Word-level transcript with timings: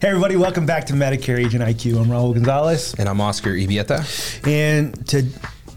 Hey, 0.00 0.08
everybody, 0.08 0.36
welcome 0.36 0.64
back 0.64 0.86
to 0.86 0.94
Medicare 0.94 1.38
Agent 1.38 1.62
IQ. 1.62 2.00
I'm 2.00 2.06
Raul 2.06 2.32
Gonzalez. 2.32 2.94
And 2.98 3.06
I'm 3.06 3.20
Oscar 3.20 3.50
Ibieta. 3.50 4.46
And 4.46 5.06
to 5.08 5.26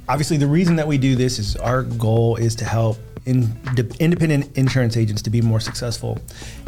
obviously, 0.07 0.37
the 0.37 0.47
reason 0.47 0.77
that 0.77 0.87
we 0.87 0.97
do 0.97 1.17
this 1.17 1.39
is 1.39 1.57
our 1.57 1.83
goal 1.83 2.37
is 2.37 2.55
to 2.55 2.63
help 2.63 2.95
in, 3.25 3.53
independent 3.99 4.57
insurance 4.57 4.95
agents 4.95 5.21
to 5.23 5.29
be 5.29 5.41
more 5.41 5.59
successful. 5.59 6.19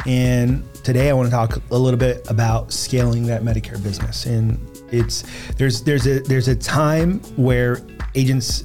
And 0.04 0.68
today 0.84 1.08
I 1.08 1.14
want 1.14 1.28
to 1.28 1.30
talk 1.30 1.58
a 1.70 1.78
little 1.78 1.98
bit 1.98 2.30
about 2.30 2.74
scaling 2.74 3.24
that 3.28 3.40
Medicare 3.40 3.82
business. 3.82 4.26
And 4.26 4.58
it's 4.92 5.24
there's 5.52 5.82
there's 5.82 6.06
a 6.06 6.20
there's 6.20 6.48
a 6.48 6.56
time 6.56 7.20
where 7.36 7.80
agents 8.14 8.64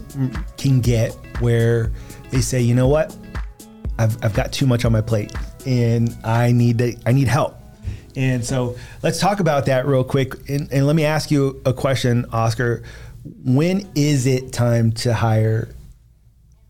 can 0.57 0.81
get 0.81 1.13
where 1.39 1.93
they 2.29 2.41
say, 2.41 2.59
you 2.59 2.75
know 2.75 2.89
what, 2.89 3.15
I've, 3.97 4.21
I've 4.21 4.33
got 4.33 4.51
too 4.51 4.67
much 4.67 4.83
on 4.83 4.91
my 4.91 5.01
plate 5.01 5.31
and 5.65 6.13
I 6.25 6.51
need 6.51 6.79
to, 6.79 6.97
I 7.05 7.13
need 7.13 7.29
help. 7.29 7.60
And 8.15 8.45
so 8.45 8.75
let's 9.03 9.19
talk 9.19 9.39
about 9.39 9.65
that 9.67 9.85
real 9.85 10.03
quick. 10.03 10.33
And, 10.49 10.71
and 10.71 10.87
let 10.87 10.95
me 10.95 11.05
ask 11.05 11.31
you 11.31 11.61
a 11.65 11.73
question, 11.73 12.25
Oscar. 12.31 12.83
When 13.43 13.89
is 13.95 14.25
it 14.25 14.51
time 14.51 14.91
to 14.93 15.13
hire 15.13 15.69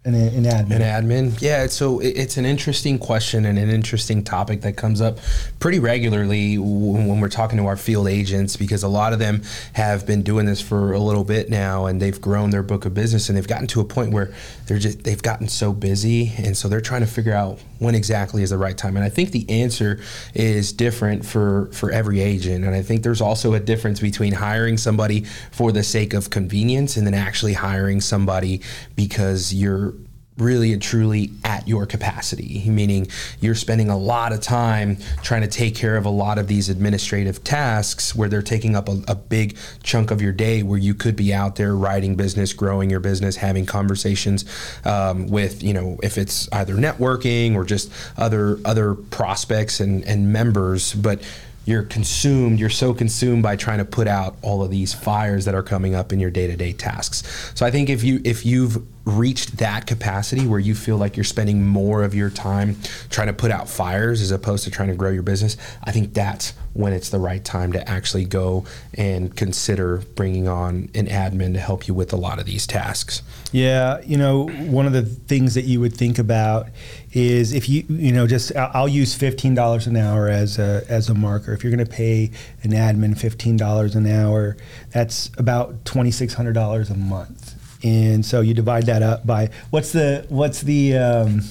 an, 0.04 0.16
an 0.16 0.46
admin? 0.46 0.78
An 0.78 0.82
admin, 0.82 1.42
yeah. 1.42 1.68
So 1.68 2.00
it's 2.00 2.38
an 2.38 2.46
interesting 2.46 2.98
question 2.98 3.46
and 3.46 3.60
an 3.60 3.70
interesting 3.70 4.24
topic 4.24 4.62
that 4.62 4.76
comes 4.76 5.00
up 5.00 5.20
pretty 5.60 5.78
regularly 5.78 6.58
when 6.58 7.20
we're 7.20 7.30
talking 7.30 7.60
to 7.60 7.68
our 7.68 7.78
field 7.78 8.08
agents 8.08 8.58
because 8.58 8.82
a 8.82 8.88
lot 8.88 9.14
of 9.14 9.20
them 9.20 9.44
have 9.74 10.08
been 10.08 10.24
doing 10.24 10.48
this 10.48 10.60
for 10.60 10.94
a 10.94 11.00
little 11.00 11.24
bit 11.24 11.52
now 11.52 11.86
and 11.86 12.02
they've 12.02 12.20
grown 12.20 12.50
their 12.50 12.64
book 12.64 12.86
of 12.86 12.96
business 12.96 13.30
and 13.30 13.38
they've 13.38 13.48
gotten 13.48 13.68
to 13.68 13.80
a 13.80 13.86
point 13.86 14.12
where 14.12 14.34
they're 14.66 14.80
just 14.80 15.04
they've 15.04 15.22
gotten 15.22 15.48
so 15.48 15.72
busy 15.72 16.34
and 16.38 16.58
so 16.58 16.68
they're 16.68 16.82
trying 16.82 17.02
to 17.02 17.08
figure 17.08 17.34
out 17.34 17.60
when 17.78 17.94
exactly 17.94 18.42
is 18.42 18.50
the 18.50 18.58
right 18.58 18.78
time. 18.78 18.96
And 18.96 19.06
I 19.06 19.10
think 19.10 19.32
the 19.32 19.48
answer 19.50 20.00
is 20.34 20.74
different 20.74 21.26
for 21.26 21.70
for 21.74 21.92
every 21.92 22.22
agent. 22.22 22.66
And 22.66 22.74
I 22.74 22.82
think 22.82 23.04
there's 23.04 23.22
also 23.22 23.54
a 23.54 23.60
difference 23.60 24.00
between 24.00 24.34
hiring 24.34 24.78
somebody 24.78 25.26
for 25.52 25.72
the 25.72 25.84
sake 25.84 26.16
of 26.16 26.32
convenience 26.32 26.98
and 26.98 27.06
then 27.06 27.14
actually 27.14 27.54
hiring 27.54 28.02
somebody 28.02 28.62
because 28.96 29.54
you're 29.54 29.91
really 30.38 30.74
and 30.74 30.82
truly 30.82 31.32
at 31.44 31.68
your 31.68 31.86
capacity, 31.86 32.64
meaning 32.68 33.08
you're 33.40 33.56
spending 33.56 33.90
a 33.90 33.98
lot 33.98 34.32
of 34.32 34.42
time 34.42 34.98
trying 35.22 35.42
to 35.42 35.48
take 35.48 35.76
care 35.76 35.98
of 35.98 36.06
a 36.06 36.10
lot 36.10 36.38
of 36.38 36.48
these 36.48 36.70
administrative 36.70 37.44
tasks 37.44 38.16
where 38.16 38.30
they're 38.30 38.42
taking 38.42 38.76
up 38.76 38.88
a, 38.88 39.02
a, 39.08 39.16
big 39.16 39.56
chunk 39.84 40.10
of 40.10 40.22
your 40.22 40.32
day 40.32 40.64
where 40.64 40.80
you 40.80 40.94
could 40.94 41.16
be 41.16 41.34
out 41.34 41.56
there 41.56 41.76
writing 41.76 42.16
business, 42.16 42.54
growing 42.54 42.90
your 42.90 43.00
business, 43.00 43.36
having 43.36 43.66
conversations 43.66 44.46
um, 44.84 45.28
with, 45.28 45.62
you 45.62 45.74
know, 45.74 45.98
if 46.02 46.18
it's 46.18 46.50
either 46.52 46.76
networking 46.76 47.56
or 47.56 47.64
just 47.64 47.92
other 48.18 48.58
other 48.66 48.96
prospects 48.96 49.80
and, 49.80 50.04
and 50.06 50.34
members. 50.34 50.94
But 50.94 51.22
you're 51.66 51.84
consumed 51.84 52.60
you're 52.60 52.70
so 52.70 52.94
consumed 52.94 53.44
by 53.44 53.56
trying 53.56 53.78
to 53.78 53.86
put 53.86 54.08
out 54.08 54.36
all 54.42 54.64
of 54.64 54.72
these 54.72 54.94
fires 54.94 55.46
that 55.46 55.56
are 55.56 55.64
coming 55.64 55.96
up 55.96 56.12
in 56.12 56.20
your 56.20 56.32
day-to-day 56.32 56.74
tasks 56.74 57.52
so 57.56 57.66
i 57.66 57.72
think 57.72 57.90
if 57.90 58.04
you 58.04 58.20
if 58.24 58.46
you've 58.46 58.86
reached 59.06 59.58
that 59.58 59.88
capacity 59.88 60.46
where 60.46 60.60
you 60.60 60.76
feel 60.76 60.98
like 60.98 61.18
you're 61.18 61.24
spending 61.24 61.66
more 61.66 62.04
of 62.04 62.14
your 62.14 62.30
time 62.30 62.78
trying 63.10 63.28
to 63.28 63.34
put 63.34 63.52
out 63.52 63.68
fires 63.68 64.22
as 64.22 64.32
opposed 64.32 64.64
to 64.64 64.72
trying 64.72 64.90
to 64.90 64.96
grow 64.96 65.10
your 65.10 65.24
business, 65.24 65.58
I 65.84 65.92
think 65.92 66.14
that's 66.14 66.54
when 66.74 66.94
it's 66.94 67.10
the 67.10 67.20
right 67.20 67.44
time 67.44 67.74
to 67.74 67.90
actually 67.90 68.26
go 68.26 68.66
and 68.94 69.36
consider 69.36 69.98
bringing 70.16 70.48
on 70.48 70.90
an 70.94 71.08
admin 71.08 71.54
to 71.54 71.60
help 71.60 71.88
you 71.88 71.94
with 71.94 72.14
a 72.14 72.16
lot 72.16 72.40
of 72.40 72.46
these 72.46 72.68
tasks. 72.68 73.24
Yeah, 73.52 74.00
you 74.06 74.18
know, 74.18 74.48
one 74.48 74.86
of 74.86 74.94
the 74.94 75.04
things 75.04 75.56
that 75.56 75.66
you 75.66 75.82
would 75.82 75.96
think 75.96 76.20
about 76.20 76.68
is 77.14 77.54
if 77.54 77.68
you, 77.68 77.84
you 77.90 78.12
know, 78.12 78.28
just 78.28 78.56
I'll 78.56 78.88
use 78.88 79.14
fifteen 79.14 79.54
dollars 79.54 79.88
an 79.88 79.98
hour 79.98 80.30
as 80.30 80.60
a 80.60 80.84
as 80.88 81.10
a 81.10 81.14
marker. 81.14 81.54
If 81.54 81.64
you're 81.64 81.76
going 81.76 81.86
to 81.86 81.92
pay 81.92 82.32
an 82.64 82.72
admin 82.72 83.18
fifteen 83.18 83.58
dollars 83.58 83.96
an 83.96 84.08
hour, 84.08 84.58
that's 84.92 85.30
about 85.38 85.86
twenty 85.86 86.12
six 86.12 86.34
hundred 86.34 86.54
dollars 86.54 86.90
a 86.90 86.96
month 86.96 87.56
and 87.84 88.26
so 88.26 88.42
you 88.42 88.54
divide 88.54 88.86
that 88.86 89.02
up 89.02 89.26
by 89.26 89.50
what's 89.70 89.92
the 89.92 90.26
what's 90.30 90.62
the 90.62 90.98
um, 90.98 91.42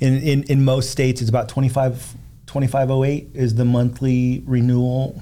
in, 0.00 0.18
in 0.22 0.42
in 0.44 0.64
most 0.64 0.90
states 0.90 1.20
it's 1.20 1.30
about 1.30 1.48
25 1.48 2.14
2508 2.46 3.30
is 3.34 3.54
the 3.54 3.64
monthly 3.64 4.42
renewal 4.46 5.20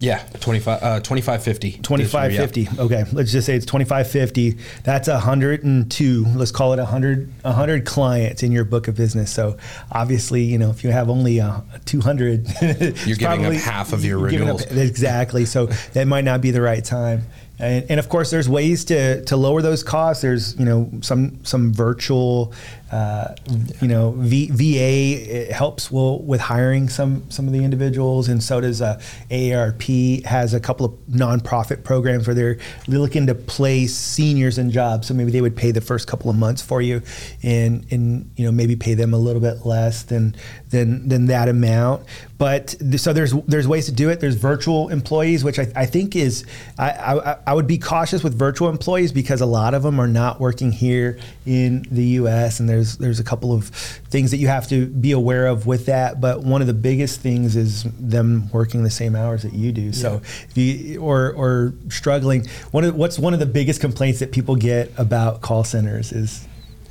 yeah, 0.00 0.24
25 0.40 0.82
uh 0.82 1.00
2550. 1.00 1.72
2550. 1.82 2.60
Yeah. 2.62 2.82
Okay, 2.82 3.04
let's 3.12 3.30
just 3.30 3.46
say 3.46 3.54
it's 3.54 3.66
2550. 3.66 4.56
That's 4.82 5.08
102. 5.08 6.24
Let's 6.34 6.50
call 6.50 6.72
it 6.72 6.78
100 6.78 7.30
100 7.42 7.84
clients 7.84 8.42
in 8.42 8.50
your 8.50 8.64
book 8.64 8.88
of 8.88 8.96
business. 8.96 9.30
So, 9.30 9.58
obviously, 9.92 10.42
you 10.42 10.56
know, 10.56 10.70
if 10.70 10.84
you 10.84 10.90
have 10.90 11.10
only 11.10 11.38
uh, 11.38 11.60
200, 11.84 12.48
you're 13.06 13.16
giving 13.16 13.44
up 13.44 13.52
half 13.52 13.92
of 13.92 14.02
your 14.02 14.18
renewals. 14.18 14.62
Up, 14.62 14.72
exactly. 14.72 15.44
So, 15.44 15.66
that 15.92 16.06
might 16.06 16.24
not 16.24 16.40
be 16.40 16.50
the 16.50 16.62
right 16.62 16.82
time. 16.82 17.24
And, 17.58 17.84
and, 17.90 18.00
of 18.00 18.08
course, 18.08 18.30
there's 18.30 18.48
ways 18.48 18.86
to, 18.86 19.22
to 19.26 19.36
lower 19.36 19.60
those 19.60 19.82
costs. 19.82 20.22
There's 20.22 20.58
you 20.58 20.64
know 20.64 20.90
some 21.02 21.44
some 21.44 21.74
virtual 21.74 22.54
uh, 22.92 23.36
you 23.80 23.86
know, 23.86 24.10
v, 24.16 24.50
VA 24.50 25.52
helps 25.52 25.92
with 25.92 26.40
hiring 26.40 26.88
some 26.88 27.30
some 27.30 27.46
of 27.46 27.52
the 27.52 27.64
individuals, 27.64 28.28
and 28.28 28.42
so 28.42 28.60
does 28.60 28.82
uh, 28.82 29.00
AARP 29.30 30.24
has 30.24 30.54
a 30.54 30.60
couple 30.60 30.86
of 30.86 30.92
nonprofit 31.08 31.84
programs 31.84 32.26
where 32.26 32.34
they're 32.34 32.58
looking 32.88 33.28
to 33.28 33.34
place 33.34 33.94
seniors 33.94 34.58
in 34.58 34.72
jobs. 34.72 35.06
So 35.06 35.14
maybe 35.14 35.30
they 35.30 35.40
would 35.40 35.56
pay 35.56 35.70
the 35.70 35.80
first 35.80 36.08
couple 36.08 36.30
of 36.30 36.36
months 36.36 36.62
for 36.62 36.82
you, 36.82 37.02
and 37.44 37.86
and 37.92 38.28
you 38.34 38.44
know 38.44 38.50
maybe 38.50 38.74
pay 38.74 38.94
them 38.94 39.14
a 39.14 39.18
little 39.18 39.40
bit 39.40 39.64
less 39.64 40.02
than 40.02 40.34
than 40.70 41.08
than 41.08 41.26
that 41.26 41.48
amount. 41.48 42.04
But 42.38 42.74
so 42.96 43.12
there's 43.12 43.32
there's 43.46 43.68
ways 43.68 43.86
to 43.86 43.92
do 43.92 44.08
it. 44.08 44.18
There's 44.18 44.34
virtual 44.34 44.88
employees, 44.88 45.44
which 45.44 45.60
I, 45.60 45.70
I 45.76 45.86
think 45.86 46.16
is 46.16 46.44
I, 46.76 46.90
I 46.90 47.36
I 47.48 47.54
would 47.54 47.68
be 47.68 47.78
cautious 47.78 48.24
with 48.24 48.34
virtual 48.34 48.68
employees 48.68 49.12
because 49.12 49.40
a 49.40 49.46
lot 49.46 49.74
of 49.74 49.84
them 49.84 50.00
are 50.00 50.08
not 50.08 50.40
working 50.40 50.72
here 50.72 51.20
in 51.46 51.86
the 51.90 52.04
U.S. 52.04 52.58
and 52.58 52.68
they're 52.68 52.79
there's 52.80 52.96
there's 52.96 53.20
a 53.20 53.24
couple 53.24 53.52
of 53.52 53.66
things 53.68 54.30
that 54.30 54.38
you 54.38 54.48
have 54.48 54.68
to 54.68 54.86
be 54.86 55.12
aware 55.12 55.46
of 55.46 55.66
with 55.66 55.86
that. 55.86 56.20
But 56.20 56.42
one 56.42 56.60
of 56.60 56.66
the 56.66 56.74
biggest 56.74 57.20
things 57.20 57.56
is 57.56 57.84
them 57.98 58.50
working 58.52 58.82
the 58.82 58.90
same 58.90 59.14
hours 59.14 59.42
that 59.42 59.52
you 59.52 59.72
do. 59.72 59.82
Yeah. 59.82 59.92
So 59.92 60.14
if 60.48 60.56
you 60.56 61.00
or 61.00 61.32
or 61.32 61.74
struggling, 61.88 62.46
one 62.70 62.84
of 62.84 62.94
what's 62.94 63.18
one 63.18 63.34
of 63.34 63.40
the 63.40 63.46
biggest 63.46 63.80
complaints 63.80 64.20
that 64.20 64.32
people 64.32 64.56
get 64.56 64.92
about 64.96 65.42
call 65.42 65.64
centers 65.64 66.12
is 66.12 66.46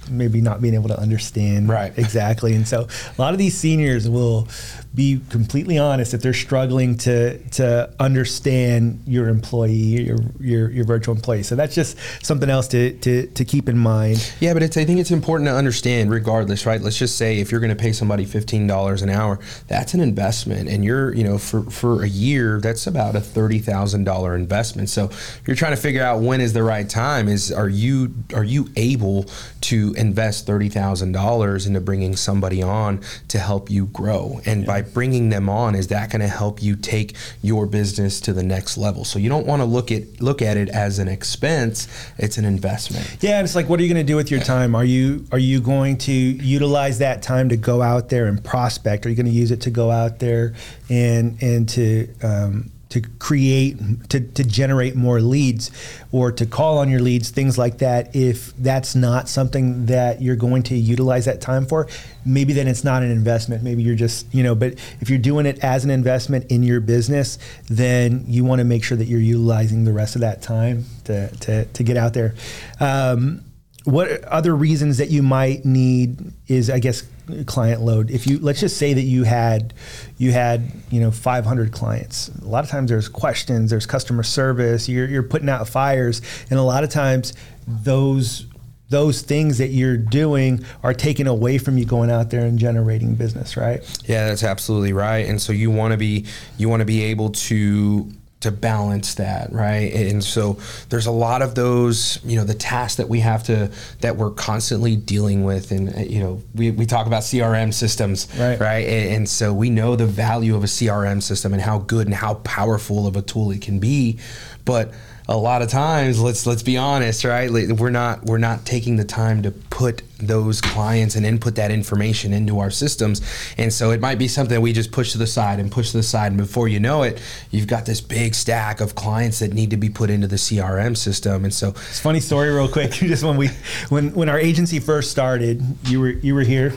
maybe 0.09 0.42
not 0.42 0.62
being 0.62 0.74
able 0.74 0.90
to 0.90 1.00
understand 1.00 1.70
right. 1.70 1.97
exactly. 1.97 2.56
And 2.56 2.68
so 2.68 2.88
a 3.18 3.22
lot 3.22 3.34
of 3.34 3.40
these 3.40 3.58
seniors 3.58 4.09
will 4.09 4.47
be 4.96 5.22
completely 5.30 5.78
honest 5.78 6.14
if 6.14 6.22
they're 6.22 6.34
struggling 6.34 6.97
to 6.97 7.38
to 7.50 7.94
understand 8.00 9.02
your 9.06 9.30
employee, 9.30 9.72
your 9.72 10.18
your, 10.40 10.72
your 10.72 10.86
virtual 10.86 11.16
employee. 11.16 11.44
So 11.44 11.56
that's 11.56 11.75
just 11.75 11.97
something 12.24 12.50
else 12.50 12.68
to, 12.70 12.94
to, 13.00 13.28
to 13.28 13.46
keep 13.46 13.70
in 13.70 13.78
mind. 13.78 14.34
Yeah, 14.40 14.53
but 14.53 14.64
it's 14.64 14.78
I 14.78 14.86
think 14.86 15.00
it's 15.00 15.12
important 15.12 15.47
to 15.47 15.53
understand 15.53 16.12
regardless, 16.12 16.66
right? 16.66 16.81
Let's 16.81 16.97
just 16.97 17.18
say 17.18 17.40
if 17.40 17.52
you're 17.52 17.62
going 17.62 17.76
to 17.76 17.81
pay 17.81 17.91
somebody 17.91 18.26
fifteen 18.26 18.66
dollars 18.68 19.02
an 19.02 19.09
hour, 19.09 19.40
that's 19.68 19.94
an 19.94 20.02
investment, 20.02 20.70
and 20.70 20.84
you're 20.84 21.14
you 21.14 21.24
know 21.24 21.38
for 21.38 21.62
for 21.64 22.03
a 22.03 22.09
year 22.09 22.59
that's 22.59 22.88
about 22.88 23.16
a 23.16 23.22
thirty 23.22 23.59
thousand 23.59 24.06
dollar 24.06 24.36
investment. 24.36 24.90
So 24.90 25.12
you're 25.46 25.56
trying 25.56 25.76
to 25.76 25.81
figure 25.81 26.03
out 26.03 26.22
when 26.22 26.41
is 26.41 26.53
the 26.53 26.64
right 26.64 26.90
time. 26.90 27.28
Is 27.28 27.52
are 27.52 27.70
you 27.70 28.16
are 28.34 28.44
you 28.44 28.70
able 28.76 29.26
to 29.62 29.94
invest 30.00 30.46
thirty 30.46 30.70
thousand 30.70 31.12
dollars 31.12 31.66
into 31.68 31.82
bringing 31.82 32.16
somebody 32.16 32.64
on 32.64 33.02
to 33.28 33.40
help 33.40 33.70
you 33.70 33.86
grow? 33.88 34.42
And 34.46 34.62
yeah. 34.62 34.68
by 34.68 34.82
bringing 34.82 35.30
them 35.30 35.50
on, 35.50 35.76
is 35.76 35.88
that 35.88 36.12
going 36.12 36.22
to 36.22 36.28
help 36.28 36.62
you 36.62 36.76
take 36.76 37.16
your 37.42 37.66
business 37.66 38.20
to 38.22 38.34
the 38.34 38.44
next 38.44 38.78
level? 38.78 39.06
So 39.06 39.20
you 39.20 39.30
don't 39.30 39.46
want 39.46 39.62
to 39.62 39.66
look 39.66 39.92
at 39.92 40.22
look 40.22 40.42
at 40.42 40.58
it 40.58 40.70
as 40.70 41.00
an 41.00 41.08
expense; 41.08 41.88
it's 42.18 42.38
an 42.38 42.46
investment. 42.46 43.18
Yeah, 43.22 43.40
and 43.40 43.46
it's 43.46 43.56
like, 43.56 43.70
what 43.70 43.80
are 43.80 43.84
you 43.84 43.94
going 43.94 44.06
to 44.06 44.12
do 44.12 44.16
with 44.16 44.32
your 44.32 44.42
time? 44.42 44.76
Are 44.76 44.86
you 44.86 45.26
are 45.32 45.40
you 45.40 45.62
going 45.62 45.98
to 46.00 46.12
utilize 46.12 47.00
that 47.00 47.22
time 47.22 47.50
to 47.50 47.58
go 47.58 47.82
out 47.82 48.09
there 48.09 48.28
and 48.28 48.44
prospect? 48.44 49.06
Are 49.06 49.09
you 49.09 49.16
going 49.16 49.26
to 49.26 49.32
use 49.32 49.52
it 49.52 49.62
to 49.62 49.70
go 49.70 49.92
out 49.92 50.20
there 50.20 50.53
and 50.90 51.41
and 51.41 51.68
to 51.70 52.08
um, 52.23 52.72
to 52.90 53.02
create 53.20 53.78
to, 54.09 54.20
to 54.20 54.44
generate 54.44 54.96
more 54.96 55.22
leads 55.22 55.72
or 56.12 56.32
to 56.32 56.46
call 56.46 56.80
on 56.80 56.90
your 56.90 57.00
leads 57.00 57.30
things 57.30 57.58
like 57.58 57.78
that 57.78 58.16
if 58.16 58.56
that's 58.58 58.96
not 58.96 59.30
something 59.30 59.86
that 59.86 60.22
you're 60.22 60.36
going 60.36 60.64
to 60.64 60.76
utilize 60.76 61.26
that 61.26 61.40
time 61.40 61.66
for 61.66 61.88
maybe 62.26 62.53
then 62.53 62.68
it's 62.68 62.84
not 62.84 63.03
an 63.03 63.12
investment. 63.12 63.64
Maybe 63.64 63.84
you're 63.84 63.96
just 63.96 64.34
you 64.34 64.44
know 64.44 64.56
but 64.56 64.74
if 65.00 65.09
you're 65.09 65.20
doing 65.20 65.46
it 65.46 65.59
as 65.64 65.84
an 65.84 65.91
investment 65.91 66.52
in 66.52 66.64
your 66.64 66.80
business 66.80 67.38
then 67.70 68.24
you 68.28 68.44
want 68.44 68.59
to 68.59 68.66
make 68.66 68.84
sure 68.84 68.97
that 68.97 69.06
you're 69.06 69.20
utilizing 69.20 69.84
the 69.84 69.94
rest 69.94 70.16
of 70.16 70.22
that 70.22 70.42
time 70.42 70.85
to, 71.06 71.28
to, 71.38 71.66
to 71.66 71.84
get 71.84 71.97
out 71.97 72.14
there. 72.14 72.35
Um, 72.80 73.44
what 73.85 74.23
other 74.26 74.55
reasons 74.55 74.97
that 74.97 75.09
you 75.09 75.22
might 75.22 75.66
need 75.66 76.34
is 76.47 76.70
i 76.70 76.79
guess 76.79 77.03
client 77.46 77.81
load 77.81 78.09
if 78.09 78.26
you 78.26 78.40
let's 78.40 78.59
just 78.59 78.78
say 78.78 78.93
that 78.93 79.03
you 79.03 79.23
had 79.23 79.73
you 80.17 80.31
had 80.31 80.72
you 80.90 80.99
know 80.99 81.11
500 81.11 81.72
clients 81.72 82.29
a 82.29 82.46
lot 82.46 82.64
of 82.64 82.70
times 82.70 82.90
there's 82.90 83.08
questions 83.08 83.70
there's 83.70 83.85
customer 83.85 84.23
service 84.23 84.90
you're, 84.90 85.08
you're 85.08 85.23
putting 85.23 85.47
out 85.47 85.67
fires 85.67 86.22
and 86.49 86.59
a 86.59 86.64
lot 86.64 86.84
of 86.84 86.90
times 86.90 87.34
those 87.67 88.47
those 88.90 89.22
things 89.22 89.59
that 89.59 89.67
you're 89.67 89.97
doing 89.97 90.66
are 90.84 90.93
taken 90.93 91.28
away 91.28 91.58
from 91.58 91.78
you 91.78 91.85
going 91.85 92.09
out 92.09 92.32
there 92.32 92.46
and 92.46 92.58
generating 92.58 93.16
business, 93.16 93.55
right? 93.55 93.82
Yeah, 94.05 94.28
that's 94.28 94.43
absolutely 94.43 94.93
right. 94.93 95.28
And 95.28 95.40
so 95.40 95.53
you 95.53 95.70
want 95.72 95.91
to 95.91 95.97
be 95.97 96.25
you 96.58 96.70
want 96.70 96.82
to 96.82 96.85
be 96.85 97.03
able 97.03 97.29
to 97.29 98.11
to 98.41 98.52
balance 98.52 99.16
that 99.16 99.52
right? 99.52 99.94
And 99.94 100.24
so 100.24 100.58
there's 100.90 101.08
a 101.08 101.12
lot 101.12 101.41
of 101.41 101.56
those 101.56 102.20
you 102.24 102.38
know 102.38 102.44
the 102.44 102.53
tasks 102.53 102.97
that 102.97 103.09
we 103.09 103.20
have 103.20 103.44
to 103.44 103.72
that 104.02 104.16
we're 104.16 104.32
constantly 104.32 104.96
dealing 104.96 105.44
with 105.44 105.72
and 105.72 105.96
uh, 105.96 106.00
you 106.00 106.20
know 106.20 106.41
we, 106.56 106.72
we 106.72 106.86
talk 106.86 107.08
about 107.08 107.24
crm 107.24 107.74
systems 107.74 108.28
right. 108.38 108.59
right? 108.59 108.88
And, 108.88 109.16
and 109.16 109.30
so 109.30 109.53
we 109.53 109.70
know 109.70 109.96
the 109.96 110.06
value 110.06 110.56
of 110.56 110.64
a 110.64 110.68
crm 110.68 111.22
system 111.22 111.53
and 111.53 111.62
how 111.62 111.80
good 111.80 112.08
and 112.08 112.16
how 112.16 112.36
powerful 112.36 113.08
of 113.08 113.16
a 113.16 113.22
tool 113.22 113.52
it 113.52 113.62
can 113.62 113.80
be. 113.80 114.20
But 114.66 114.94
a 115.29 115.37
lot 115.37 115.61
of 115.61 115.70
times 115.70 116.20
let's 116.20 116.47
let's 116.47 116.64
be 116.64 116.76
honest 116.76 117.23
right? 117.23 117.52
We're 117.52 117.91
not 117.91 118.23
we're 118.26 118.40
not 118.40 118.66
taking 118.66 118.96
the 118.96 119.05
time 119.05 119.43
to 119.43 119.52
put 119.52 120.02
those 120.17 120.59
clients 120.59 121.16
and 121.16 121.23
input 121.23 121.55
that 121.55 121.70
information 121.70 122.34
into 122.34 122.59
our 122.59 122.72
systems. 122.72 123.22
And 123.55 123.72
so 123.72 123.91
it 123.91 124.02
might 124.02 124.17
be 124.17 124.28
something 124.28 124.55
that 124.55 124.59
we 124.59 124.73
just 124.73 124.91
push 124.91 125.11
to 125.14 125.20
the 125.20 125.28
side 125.28 125.59
and 125.59 125.72
push 125.72 125.91
to 125.91 125.97
the 125.97 126.03
side. 126.03 126.31
And 126.31 126.37
before 126.37 126.67
you 126.67 126.79
know 126.79 127.03
it 127.03 127.22
you've 127.52 127.67
got 127.67 127.85
this 127.85 128.02
big 128.02 128.34
stack 128.34 128.81
of 128.81 128.96
clients 128.96 129.37
that 129.40 129.53
need 129.53 129.70
to 129.70 129.78
be 129.78 129.90
put 129.90 130.09
into 130.09 130.26
the 130.26 130.35
crm 130.35 130.97
system. 130.97 131.43
And 131.43 131.53
so 131.53 131.70
it's 131.70 131.99
funny 131.99 132.20
story 132.20 132.49
real 132.49 132.67
quick. 132.67 132.91
Just 132.93 133.23
when 133.23 133.37
we 133.37 133.49
when 133.90 134.16
when 134.16 134.29
our 134.29 134.40
agency 134.40 134.79
first 134.79 135.11
started 135.11 135.64
you 135.85 135.99
were 135.99 136.09
you 136.09 136.34
were 136.34 136.41
here 136.41 136.73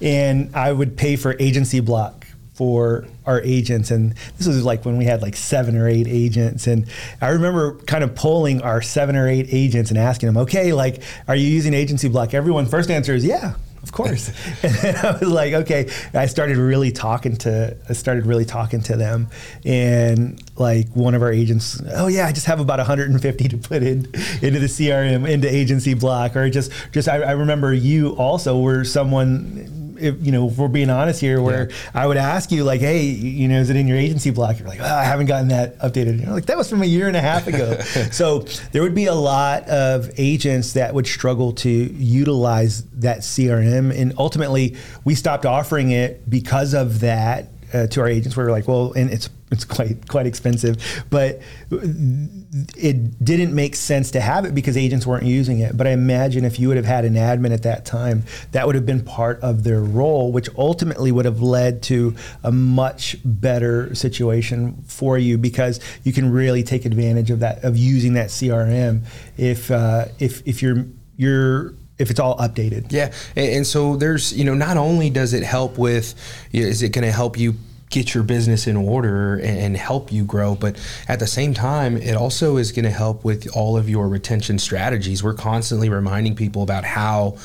and 0.00 0.54
i 0.54 0.70
would 0.70 0.96
pay 0.96 1.16
for 1.16 1.34
AgencyBloc 1.34 2.25
for 2.56 3.04
our 3.26 3.42
agents 3.42 3.90
and 3.90 4.14
this 4.38 4.46
was 4.46 4.64
like 4.64 4.86
when 4.86 4.96
we 4.96 5.04
had 5.04 5.20
like 5.20 5.36
seven 5.36 5.76
or 5.76 5.86
eight 5.86 6.06
agents 6.08 6.66
and 6.66 6.86
i 7.20 7.28
remember 7.28 7.74
kind 7.80 8.02
of 8.02 8.14
polling 8.14 8.62
our 8.62 8.80
seven 8.80 9.14
or 9.14 9.28
eight 9.28 9.46
agents 9.50 9.90
and 9.90 9.98
asking 9.98 10.26
them 10.26 10.38
okay 10.38 10.72
like 10.72 11.02
are 11.28 11.36
you 11.36 11.46
using 11.46 11.74
AgencyBloc? 11.74 12.34
Everyone 12.34 12.66
first 12.66 12.90
answer 12.90 13.14
is 13.14 13.24
yeah 13.24 13.54
of 13.82 13.92
course. 13.92 14.32
And 14.62 14.74
then 14.74 14.96
i 14.96 15.12
was 15.12 15.28
like 15.28 15.52
okay. 15.52 15.88
I 16.14 16.26
started 16.26 16.56
really 16.56 16.92
talking 16.92 17.36
to 17.38 17.76
i 17.88 17.92
started 17.92 18.24
really 18.24 18.46
talking 18.46 18.80
to 18.82 18.96
them 18.96 19.28
and 19.64 20.42
like 20.56 20.88
one 20.94 21.14
of 21.14 21.22
our 21.22 21.30
agents 21.30 21.80
oh 21.92 22.06
yeah 22.06 22.26
i 22.26 22.32
just 22.32 22.46
have 22.46 22.58
about 22.58 22.78
150 22.78 23.48
to 23.48 23.58
put 23.58 23.82
in 23.82 24.06
into 24.42 24.58
the 24.58 24.66
crm 24.66 25.28
into 25.28 25.48
AgencyBloc 25.48 26.34
or 26.36 26.48
just 26.48 26.72
just 26.92 27.08
i, 27.08 27.18
I 27.20 27.32
remember 27.32 27.72
you 27.74 28.16
also 28.16 28.58
were 28.58 28.82
someone 28.84 29.85
if, 29.98 30.24
you 30.24 30.32
know, 30.32 30.48
if 30.48 30.56
we're 30.56 30.68
being 30.68 30.90
honest 30.90 31.20
here, 31.20 31.40
where 31.40 31.70
yeah. 31.70 31.76
I 31.94 32.06
would 32.06 32.16
ask 32.16 32.50
you 32.50 32.64
like, 32.64 32.80
hey, 32.80 33.02
you 33.02 33.48
know, 33.48 33.60
is 33.60 33.70
it 33.70 33.76
in 33.76 33.86
your 33.86 33.98
AgencyBloc? 33.98 34.58
You're 34.58 34.68
like, 34.68 34.80
oh, 34.80 34.84
I 34.84 35.04
haven't 35.04 35.26
gotten 35.26 35.48
that 35.48 35.78
updated. 35.78 36.20
You're 36.22 36.32
like, 36.32 36.46
that 36.46 36.56
was 36.56 36.68
from 36.68 36.82
a 36.82 36.86
year 36.86 37.08
and 37.08 37.16
a 37.16 37.20
half 37.20 37.46
ago. 37.46 37.78
so 38.10 38.40
there 38.72 38.82
would 38.82 38.94
be 38.94 39.06
a 39.06 39.14
lot 39.14 39.68
of 39.68 40.10
agents 40.16 40.74
that 40.74 40.94
would 40.94 41.06
struggle 41.06 41.52
to 41.52 41.68
utilize 41.70 42.84
that 42.90 43.18
CRM, 43.18 43.96
and 43.96 44.14
ultimately, 44.18 44.76
we 45.04 45.14
stopped 45.14 45.46
offering 45.46 45.90
it 45.90 46.28
because 46.28 46.74
of 46.74 47.00
that 47.00 47.48
uh, 47.72 47.86
to 47.88 48.00
our 48.00 48.08
agents. 48.08 48.36
We 48.36 48.44
were 48.44 48.50
like, 48.50 48.68
well, 48.68 48.92
and 48.92 49.10
it's 49.10 49.28
it's 49.50 49.64
quite 49.64 50.08
quite 50.08 50.26
expensive, 50.26 51.04
but 51.08 51.40
it 51.70 53.24
didn't 53.24 53.54
make 53.54 53.76
sense 53.76 54.10
to 54.10 54.20
have 54.20 54.44
it 54.44 54.54
because 54.54 54.76
agents 54.76 55.06
weren't 55.06 55.24
using 55.24 55.60
it. 55.60 55.76
But 55.76 55.86
I 55.86 55.90
imagine 55.90 56.44
if 56.44 56.58
you 56.58 56.68
would 56.68 56.76
have 56.76 56.86
had 56.86 57.04
an 57.04 57.14
admin 57.14 57.52
at 57.52 57.62
that 57.62 57.84
time, 57.84 58.24
that 58.52 58.66
would 58.66 58.74
have 58.74 58.86
been 58.86 59.04
part 59.04 59.40
of 59.40 59.62
their 59.62 59.80
role, 59.80 60.32
which 60.32 60.48
ultimately 60.58 61.12
would 61.12 61.26
have 61.26 61.40
led 61.40 61.82
to 61.84 62.16
a 62.42 62.50
much 62.50 63.16
better 63.24 63.94
situation 63.94 64.82
for 64.86 65.16
you 65.16 65.38
because 65.38 65.78
you 66.02 66.12
can 66.12 66.32
really 66.32 66.64
take 66.64 66.84
advantage 66.84 67.30
of 67.30 67.40
that 67.40 67.62
of 67.62 67.76
using 67.76 68.14
that 68.14 68.30
CRM 68.30 69.02
if 69.36 69.70
uh, 69.70 70.06
if 70.18 70.46
if 70.46 70.60
you're 70.60 70.86
you're 71.16 71.74
if 71.98 72.10
it's 72.10 72.20
all 72.20 72.36
updated. 72.38 72.90
Yeah, 72.90 73.12
and, 73.36 73.52
and, 73.52 73.66
so 73.66 73.96
there's 73.96 74.32
you 74.32 74.44
know 74.44 74.54
not 74.54 74.76
only 74.76 75.08
does 75.08 75.32
it 75.32 75.42
help 75.42 75.78
with 75.78 76.14
you 76.50 76.62
know, 76.62 76.68
is 76.68 76.82
it 76.82 76.90
going 76.90 77.04
to 77.04 77.12
help 77.12 77.38
you 77.38 77.54
get 77.90 78.14
your 78.14 78.24
business 78.24 78.66
in 78.66 78.76
order 78.76 79.36
and, 79.36 79.76
help 79.76 80.10
you 80.10 80.24
grow, 80.24 80.54
but 80.54 80.76
at 81.06 81.20
the 81.20 81.26
same 81.26 81.52
time, 81.52 81.96
it 81.98 82.16
also 82.16 82.56
is 82.56 82.72
going 82.72 82.84
to 82.84 82.90
help 82.90 83.24
with 83.24 83.46
all 83.54 83.76
of 83.76 83.88
your 83.88 84.08
retention 84.08 84.58
strategies. 84.58 85.22
We're 85.22 85.34
constantly 85.34 85.88
reminding 85.90 86.34
people 86.34 86.62
about 86.62 86.84
how 86.84 87.36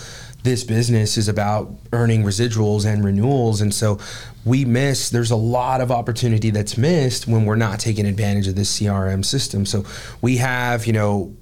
this 0.44 0.64
business 0.64 1.18
is 1.18 1.28
about 1.28 1.72
earning 1.94 2.24
residuals 2.24 2.86
and 2.86 3.04
renewals 3.04 3.62
and 3.62 3.72
so 3.72 4.00
we 4.44 4.66
miss 4.66 5.12
there's 5.12 5.30
a 5.30 5.36
lot 5.36 5.82
of 5.82 5.92
opportunity 5.92 6.50
that's 6.50 6.78
missed 6.78 7.28
when 7.28 7.46
we're 7.46 7.56
not 7.56 7.80
taking 7.80 8.08
advantage 8.08 8.48
of 8.48 8.56
this 8.56 8.80
crm 8.80 9.24
system 9.24 9.68
so 9.68 9.86
we 10.22 10.38
have 10.38 10.88
you 10.88 10.94
know 10.94 11.36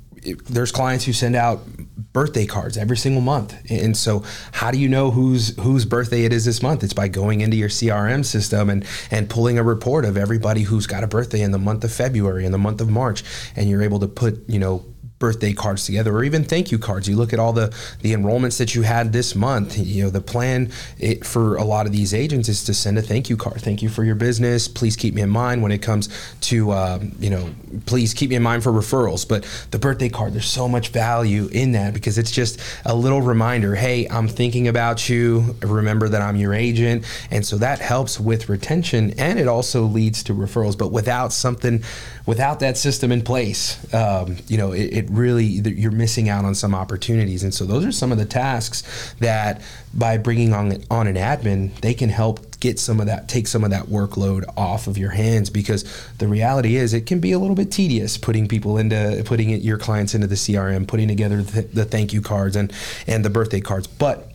there's 0.46 0.72
clients 0.72 1.06
who 1.06 1.14
send 1.14 1.36
out 1.36 1.66
birthday 2.14 2.46
cards 2.46 2.78
every 2.78 2.98
single 2.98 3.22
month. 3.22 3.56
And 3.70 3.96
so 3.96 4.24
how 4.52 4.72
do 4.72 4.80
you 4.80 4.90
know 4.90 5.12
whose 5.12 5.56
whose 5.60 5.86
birthday 5.86 6.24
it 6.24 6.34
is 6.34 6.46
this 6.46 6.62
month? 6.62 6.84
It's 6.84 6.94
by 6.94 7.08
going 7.08 7.42
into 7.42 7.58
your 7.58 7.70
CRM 7.70 8.26
system 8.26 8.70
and 8.70 8.86
and 9.12 9.30
pulling 9.30 9.58
a 9.58 9.64
report 9.64 10.06
of 10.06 10.18
everybody 10.18 10.64
who's 10.64 10.88
got 10.88 11.04
a 11.04 11.08
birthday 11.08 11.42
in 11.42 11.52
the 11.52 11.60
month 11.60 11.84
of 11.84 11.92
February 11.92 12.46
and 12.46 12.54
the 12.54 12.60
month 12.60 12.82
of 12.82 12.90
March 12.90 13.24
and 13.56 13.70
you're 13.70 13.84
able 13.84 14.00
to 14.00 14.08
put, 14.08 14.44
you 14.48 14.60
know, 14.60 14.86
birthday 15.20 15.54
cards 15.54 15.86
together 15.86 16.16
or 16.16 16.24
even 16.24 16.44
thank 16.44 16.72
you 16.72 16.80
cards. 16.80 17.08
You 17.08 17.16
look 17.16 17.34
at 17.34 17.40
all 17.40 17.54
the 17.54 17.76
the 18.02 18.14
enrollments 18.14 18.58
that 18.58 18.74
you 18.74 18.82
had 18.82 19.14
this 19.14 19.36
month. 19.36 19.78
You 19.78 20.06
know, 20.06 20.10
the 20.10 20.22
plan 20.22 20.72
it, 20.98 21.26
for 21.26 21.58
a 21.58 21.64
lot 21.64 21.86
of 21.86 21.92
these 21.92 22.14
agents 22.14 22.50
is 22.50 22.64
to 22.66 22.74
send 22.74 22.98
a 22.98 23.02
thank 23.02 23.30
you 23.30 23.38
card. 23.38 23.62
Thank 23.62 23.82
you 23.82 23.90
for 23.90 24.04
your 24.04 24.16
business. 24.16 24.68
Please 24.68 24.96
keep 24.96 25.14
me 25.14 25.22
in 25.22 25.30
mind 25.30 25.62
when 25.62 25.72
it 25.72 25.82
comes 25.82 26.10
to 26.42 26.72
um, 26.72 27.12
you 27.20 27.30
know, 27.30 27.50
please 27.86 28.14
keep 28.14 28.30
me 28.30 28.36
in 28.36 28.44
mind 28.44 28.64
for 28.64 28.72
referrals. 28.72 29.28
But 29.28 29.46
the 29.72 29.80
birthday 29.80 30.10
card, 30.10 30.34
there's 30.34 30.46
so 30.46 30.68
much 30.68 30.90
value 30.90 31.48
in 31.52 31.74
that 31.74 31.94
because 31.94 32.18
it's 32.18 32.32
just 32.32 32.60
a 32.86 32.96
little 32.96 33.22
reminder. 33.22 33.76
Hey, 33.76 34.08
I'm 34.08 34.28
thinking 34.28 34.68
about 34.68 35.10
you. 35.10 35.56
Remember 35.62 36.10
that 36.10 36.22
I'm 36.22 36.36
your 36.36 36.54
agent, 36.54 37.06
and 37.30 37.46
so 37.46 37.58
that 37.58 37.80
helps 37.80 38.20
with 38.20 38.50
retention 38.50 39.14
and 39.18 39.40
it 39.40 39.48
also 39.48 39.84
leads 39.84 40.24
to 40.24 40.34
referrals. 40.34 40.78
But 40.78 40.92
without 40.92 41.34
something, 41.34 41.84
without 42.30 42.60
that 42.60 42.78
system 42.78 43.12
in 43.12 43.24
place, 43.24 43.92
um, 43.92 44.38
you 44.48 44.56
know, 44.56 44.72
it, 44.72 44.94
it 44.94 45.10
really 45.10 45.46
you're 45.46 45.90
missing 45.90 46.30
out 46.30 46.46
on 46.46 46.54
some 46.54 46.76
opportunities. 46.76 47.44
And 47.44 47.52
so 47.52 47.66
those 47.66 47.84
are 47.84 47.92
some 47.92 48.12
of 48.12 48.20
the 48.20 48.26
tasks 48.26 49.16
that 49.20 49.64
by 49.96 50.20
bringing 50.20 50.54
on 50.54 50.84
on 50.92 51.08
an 51.08 51.16
admin, 51.16 51.74
they 51.82 51.96
can 51.96 52.10
help 52.10 52.60
get 52.60 52.78
some 52.78 53.00
of 53.00 53.08
that 53.08 53.28
take 53.30 53.48
some 53.48 53.64
of 53.64 53.72
that 53.72 53.88
workload 53.88 54.44
off 54.56 54.86
of 54.86 54.96
your 54.96 55.10
hands 55.10 55.50
because 55.50 55.84
the 56.20 56.28
reality 56.28 56.76
is 56.76 56.94
it 56.94 57.08
can 57.08 57.20
be 57.20 57.32
a 57.32 57.40
little 57.40 57.56
bit 57.56 57.72
tedious 57.72 58.16
putting 58.16 58.48
people 58.48 58.78
into 58.78 59.24
putting 59.26 59.50
it, 59.50 59.64
your 59.64 59.80
clients 59.80 60.14
into 60.14 60.28
the 60.28 60.36
CRM, 60.36 60.88
putting 60.88 61.08
together 61.08 61.42
the, 61.42 61.64
the 61.64 61.86
thank 61.86 62.14
you 62.14 62.22
cards 62.22 62.56
and 62.56 62.72
and 63.08 63.26
the 63.26 63.32
birthday 63.32 63.60
cards, 63.60 63.88
but 63.88 64.32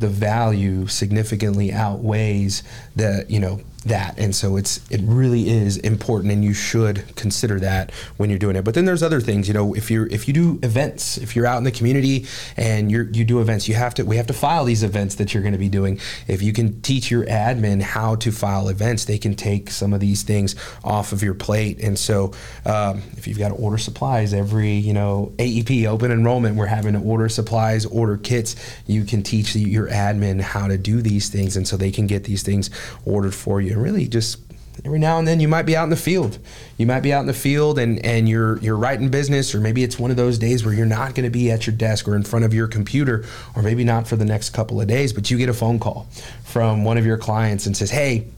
the 0.00 0.08
value 0.08 0.86
significantly 0.86 1.72
outweighs 1.72 2.62
the 2.94 3.24
you 3.26 3.40
know 3.40 3.58
that. 3.88 4.18
And 4.18 4.34
so 4.34 4.56
it's 4.56 4.80
it 4.90 5.00
really 5.04 5.48
is 5.48 5.76
important 5.78 6.32
and 6.32 6.44
you 6.44 6.54
should 6.54 7.04
consider 7.16 7.60
that 7.60 7.92
when 8.16 8.30
you're 8.30 8.38
doing 8.38 8.56
it. 8.56 8.64
But 8.64 8.74
then 8.74 8.84
there's 8.84 9.02
other 9.02 9.20
things 9.20 9.48
you 9.48 9.54
know 9.54 9.74
if 9.74 9.90
you're 9.90 10.06
if 10.06 10.28
you 10.28 10.34
do 10.34 10.58
events 10.62 11.18
if 11.18 11.34
you're 11.34 11.46
out 11.46 11.58
in 11.58 11.64
the 11.64 11.72
community 11.72 12.26
and 12.56 12.90
you're 12.90 13.08
you 13.10 13.24
do 13.24 13.40
events 13.40 13.68
you 13.68 13.74
have 13.74 13.94
to 13.94 14.04
we 14.04 14.16
have 14.16 14.26
to 14.28 14.32
file 14.32 14.64
these 14.64 14.82
events 14.82 15.16
that 15.16 15.34
you're 15.34 15.42
going 15.42 15.52
to 15.52 15.58
be 15.58 15.68
doing. 15.68 16.00
If 16.26 16.42
you 16.42 16.52
can 16.52 16.80
teach 16.82 17.10
your 17.10 17.24
admin 17.24 17.82
how 17.82 18.16
to 18.16 18.32
file 18.32 18.68
events 18.68 19.04
they 19.06 19.18
can 19.18 19.34
take 19.34 19.70
some 19.70 19.92
of 19.92 20.00
these 20.00 20.22
things 20.22 20.54
off 20.84 21.12
of 21.12 21.22
your 21.22 21.34
plate. 21.34 21.82
And 21.82 21.98
so 21.98 22.32
um, 22.64 23.02
if 23.16 23.26
you've 23.26 23.38
got 23.38 23.48
to 23.48 23.54
order 23.54 23.78
supplies 23.78 24.32
every 24.34 24.72
you 24.72 24.92
know 24.92 25.32
aep 25.38 25.86
open 25.86 26.10
enrollment 26.10 26.56
we're 26.56 26.66
having 26.66 26.94
to 26.94 27.00
order 27.00 27.28
supplies 27.28 27.86
order 27.86 28.16
kits. 28.16 28.56
You 28.86 29.04
can 29.04 29.22
teach 29.22 29.54
your 29.56 29.88
admin 29.88 30.40
how 30.40 30.68
to 30.68 30.78
do 30.78 31.02
these 31.02 31.28
things 31.28 31.56
and 31.56 31.66
so 31.66 31.76
they 31.76 31.90
can 31.90 32.06
get 32.06 32.24
these 32.24 32.42
things 32.42 32.70
ordered 33.04 33.34
for 33.34 33.60
you 33.60 33.77
really 33.78 34.06
just 34.06 34.38
every 34.84 34.98
now 34.98 35.18
and 35.18 35.26
then 35.26 35.40
you 35.40 35.48
might 35.48 35.62
be 35.62 35.76
out 35.76 35.84
in 35.84 35.90
the 35.90 35.96
field. 35.96 36.38
You 36.76 36.86
might 36.86 37.00
be 37.00 37.12
out 37.12 37.20
in 37.20 37.26
the 37.26 37.34
field 37.34 37.78
and, 37.78 38.04
and 38.04 38.28
you're 38.28 38.58
you're 38.58 38.76
writing 38.76 39.08
business, 39.08 39.54
or 39.54 39.60
maybe 39.60 39.82
it's 39.82 39.98
one 39.98 40.10
of 40.10 40.16
those 40.16 40.38
days 40.38 40.64
where 40.64 40.74
you're 40.74 40.86
not 40.86 41.14
going 41.14 41.24
to 41.24 41.30
be 41.30 41.50
at 41.50 41.66
your 41.66 41.74
desk 41.74 42.06
or 42.06 42.14
in 42.14 42.22
front 42.22 42.44
of 42.44 42.54
your 42.54 42.68
computer, 42.68 43.24
or 43.56 43.62
maybe 43.62 43.84
not 43.84 44.06
for 44.06 44.16
the 44.16 44.24
next 44.24 44.50
couple 44.50 44.80
of 44.80 44.86
days, 44.86 45.12
but 45.12 45.30
you 45.30 45.38
get 45.38 45.48
a 45.48 45.54
phone 45.54 45.78
call 45.78 46.06
from 46.44 46.84
one 46.84 46.98
of 46.98 47.06
your 47.06 47.18
clients 47.18 47.66
and 47.66 47.76
says, 47.76 47.90
Hey, 47.90 48.28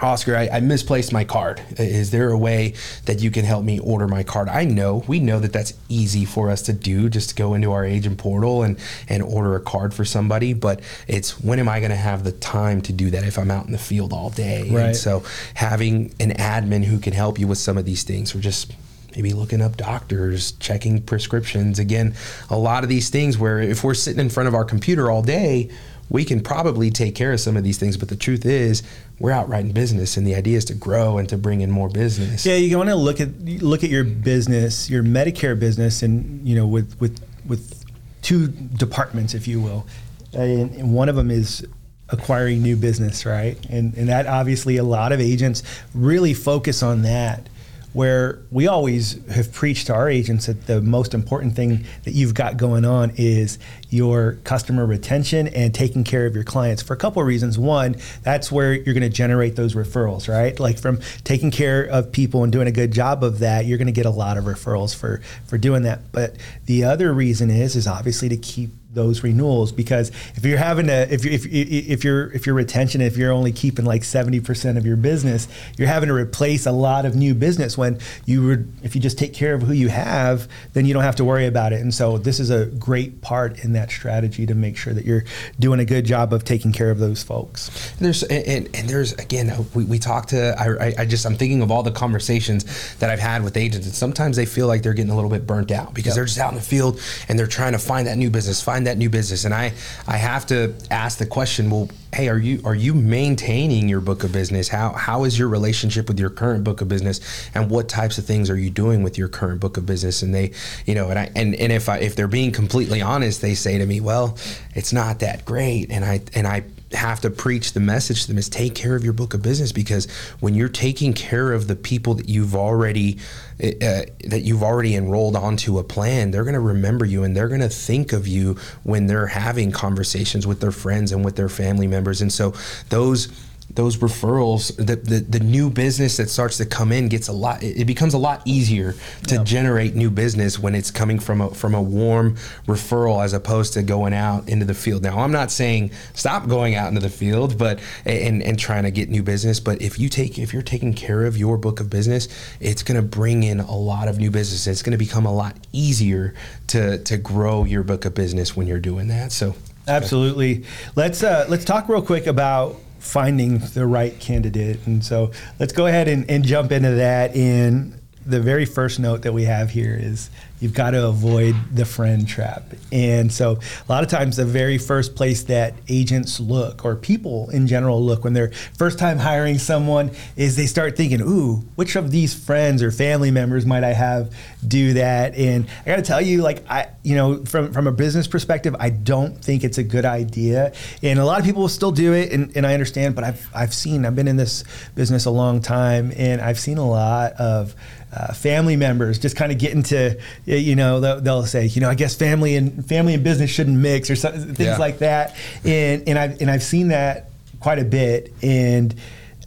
Oscar, 0.00 0.36
I, 0.36 0.48
I, 0.48 0.60
misplaced 0.60 1.12
my 1.12 1.22
card. 1.22 1.62
Is 1.78 2.10
there 2.10 2.30
a 2.30 2.38
way 2.38 2.74
that 3.04 3.20
you 3.20 3.30
can 3.30 3.44
help 3.44 3.64
me 3.64 3.78
order 3.78 4.08
my 4.08 4.22
card? 4.24 4.48
I 4.48 4.64
know, 4.64 5.04
we 5.06 5.20
know 5.20 5.38
that 5.38 5.52
that's 5.52 5.74
easy 5.88 6.24
for 6.24 6.50
us 6.50 6.62
to 6.62 6.72
do, 6.72 7.08
just 7.08 7.30
to 7.30 7.34
go 7.34 7.54
into 7.54 7.70
our 7.72 7.84
agent 7.84 8.18
portal 8.18 8.62
and, 8.62 8.78
and 9.08 9.22
order 9.22 9.54
a 9.54 9.60
card 9.60 9.94
for 9.94 10.04
somebody. 10.04 10.54
But 10.54 10.80
it's 11.06 11.40
when 11.40 11.60
am 11.60 11.68
I 11.68 11.78
going 11.78 11.90
to 11.90 11.96
have 11.96 12.24
the 12.24 12.32
time 12.32 12.80
to 12.82 12.92
do 12.92 13.10
that 13.10 13.24
if 13.24 13.38
I'm 13.38 13.50
out 13.50 13.66
in 13.66 13.72
the 13.72 13.78
field 13.78 14.12
all 14.12 14.30
day? 14.30 14.70
Right. 14.70 14.86
And 14.86 14.96
so 14.96 15.22
having 15.54 16.14
an 16.18 16.32
admin 16.32 16.84
who 16.84 16.98
can 16.98 17.12
help 17.12 17.38
you 17.38 17.46
with 17.46 17.58
some 17.58 17.78
of 17.78 17.84
these 17.84 18.02
things, 18.02 18.34
or 18.34 18.40
just 18.40 18.72
maybe 19.14 19.32
looking 19.32 19.60
up 19.60 19.76
doctors, 19.76 20.52
checking 20.52 21.02
prescriptions. 21.02 21.78
Again, 21.78 22.14
a 22.50 22.56
lot 22.56 22.82
of 22.82 22.88
these 22.88 23.10
things 23.10 23.38
where 23.38 23.60
if 23.60 23.84
we're 23.84 23.94
sitting 23.94 24.20
in 24.20 24.30
front 24.30 24.48
of 24.48 24.54
our 24.54 24.64
computer 24.64 25.10
all 25.10 25.22
day, 25.22 25.70
we 26.12 26.26
can 26.26 26.40
probably 26.40 26.90
take 26.90 27.14
care 27.14 27.32
of 27.32 27.40
some 27.40 27.56
of 27.56 27.64
these 27.64 27.78
things. 27.78 27.96
But 27.96 28.10
the 28.10 28.16
truth 28.16 28.44
is, 28.44 28.82
we're 29.18 29.32
out 29.32 29.48
writing 29.48 29.72
business, 29.72 30.18
and 30.18 30.26
the 30.26 30.34
idea 30.34 30.58
is 30.58 30.64
to 30.66 30.74
grow 30.74 31.16
and 31.16 31.26
to 31.30 31.38
bring 31.38 31.62
in 31.62 31.70
more 31.70 31.88
business. 31.88 32.44
Yeah, 32.44 32.56
you 32.56 32.76
want 32.76 32.90
to 32.90 32.96
look 32.96 33.18
at 33.18 33.30
look 33.40 33.82
at 33.82 33.88
your 33.88 34.04
business, 34.04 34.90
your 34.90 35.02
Medicare 35.02 35.58
business, 35.58 36.02
and 36.02 36.46
you 36.46 36.54
know 36.54 36.66
with 36.66 37.00
with 37.00 37.24
with 37.46 37.82
two 38.20 38.48
departments, 38.48 39.34
if 39.34 39.48
you 39.48 39.60
will, 39.60 39.86
and, 40.34 40.70
and 40.74 40.92
one 40.92 41.08
of 41.08 41.16
them 41.16 41.30
is 41.30 41.66
acquiring 42.10 42.62
new 42.62 42.76
business, 42.76 43.24
right? 43.24 43.56
And 43.70 43.94
and 43.94 44.08
that 44.10 44.26
obviously 44.26 44.76
a 44.76 44.84
lot 44.84 45.12
of 45.12 45.20
agents 45.20 45.62
really 45.94 46.34
focus 46.34 46.82
on 46.82 47.02
that 47.02 47.48
where 47.92 48.40
we 48.50 48.66
always 48.66 49.24
have 49.30 49.52
preached 49.52 49.88
to 49.88 49.94
our 49.94 50.08
agents 50.08 50.46
that 50.46 50.66
the 50.66 50.80
most 50.80 51.14
important 51.14 51.54
thing 51.54 51.84
that 52.04 52.12
you've 52.12 52.34
got 52.34 52.56
going 52.56 52.84
on 52.84 53.12
is 53.16 53.58
your 53.90 54.38
customer 54.44 54.86
retention 54.86 55.48
and 55.48 55.74
taking 55.74 56.02
care 56.02 56.26
of 56.26 56.34
your 56.34 56.44
clients 56.44 56.82
for 56.82 56.94
a 56.94 56.96
couple 56.96 57.20
of 57.20 57.28
reasons. 57.28 57.58
One, 57.58 57.96
that's 58.22 58.50
where 58.50 58.72
you're 58.72 58.94
going 58.94 59.02
to 59.02 59.10
generate 59.10 59.56
those 59.56 59.74
referrals, 59.74 60.28
right? 60.28 60.58
Like 60.58 60.78
from 60.78 61.00
taking 61.24 61.50
care 61.50 61.84
of 61.84 62.12
people 62.12 62.42
and 62.42 62.52
doing 62.52 62.66
a 62.66 62.72
good 62.72 62.92
job 62.92 63.22
of 63.22 63.40
that, 63.40 63.66
you're 63.66 63.78
going 63.78 63.86
to 63.86 63.92
get 63.92 64.06
a 64.06 64.10
lot 64.10 64.38
of 64.38 64.44
referrals 64.44 64.96
for 64.96 65.20
for 65.46 65.58
doing 65.58 65.82
that. 65.82 66.12
But 66.12 66.36
the 66.66 66.84
other 66.84 67.12
reason 67.12 67.50
is 67.50 67.76
is 67.76 67.86
obviously 67.86 68.28
to 68.30 68.36
keep 68.36 68.70
those 68.94 69.22
renewals 69.22 69.72
because 69.72 70.10
if 70.34 70.44
you're 70.44 70.58
having 70.58 70.86
to 70.86 71.12
if 71.12 71.24
you 71.24 71.30
if 71.30 71.46
if 71.46 72.04
your 72.04 72.30
if 72.32 72.46
your 72.46 72.54
retention 72.54 73.00
if 73.00 73.16
you're 73.16 73.32
only 73.32 73.52
keeping 73.52 73.84
like 73.84 74.02
70% 74.02 74.76
of 74.76 74.84
your 74.84 74.96
business 74.96 75.48
you're 75.78 75.88
having 75.88 76.08
to 76.08 76.14
replace 76.14 76.66
a 76.66 76.72
lot 76.72 77.06
of 77.06 77.16
new 77.16 77.34
business 77.34 77.78
when 77.78 77.98
you 78.26 78.44
would 78.46 78.72
if 78.82 78.94
you 78.94 79.00
just 79.00 79.18
take 79.18 79.32
care 79.32 79.54
of 79.54 79.62
who 79.62 79.72
you 79.72 79.88
have 79.88 80.46
then 80.74 80.84
you 80.84 80.92
don't 80.92 81.02
have 81.02 81.16
to 81.16 81.24
worry 81.24 81.46
about 81.46 81.72
it 81.72 81.80
and 81.80 81.94
so 81.94 82.18
this 82.18 82.38
is 82.38 82.50
a 82.50 82.66
great 82.66 83.22
part 83.22 83.64
in 83.64 83.72
that 83.72 83.90
strategy 83.90 84.44
to 84.44 84.54
make 84.54 84.76
sure 84.76 84.92
that 84.92 85.04
you're 85.04 85.24
doing 85.58 85.80
a 85.80 85.84
good 85.84 86.04
job 86.04 86.32
of 86.32 86.44
taking 86.44 86.72
care 86.72 86.90
of 86.90 86.98
those 86.98 87.22
folks 87.22 87.94
there's 87.98 88.22
and, 88.24 88.68
and 88.74 88.88
there's 88.88 89.12
again 89.14 89.66
we, 89.74 89.84
we 89.84 89.98
talk 89.98 90.26
to 90.26 90.54
I, 90.58 91.02
I 91.02 91.04
just 91.06 91.24
I'm 91.24 91.36
thinking 91.36 91.62
of 91.62 91.70
all 91.70 91.82
the 91.82 91.92
conversations 91.92 92.94
that 92.96 93.08
I've 93.08 93.20
had 93.20 93.42
with 93.42 93.56
agents 93.56 93.86
and 93.86 93.94
sometimes 93.94 94.36
they 94.36 94.46
feel 94.46 94.66
like 94.66 94.82
they're 94.82 94.92
getting 94.92 95.12
a 95.12 95.14
little 95.14 95.30
bit 95.30 95.46
burnt 95.46 95.70
out 95.70 95.94
because 95.94 96.10
yep. 96.10 96.16
they're 96.16 96.24
just 96.26 96.38
out 96.38 96.52
in 96.52 96.56
the 96.56 96.64
field 96.64 97.00
and 97.28 97.38
they're 97.38 97.46
trying 97.46 97.72
to 97.72 97.78
find 97.78 98.06
that 98.06 98.18
new 98.18 98.28
business 98.28 98.60
find 98.62 98.81
find 98.82 98.86
that 98.86 98.98
new 98.98 99.10
business. 99.10 99.44
And 99.44 99.54
i 99.54 99.72
i 100.06 100.16
have 100.16 100.46
to 100.46 100.74
ask 100.90 101.18
the 101.18 101.26
question 101.26 101.70
well 101.70 101.88
hey 102.14 102.28
are 102.28 102.38
you 102.38 102.60
are 102.64 102.74
you 102.74 102.94
maintaining 102.94 103.88
your 103.88 104.00
book 104.00 104.24
of 104.24 104.32
business? 104.32 104.68
How 104.68 104.92
how 104.92 105.24
is 105.24 105.38
your 105.38 105.48
relationship 105.48 106.08
with 106.08 106.18
your 106.18 106.30
current 106.30 106.64
book 106.64 106.80
of 106.80 106.88
business? 106.88 107.20
And 107.54 107.70
what 107.70 107.88
types 107.88 108.18
of 108.18 108.24
things 108.24 108.50
are 108.50 108.58
you 108.58 108.70
doing 108.70 109.02
with 109.02 109.16
your 109.18 109.28
current 109.28 109.60
book 109.60 109.76
of 109.76 109.86
business? 109.86 110.22
And 110.22 110.34
they 110.34 110.52
you 110.86 110.94
know 110.94 111.08
and 111.10 111.18
i 111.18 111.30
and, 111.36 111.54
and 111.54 111.72
if 111.72 111.88
i 111.88 111.98
if 111.98 112.16
they're 112.16 112.28
being 112.28 112.52
completely 112.52 113.00
honest 113.00 113.40
they 113.40 113.54
say 113.54 113.78
to 113.78 113.86
me 113.86 114.00
well 114.00 114.36
it's 114.74 114.92
not 114.92 115.20
that 115.20 115.44
great. 115.44 115.90
And 115.90 116.04
i 116.04 116.20
and 116.34 116.46
i 116.46 116.64
have 116.94 117.20
to 117.20 117.30
preach 117.30 117.72
the 117.72 117.80
message 117.80 118.22
to 118.22 118.28
them 118.28 118.38
is 118.38 118.48
take 118.48 118.74
care 118.74 118.94
of 118.94 119.04
your 119.04 119.12
book 119.12 119.34
of 119.34 119.42
business 119.42 119.72
because 119.72 120.10
when 120.40 120.54
you're 120.54 120.68
taking 120.68 121.12
care 121.12 121.52
of 121.52 121.68
the 121.68 121.76
people 121.76 122.14
that 122.14 122.28
you've 122.28 122.54
already 122.54 123.18
uh, 123.62 124.02
that 124.24 124.42
you've 124.42 124.62
already 124.62 124.96
enrolled 124.96 125.36
onto 125.36 125.78
a 125.78 125.84
plan 125.84 126.30
they're 126.30 126.44
going 126.44 126.54
to 126.54 126.60
remember 126.60 127.04
you 127.04 127.22
and 127.22 127.36
they're 127.36 127.48
going 127.48 127.60
to 127.60 127.68
think 127.68 128.12
of 128.12 128.26
you 128.26 128.56
when 128.82 129.06
they're 129.06 129.26
having 129.26 129.70
conversations 129.70 130.46
with 130.46 130.60
their 130.60 130.72
friends 130.72 131.12
and 131.12 131.24
with 131.24 131.36
their 131.36 131.48
family 131.48 131.86
members. 131.86 132.22
And 132.22 132.32
so 132.32 132.54
those 132.88 133.28
those 133.74 133.96
referrals, 133.98 134.74
the, 134.76 134.96
the, 134.96 135.20
the 135.20 135.40
new 135.40 135.70
business 135.70 136.18
that 136.18 136.28
starts 136.28 136.58
to 136.58 136.66
come 136.66 136.92
in 136.92 137.08
gets 137.08 137.28
a 137.28 137.32
lot. 137.32 137.62
It 137.62 137.86
becomes 137.86 138.12
a 138.12 138.18
lot 138.18 138.42
easier 138.44 138.94
to 139.28 139.36
yep. 139.36 139.44
generate 139.46 139.94
new 139.94 140.10
business 140.10 140.58
when 140.58 140.74
it's 140.74 140.90
coming 140.90 141.18
from 141.18 141.40
a 141.40 141.50
from 141.54 141.74
a 141.74 141.80
warm 141.80 142.36
referral 142.66 143.24
as 143.24 143.32
opposed 143.32 143.72
to 143.74 143.82
going 143.82 144.12
out 144.12 144.48
into 144.48 144.66
the 144.66 144.74
field. 144.74 145.02
Now, 145.02 145.20
I'm 145.20 145.32
not 145.32 145.50
saying 145.50 145.92
stop 146.12 146.48
going 146.48 146.74
out 146.74 146.88
into 146.88 147.00
the 147.00 147.08
field, 147.08 147.56
but 147.56 147.80
and 148.04 148.42
and 148.42 148.58
trying 148.58 148.82
to 148.82 148.90
get 148.90 149.08
new 149.08 149.22
business. 149.22 149.58
But 149.58 149.80
if 149.80 149.98
you 149.98 150.10
take 150.10 150.38
if 150.38 150.52
you're 150.52 150.62
taking 150.62 150.92
care 150.92 151.24
of 151.24 151.38
your 151.38 151.56
book 151.56 151.80
of 151.80 151.88
business, 151.88 152.28
it's 152.60 152.82
going 152.82 153.00
to 153.00 153.06
bring 153.06 153.42
in 153.42 153.60
a 153.60 153.76
lot 153.76 154.08
of 154.08 154.18
new 154.18 154.30
business. 154.30 154.66
It's 154.66 154.82
going 154.82 154.92
to 154.92 154.98
become 154.98 155.24
a 155.24 155.32
lot 155.32 155.56
easier 155.72 156.34
to 156.68 156.98
to 156.98 157.16
grow 157.16 157.64
your 157.64 157.84
book 157.84 158.04
of 158.04 158.14
business 158.14 158.54
when 158.54 158.66
you're 158.66 158.80
doing 158.80 159.08
that. 159.08 159.32
So. 159.32 159.54
Absolutely. 159.88 160.64
Let's 160.94 161.24
uh, 161.24 161.46
let's 161.48 161.64
talk 161.64 161.88
real 161.88 162.02
quick 162.02 162.28
about 162.28 162.76
finding 163.02 163.58
the 163.58 163.84
right 163.84 164.18
candidate. 164.20 164.86
And 164.86 165.04
so 165.04 165.32
let's 165.58 165.72
go 165.72 165.86
ahead 165.86 166.06
and, 166.06 166.30
and 166.30 166.44
jump 166.44 166.70
into 166.70 166.92
that. 166.92 167.34
In 167.34 167.98
the 168.24 168.40
very 168.40 168.64
first 168.64 169.00
note 169.00 169.22
that 169.22 169.34
we 169.34 169.44
have 169.44 169.70
here 169.70 169.98
is 170.00 170.30
you've 170.62 170.72
got 170.72 170.92
to 170.92 171.08
avoid 171.08 171.56
the 171.72 171.84
friend 171.84 172.26
trap. 172.28 172.62
And 172.92 173.32
so 173.32 173.58
a 173.88 173.92
lot 173.92 174.04
of 174.04 174.08
times 174.08 174.36
the 174.36 174.44
very 174.44 174.78
first 174.78 175.16
place 175.16 175.42
that 175.44 175.74
agents 175.88 176.38
look 176.38 176.84
or 176.84 176.94
people 176.94 177.50
in 177.50 177.66
general 177.66 178.00
look 178.00 178.22
when 178.22 178.32
they're 178.32 178.52
first 178.78 178.96
time 178.96 179.18
hiring 179.18 179.58
someone 179.58 180.12
is 180.36 180.54
they 180.54 180.66
start 180.66 180.96
thinking, 180.96 181.20
ooh, 181.20 181.56
which 181.74 181.96
of 181.96 182.12
these 182.12 182.32
friends 182.32 182.80
or 182.80 182.92
family 182.92 183.32
members 183.32 183.66
might 183.66 183.82
I 183.82 183.92
have 183.92 184.32
do 184.66 184.92
that? 184.92 185.34
And 185.34 185.66
I 185.80 185.84
got 185.84 185.96
to 185.96 186.02
tell 186.02 186.20
you, 186.20 186.42
like 186.42 186.64
I, 186.70 186.90
you 187.02 187.16
know, 187.16 187.44
from, 187.44 187.72
from 187.72 187.88
a 187.88 187.92
business 187.92 188.28
perspective, 188.28 188.76
I 188.78 188.90
don't 188.90 189.36
think 189.36 189.64
it's 189.64 189.78
a 189.78 189.82
good 189.82 190.04
idea. 190.04 190.72
And 191.02 191.18
a 191.18 191.24
lot 191.24 191.40
of 191.40 191.44
people 191.44 191.62
will 191.62 191.68
still 191.68 191.90
do 191.90 192.12
it. 192.12 192.30
And, 192.30 192.56
and 192.56 192.64
I 192.64 192.74
understand, 192.74 193.16
but 193.16 193.24
I've, 193.24 193.50
I've 193.52 193.74
seen, 193.74 194.06
I've 194.06 194.14
been 194.14 194.28
in 194.28 194.36
this 194.36 194.62
business 194.94 195.24
a 195.24 195.30
long 195.32 195.60
time 195.60 196.12
and 196.16 196.40
I've 196.40 196.60
seen 196.60 196.78
a 196.78 196.88
lot 196.88 197.32
of 197.32 197.74
uh, 198.12 198.32
family 198.34 198.76
members 198.76 199.18
just 199.18 199.36
kind 199.36 199.50
of 199.50 199.58
get 199.58 199.72
into 199.72 200.18
you 200.58 200.76
know 200.76 201.00
they'll, 201.00 201.20
they'll, 201.20 201.46
say 201.46 201.66
you 201.66 201.80
know 201.80 201.90
I 201.90 201.94
guess 201.94 202.14
family 202.14 202.56
and 202.56 202.86
family 202.86 203.14
and 203.14 203.24
business 203.24 203.50
shouldn't 203.50 203.78
mix 203.78 204.10
or 204.10 204.16
so, 204.16 204.30
things 204.30 204.58
yeah. 204.58 204.76
like 204.76 204.98
that 204.98 205.36
and 205.64 206.08
and 206.08 206.18
I've 206.18 206.40
and 206.40 206.50
I've 206.50 206.62
seen 206.62 206.88
that 206.88 207.30
quite 207.60 207.78
a 207.78 207.84
bit 207.84 208.32
and 208.42 208.94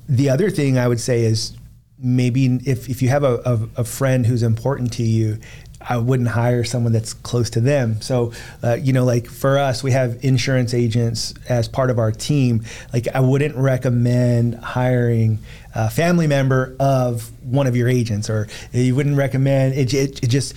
the 0.07 0.29
other 0.29 0.49
thing 0.49 0.77
I 0.77 0.87
would 0.87 0.99
say 0.99 1.23
is 1.23 1.55
maybe 1.97 2.45
if, 2.65 2.89
if 2.89 3.01
you 3.01 3.09
have 3.09 3.23
a, 3.23 3.41
a, 3.45 3.81
a 3.81 3.83
friend 3.83 4.25
who's 4.25 4.43
important 4.43 4.93
to 4.93 5.03
you 5.03 5.39
I 5.87 5.97
wouldn't 5.97 6.29
hire 6.29 6.63
someone 6.63 6.93
that's 6.93 7.13
close 7.13 7.51
to 7.51 7.61
them. 7.61 8.01
So, 8.01 8.33
uh, 8.63 8.73
you 8.73 8.91
know, 8.91 9.05
like 9.05 9.27
for 9.27 9.57
us, 9.59 9.83
we 9.83 9.91
have 9.91 10.23
insurance 10.23 10.73
agents 10.73 11.33
as 11.47 11.67
part 11.67 11.91
of 11.91 11.99
our 11.99 12.11
team. 12.11 12.63
Like, 12.91 13.07
I 13.13 13.19
wouldn't 13.19 13.55
recommend 13.55 14.55
hiring 14.55 15.39
a 15.75 15.89
family 15.89 16.27
member 16.27 16.75
of 16.79 17.31
one 17.43 17.67
of 17.67 17.75
your 17.75 17.87
agents, 17.87 18.29
or 18.29 18.47
you 18.71 18.95
wouldn't 18.95 19.17
recommend 19.17 19.75
it. 19.75 19.93
It, 19.93 20.23
it 20.23 20.27
just, 20.27 20.55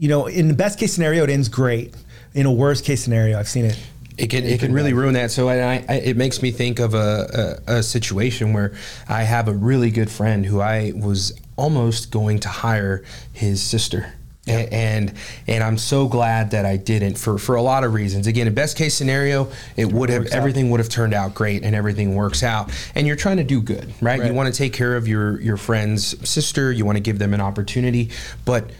you 0.00 0.08
know, 0.08 0.26
in 0.26 0.48
the 0.48 0.54
best 0.54 0.78
case 0.78 0.92
scenario, 0.94 1.22
it 1.22 1.30
ends 1.30 1.48
great. 1.48 1.94
In 2.32 2.46
a 2.46 2.52
worst 2.52 2.84
case 2.84 3.04
scenario, 3.04 3.38
I've 3.38 3.48
seen 3.48 3.66
it 3.66 3.78
it 4.20 4.28
can 4.28 4.44
it 4.44 4.60
can 4.60 4.72
really 4.72 4.92
ruin 4.92 5.14
that. 5.14 5.30
So 5.30 5.48
I, 5.48 5.84
I, 5.88 5.94
it 5.94 6.16
makes 6.16 6.42
me 6.42 6.50
think 6.50 6.78
of 6.78 6.94
a, 6.94 7.60
a, 7.66 7.74
a, 7.76 7.82
situation 7.82 8.52
where 8.52 8.74
I 9.08 9.22
have 9.22 9.48
a 9.48 9.52
really 9.52 9.90
good 9.90 10.10
friend 10.10 10.44
who 10.44 10.60
I 10.60 10.92
was 10.94 11.38
almost 11.56 12.10
going 12.10 12.40
to 12.40 12.48
hire 12.48 13.02
his 13.32 13.62
sister. 13.62 14.12
Yeah. 14.44 14.66
And 14.72 15.14
and 15.46 15.62
I'm 15.62 15.78
so 15.78 16.08
glad 16.08 16.50
that 16.52 16.66
I 16.66 16.76
didn't 16.76 17.16
for 17.16 17.38
for 17.38 17.56
a 17.56 17.62
lot 17.62 17.84
of 17.84 17.94
reasons. 17.94 18.26
Again, 18.26 18.46
in 18.46 18.54
best 18.54 18.76
case 18.76 18.94
scenario, 18.94 19.50
it 19.76 19.92
would 19.92 20.10
have 20.10 20.26
everything 20.26 20.66
out. 20.66 20.70
would 20.72 20.80
have 20.80 20.88
turned 20.88 21.14
out 21.14 21.34
great 21.34 21.62
and 21.62 21.74
everything 21.74 22.14
works 22.14 22.42
out. 22.42 22.70
And 22.94 23.06
you're 23.06 23.16
trying 23.16 23.38
to 23.38 23.44
do 23.44 23.62
good, 23.62 23.86
right? 24.00 24.18
right? 24.18 24.28
You 24.28 24.34
want 24.34 24.52
to 24.52 24.56
take 24.56 24.72
care 24.72 24.96
of 24.96 25.08
your 25.08 25.40
your 25.40 25.56
friend's 25.56 26.28
sister. 26.28 26.72
You 26.72 26.84
want 26.84 26.96
to 26.96 27.02
give 27.02 27.18
them 27.18 27.32
an 27.32 27.40
opportunity, 27.40 28.10
but 28.44 28.70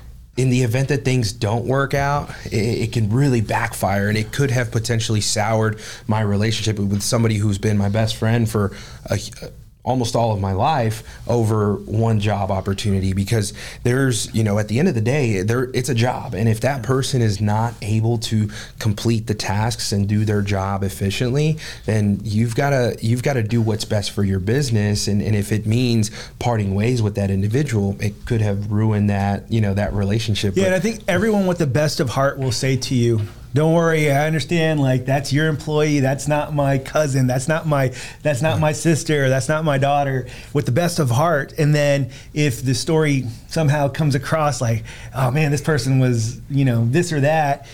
in 0.41 0.49
the 0.49 0.63
event 0.63 0.89
that 0.89 1.05
things 1.05 1.33
don't 1.33 1.67
work 1.67 1.93
out, 1.93 2.31
it, 2.47 2.55
it, 2.55 2.93
can 2.93 3.11
really 3.11 3.43
backfire 3.43 4.09
and 4.09 4.17
it 4.17 4.33
could 4.33 4.51
have 4.51 4.71
potentially 4.71 5.21
soured 5.21 5.79
my 6.07 6.21
relationship 6.21 6.79
with 6.79 7.03
somebody 7.03 7.37
who's 7.37 7.59
been 7.59 7.77
my 7.77 7.91
best 7.91 8.17
friend 8.17 8.49
for 8.49 8.75
a, 9.07 9.19
almost 9.83 10.15
all 10.15 10.33
of 10.33 10.41
my 10.41 10.53
life 10.53 11.03
over 11.27 11.75
one 11.75 12.21
job 12.21 12.51
opportunity 12.51 13.13
because 13.15 13.55
there's 13.83 14.33
you 14.35 14.45
know 14.45 14.59
at 14.59 14.69
the 14.69 14.79
end 14.79 14.89
of 14.89 14.95
the 14.95 15.01
day 15.01 15.43
there 15.43 15.71
it's 15.75 15.89
a 15.89 15.95
job. 15.95 16.35
And 16.35 16.49
if 16.49 16.61
that 16.61 16.83
person 16.83 17.23
is 17.23 17.41
not 17.41 17.75
able 17.81 18.19
to 18.19 18.51
complete 18.79 19.27
the 19.27 19.35
tasks 19.35 19.93
and 19.93 20.09
do 20.09 20.25
their 20.25 20.43
job 20.43 20.83
efficiently 20.83 21.59
then 21.87 22.21
you've 22.23 22.55
got 22.55 22.71
to 22.71 22.97
you've 23.01 23.23
got 23.23 23.35
to 23.35 23.43
do 23.43 23.63
what's 23.63 23.85
best 23.85 24.11
for 24.11 24.23
your 24.23 24.41
business. 24.41 25.09
And, 25.09 25.23
and 25.23 25.35
if 25.35 25.51
it 25.53 25.67
means 25.67 26.11
parting 26.39 26.75
ways 26.75 27.01
with 27.01 27.15
that 27.15 27.31
individual 27.31 27.97
it 28.01 28.27
could 28.27 28.41
have 28.43 28.71
ruined 28.71 29.09
that 29.11 29.51
you 29.51 29.61
know 29.61 29.75
that 29.75 29.93
relationship. 29.95 30.57
Yeah 30.57 30.65
but, 30.65 30.67
and 30.67 30.75
i 30.75 30.81
think 30.81 31.03
everyone 31.09 31.47
with 31.47 31.59
the 31.59 31.67
best 31.67 32.01
of 32.01 32.11
heart 32.11 32.39
will 32.39 32.53
say 32.53 32.77
to 32.77 32.95
you 32.95 33.21
don't 33.53 33.75
worry 33.75 34.11
i 34.11 34.27
understand 34.27 34.81
like 34.81 35.05
that's 35.05 35.33
your 35.33 35.49
employee 35.49 36.01
that's 36.01 36.29
not 36.29 36.55
my 36.55 36.79
cousin 36.79 37.27
that's 37.27 37.49
not 37.49 37.67
my 37.67 37.93
that's 38.23 38.43
not 38.43 38.61
my 38.61 38.73
sister 38.73 39.29
that's 39.29 39.49
not 39.49 39.65
my 39.65 39.79
daughter 39.79 40.27
with 40.53 40.67
the 40.67 40.73
best 40.73 40.99
of 40.99 41.11
heart. 41.11 41.53
And 41.59 41.75
then 41.75 42.11
if 42.35 42.63
the 42.63 42.75
story 42.75 43.27
somehow 43.49 43.89
comes 43.89 44.15
across 44.15 44.61
like 44.61 44.85
oh 45.15 45.31
man 45.31 45.51
this 45.51 45.61
person 45.61 45.99
was 45.99 46.41
you 46.51 46.65
know 46.65 46.87
this 46.87 47.13
or 47.13 47.21
that 47.21 47.67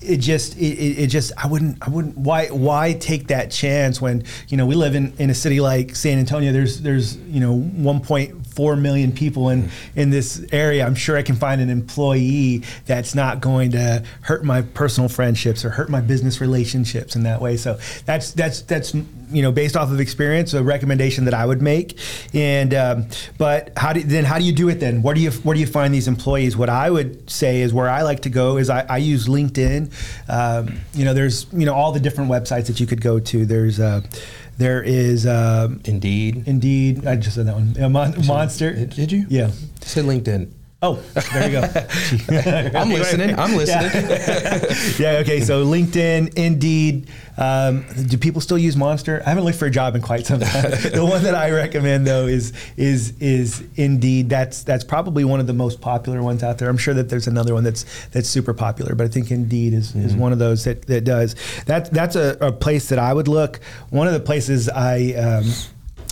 it 0.00 0.18
just 0.18 0.56
it, 0.58 0.64
it 0.98 1.06
just 1.08 1.32
I 1.42 1.46
wouldn't 1.46 1.78
I 1.86 1.88
wouldn't 1.88 2.18
why 2.18 2.48
why 2.48 2.92
take 2.92 3.28
that 3.28 3.50
chance 3.50 4.00
when 4.00 4.24
you 4.48 4.56
know 4.56 4.66
we 4.66 4.74
live 4.74 4.94
in, 4.94 5.14
in 5.18 5.30
a 5.30 5.34
city 5.34 5.60
like 5.60 5.96
San 5.96 6.18
Antonio 6.18 6.52
there's 6.52 6.80
there's 6.80 7.16
you 7.16 7.40
know 7.40 7.56
1.5 7.56 8.43
four 8.54 8.76
million 8.76 9.12
people 9.12 9.48
in 9.50 9.70
in 9.96 10.10
this 10.10 10.44
area. 10.52 10.86
I'm 10.86 10.94
sure 10.94 11.16
I 11.16 11.22
can 11.22 11.36
find 11.36 11.60
an 11.60 11.70
employee 11.70 12.62
that's 12.86 13.14
not 13.14 13.40
going 13.40 13.72
to 13.72 14.04
hurt 14.22 14.44
my 14.44 14.62
personal 14.62 15.08
friendships 15.08 15.64
or 15.64 15.70
hurt 15.70 15.90
my 15.90 16.00
business 16.00 16.40
relationships 16.40 17.16
in 17.16 17.24
that 17.24 17.40
way. 17.40 17.56
So 17.56 17.78
that's 18.04 18.32
that's 18.32 18.62
that's 18.62 18.94
you 18.94 19.42
know 19.42 19.52
based 19.52 19.76
off 19.76 19.90
of 19.90 20.00
experience 20.00 20.54
a 20.54 20.62
recommendation 20.62 21.24
that 21.24 21.34
I 21.34 21.46
would 21.46 21.62
make. 21.62 21.98
And 22.32 22.74
um, 22.74 23.06
but 23.38 23.72
how 23.76 23.92
do 23.92 24.02
then 24.02 24.24
how 24.24 24.38
do 24.38 24.44
you 24.44 24.52
do 24.52 24.68
it 24.68 24.80
then? 24.80 25.02
Where 25.02 25.14
do 25.14 25.20
you 25.20 25.30
where 25.30 25.54
do 25.54 25.60
you 25.60 25.66
find 25.66 25.92
these 25.92 26.08
employees? 26.08 26.56
What 26.56 26.68
I 26.68 26.90
would 26.90 27.28
say 27.30 27.62
is 27.62 27.72
where 27.72 27.88
I 27.88 28.02
like 28.02 28.20
to 28.22 28.30
go 28.30 28.58
is 28.58 28.70
I, 28.70 28.82
I 28.88 28.98
use 28.98 29.26
LinkedIn. 29.26 29.92
Um, 30.28 30.80
you 30.94 31.04
know, 31.04 31.14
there's 31.14 31.46
you 31.52 31.66
know 31.66 31.74
all 31.74 31.92
the 31.92 32.00
different 32.00 32.30
websites 32.30 32.66
that 32.66 32.80
you 32.80 32.86
could 32.86 33.00
go 33.00 33.18
to. 33.18 33.46
There's 33.46 33.80
uh, 33.80 34.02
there 34.58 34.82
is 34.82 35.26
um, 35.26 35.80
Indeed. 35.84 36.44
Indeed. 36.46 37.06
I 37.06 37.16
just 37.16 37.34
said 37.36 37.46
that 37.46 37.54
one. 37.54 37.74
Uh, 37.80 37.88
Mon- 37.88 38.26
Monster. 38.26 38.72
Did 38.86 39.12
you? 39.12 39.26
Yeah. 39.28 39.50
Say 39.80 40.02
LinkedIn. 40.02 40.50
Oh, 40.82 40.96
there 41.32 41.48
you 41.48 41.60
go. 41.60 41.62
I'm 42.78 42.90
listening. 42.90 43.38
I'm 43.38 43.56
listening. 43.56 43.90
yeah. 44.98 45.20
Okay. 45.20 45.40
So 45.40 45.64
LinkedIn, 45.64 46.34
Indeed. 46.34 47.08
Um, 47.38 47.86
do 48.06 48.18
people 48.18 48.40
still 48.40 48.58
use 48.58 48.76
Monster? 48.76 49.22
I 49.24 49.30
haven't 49.30 49.44
looked 49.44 49.58
for 49.58 49.66
a 49.66 49.70
job 49.70 49.96
in 49.96 50.02
quite 50.02 50.26
some 50.26 50.40
time. 50.40 50.70
the 50.92 51.06
one 51.08 51.22
that 51.24 51.34
I 51.34 51.50
recommend 51.50 52.06
though 52.06 52.26
is 52.26 52.52
is 52.76 53.18
is 53.18 53.64
Indeed. 53.76 54.28
That's 54.28 54.62
that's 54.62 54.84
probably 54.84 55.24
one 55.24 55.40
of 55.40 55.46
the 55.46 55.54
most 55.54 55.80
popular 55.80 56.22
ones 56.22 56.42
out 56.42 56.58
there. 56.58 56.68
I'm 56.68 56.76
sure 56.76 56.94
that 56.94 57.08
there's 57.08 57.26
another 57.26 57.54
one 57.54 57.64
that's 57.64 57.86
that's 58.08 58.28
super 58.28 58.52
popular, 58.52 58.94
but 58.94 59.04
I 59.04 59.08
think 59.08 59.30
Indeed 59.30 59.72
is, 59.72 59.92
mm-hmm. 59.92 60.04
is 60.04 60.14
one 60.14 60.32
of 60.32 60.38
those 60.38 60.64
that, 60.64 60.82
that 60.86 61.04
does. 61.04 61.34
That 61.66 61.90
that's 61.92 62.14
a, 62.14 62.36
a, 62.40 62.52
place 62.52 62.88
that 62.90 62.98
I 62.98 63.12
would 63.12 63.26
look. 63.26 63.58
One 63.90 64.06
of 64.06 64.12
the 64.12 64.20
places 64.20 64.68
I 64.68 65.12
um, 65.14 65.50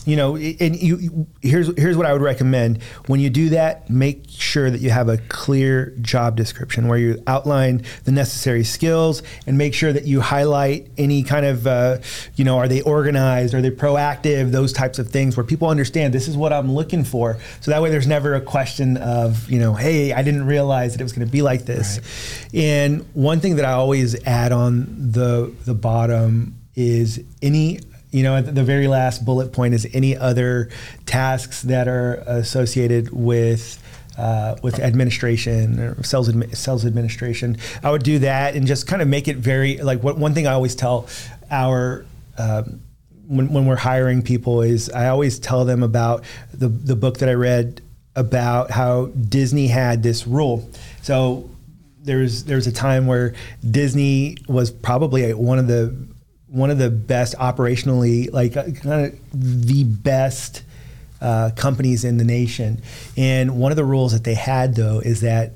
you 0.04 0.16
know, 0.16 0.36
and 0.36 0.76
you, 0.76 1.26
here's 1.40 1.74
here's 1.78 1.96
what 1.96 2.06
I 2.06 2.12
would 2.12 2.22
recommend. 2.22 2.82
When 3.06 3.20
you 3.20 3.30
do 3.30 3.50
that, 3.50 3.88
make 3.88 4.24
sure 4.28 4.70
that 4.70 4.80
you 4.80 4.90
have 4.90 5.08
a 5.08 5.18
clear 5.18 5.90
job 6.00 6.36
description 6.36 6.88
where 6.88 6.98
you 6.98 7.22
outline 7.26 7.84
the 8.04 8.12
necessary 8.12 8.64
skills 8.64 9.22
and 9.46 9.56
make 9.56 9.74
sure 9.74 9.92
that 9.92 10.04
you 10.04 10.20
highlight 10.20 10.90
any 10.98 11.22
kind 11.22 11.46
of, 11.46 11.66
uh, 11.66 11.98
you 12.34 12.44
know, 12.44 12.58
are 12.58 12.68
they 12.68 12.82
organized, 12.82 13.54
are 13.54 13.60
they 13.60 13.70
proactive, 13.70 14.50
those 14.50 14.72
types 14.72 14.98
of 14.98 15.08
things 15.08 15.36
where 15.36 15.44
people 15.44 15.68
understand 15.68 16.12
this 16.12 16.26
is 16.26 16.36
what 16.36 16.52
I'm 16.52 16.72
looking 16.72 17.04
for. 17.04 17.38
So 17.60 17.70
that 17.70 17.80
way, 17.80 17.90
there's 17.90 18.06
never 18.06 18.34
a 18.34 18.40
question 18.40 18.96
of, 18.96 19.48
you 19.50 19.60
know, 19.60 19.74
hey, 19.74 20.12
I 20.12 20.22
didn't 20.22 20.46
realize 20.46 20.92
that 20.92 21.00
it 21.00 21.04
was 21.04 21.12
going 21.12 21.26
to 21.26 21.32
be 21.32 21.42
like 21.42 21.64
this. 21.64 21.98
Right. 22.52 22.62
And 22.62 23.06
one 23.14 23.40
thing 23.40 23.56
that 23.56 23.64
I 23.64 23.72
always 23.72 24.20
add 24.24 24.52
on 24.52 24.86
the 25.12 25.52
the 25.64 25.74
bottom 25.74 26.56
is 26.74 27.22
any 27.42 27.80
you 28.12 28.22
know, 28.22 28.40
the 28.40 28.62
very 28.62 28.86
last 28.88 29.24
bullet 29.24 29.52
point 29.52 29.74
is 29.74 29.88
any 29.92 30.16
other 30.16 30.68
tasks 31.06 31.62
that 31.62 31.88
are 31.88 32.22
associated 32.26 33.10
with 33.10 33.82
uh, 34.18 34.56
with 34.62 34.78
administration 34.78 35.80
or 35.80 36.02
sales 36.02 36.28
admi- 36.28 36.54
sales 36.54 36.84
administration. 36.84 37.56
I 37.82 37.90
would 37.90 38.02
do 38.02 38.18
that 38.20 38.54
and 38.54 38.66
just 38.66 38.86
kind 38.86 39.00
of 39.00 39.08
make 39.08 39.26
it 39.26 39.38
very 39.38 39.78
like 39.78 40.02
what, 40.02 40.18
one 40.18 40.34
thing 40.34 40.46
I 40.46 40.52
always 40.52 40.74
tell 40.74 41.08
our 41.50 42.04
um, 42.36 42.82
when, 43.26 43.50
when 43.50 43.64
we're 43.64 43.76
hiring 43.76 44.20
people 44.20 44.60
is 44.60 44.90
I 44.90 45.08
always 45.08 45.38
tell 45.38 45.64
them 45.64 45.82
about 45.82 46.24
the 46.52 46.68
the 46.68 46.94
book 46.94 47.18
that 47.18 47.30
I 47.30 47.34
read 47.34 47.80
about 48.14 48.70
how 48.70 49.06
Disney 49.06 49.68
had 49.68 50.02
this 50.02 50.26
rule. 50.26 50.68
So 51.00 51.48
there's 52.02 52.44
there's 52.44 52.66
a 52.66 52.72
time 52.72 53.06
where 53.06 53.32
Disney 53.68 54.36
was 54.46 54.70
probably 54.70 55.32
one 55.32 55.58
of 55.58 55.66
the 55.66 55.96
one 56.52 56.70
of 56.70 56.78
the 56.78 56.90
best 56.90 57.34
operationally, 57.38 58.30
like 58.30 58.56
uh, 58.56 58.64
kind 58.64 59.06
of 59.06 59.18
the 59.32 59.84
best 59.84 60.62
uh, 61.20 61.50
companies 61.56 62.04
in 62.04 62.18
the 62.18 62.24
nation. 62.24 62.82
And 63.16 63.58
one 63.58 63.72
of 63.72 63.76
the 63.76 63.84
rules 63.84 64.12
that 64.12 64.24
they 64.24 64.34
had 64.34 64.74
though 64.74 65.00
is 65.00 65.22
that 65.22 65.52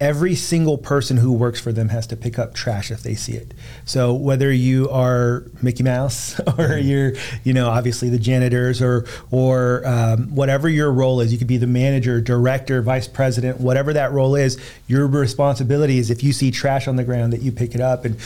every 0.00 0.34
single 0.34 0.76
person 0.76 1.16
who 1.16 1.32
works 1.32 1.60
for 1.60 1.72
them 1.72 1.88
has 1.88 2.06
to 2.08 2.16
pick 2.16 2.38
up 2.38 2.52
trash 2.52 2.90
if 2.90 3.02
they 3.02 3.14
see 3.14 3.32
it. 3.32 3.54
So 3.86 4.12
whether 4.12 4.52
you 4.52 4.90
are 4.90 5.44
Mickey 5.62 5.82
Mouse 5.82 6.38
or 6.40 6.44
mm-hmm. 6.44 6.86
you're, 6.86 7.12
you 7.44 7.54
know, 7.54 7.70
obviously 7.70 8.10
the 8.10 8.18
janitors 8.18 8.82
or 8.82 9.06
or 9.30 9.86
um, 9.86 10.34
whatever 10.34 10.68
your 10.68 10.92
role 10.92 11.20
is, 11.20 11.32
you 11.32 11.38
could 11.38 11.46
be 11.46 11.56
the 11.56 11.66
manager, 11.66 12.20
director, 12.20 12.82
vice 12.82 13.08
president, 13.08 13.60
whatever 13.60 13.94
that 13.94 14.12
role 14.12 14.34
is. 14.34 14.60
Your 14.88 15.06
responsibility 15.06 15.96
is 15.96 16.10
if 16.10 16.22
you 16.22 16.34
see 16.34 16.50
trash 16.50 16.86
on 16.86 16.96
the 16.96 17.04
ground 17.04 17.32
that 17.32 17.40
you 17.40 17.50
pick 17.50 17.74
it 17.74 17.80
up 17.80 18.04
and 18.04 18.18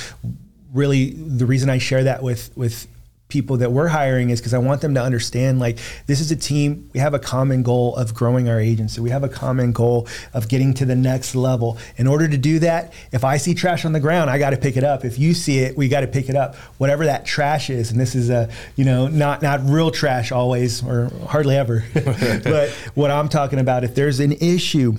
really 0.72 1.12
the 1.12 1.46
reason 1.46 1.70
I 1.70 1.78
share 1.78 2.04
that 2.04 2.22
with 2.22 2.56
with 2.56 2.86
people 3.28 3.58
that 3.58 3.70
we're 3.70 3.88
hiring 3.88 4.30
is 4.30 4.40
because 4.40 4.54
I 4.54 4.58
want 4.58 4.80
them 4.80 4.94
to 4.94 5.02
understand 5.02 5.58
like 5.58 5.78
this 6.06 6.20
is 6.20 6.30
a 6.30 6.36
team. 6.36 6.88
We 6.94 7.00
have 7.00 7.12
a 7.12 7.18
common 7.18 7.62
goal 7.62 7.94
of 7.96 8.14
growing 8.14 8.48
our 8.48 8.58
agency. 8.58 9.00
We 9.00 9.10
have 9.10 9.22
a 9.22 9.28
common 9.28 9.72
goal 9.72 10.08
of 10.32 10.48
getting 10.48 10.72
to 10.74 10.86
the 10.86 10.96
next 10.96 11.34
level. 11.34 11.78
In 11.96 12.06
order 12.06 12.26
to 12.26 12.38
do 12.38 12.58
that, 12.60 12.92
if 13.12 13.24
I 13.24 13.36
see 13.36 13.54
trash 13.54 13.84
on 13.84 13.92
the 13.92 14.00
ground, 14.00 14.30
I 14.30 14.38
got 14.38 14.50
to 14.50 14.56
pick 14.56 14.76
it 14.76 14.84
up. 14.84 15.04
If 15.04 15.18
you 15.18 15.34
see 15.34 15.58
it, 15.58 15.76
we 15.76 15.88
got 15.88 16.00
to 16.00 16.06
pick 16.06 16.28
it 16.28 16.36
up. 16.36 16.54
Whatever 16.78 17.04
that 17.06 17.26
trash 17.26 17.68
is, 17.68 17.90
and 17.90 18.00
this 18.00 18.14
is 18.14 18.30
a 18.30 18.48
you 18.76 18.84
know 18.84 19.08
not 19.08 19.42
not 19.42 19.60
real 19.64 19.90
trash 19.90 20.32
always 20.32 20.82
or 20.82 21.10
hardly 21.28 21.56
ever, 21.56 21.84
but 21.94 22.70
what 22.94 23.10
I'm 23.10 23.28
talking 23.28 23.58
about, 23.58 23.84
if 23.84 23.94
there's 23.94 24.20
an 24.20 24.32
issue, 24.32 24.96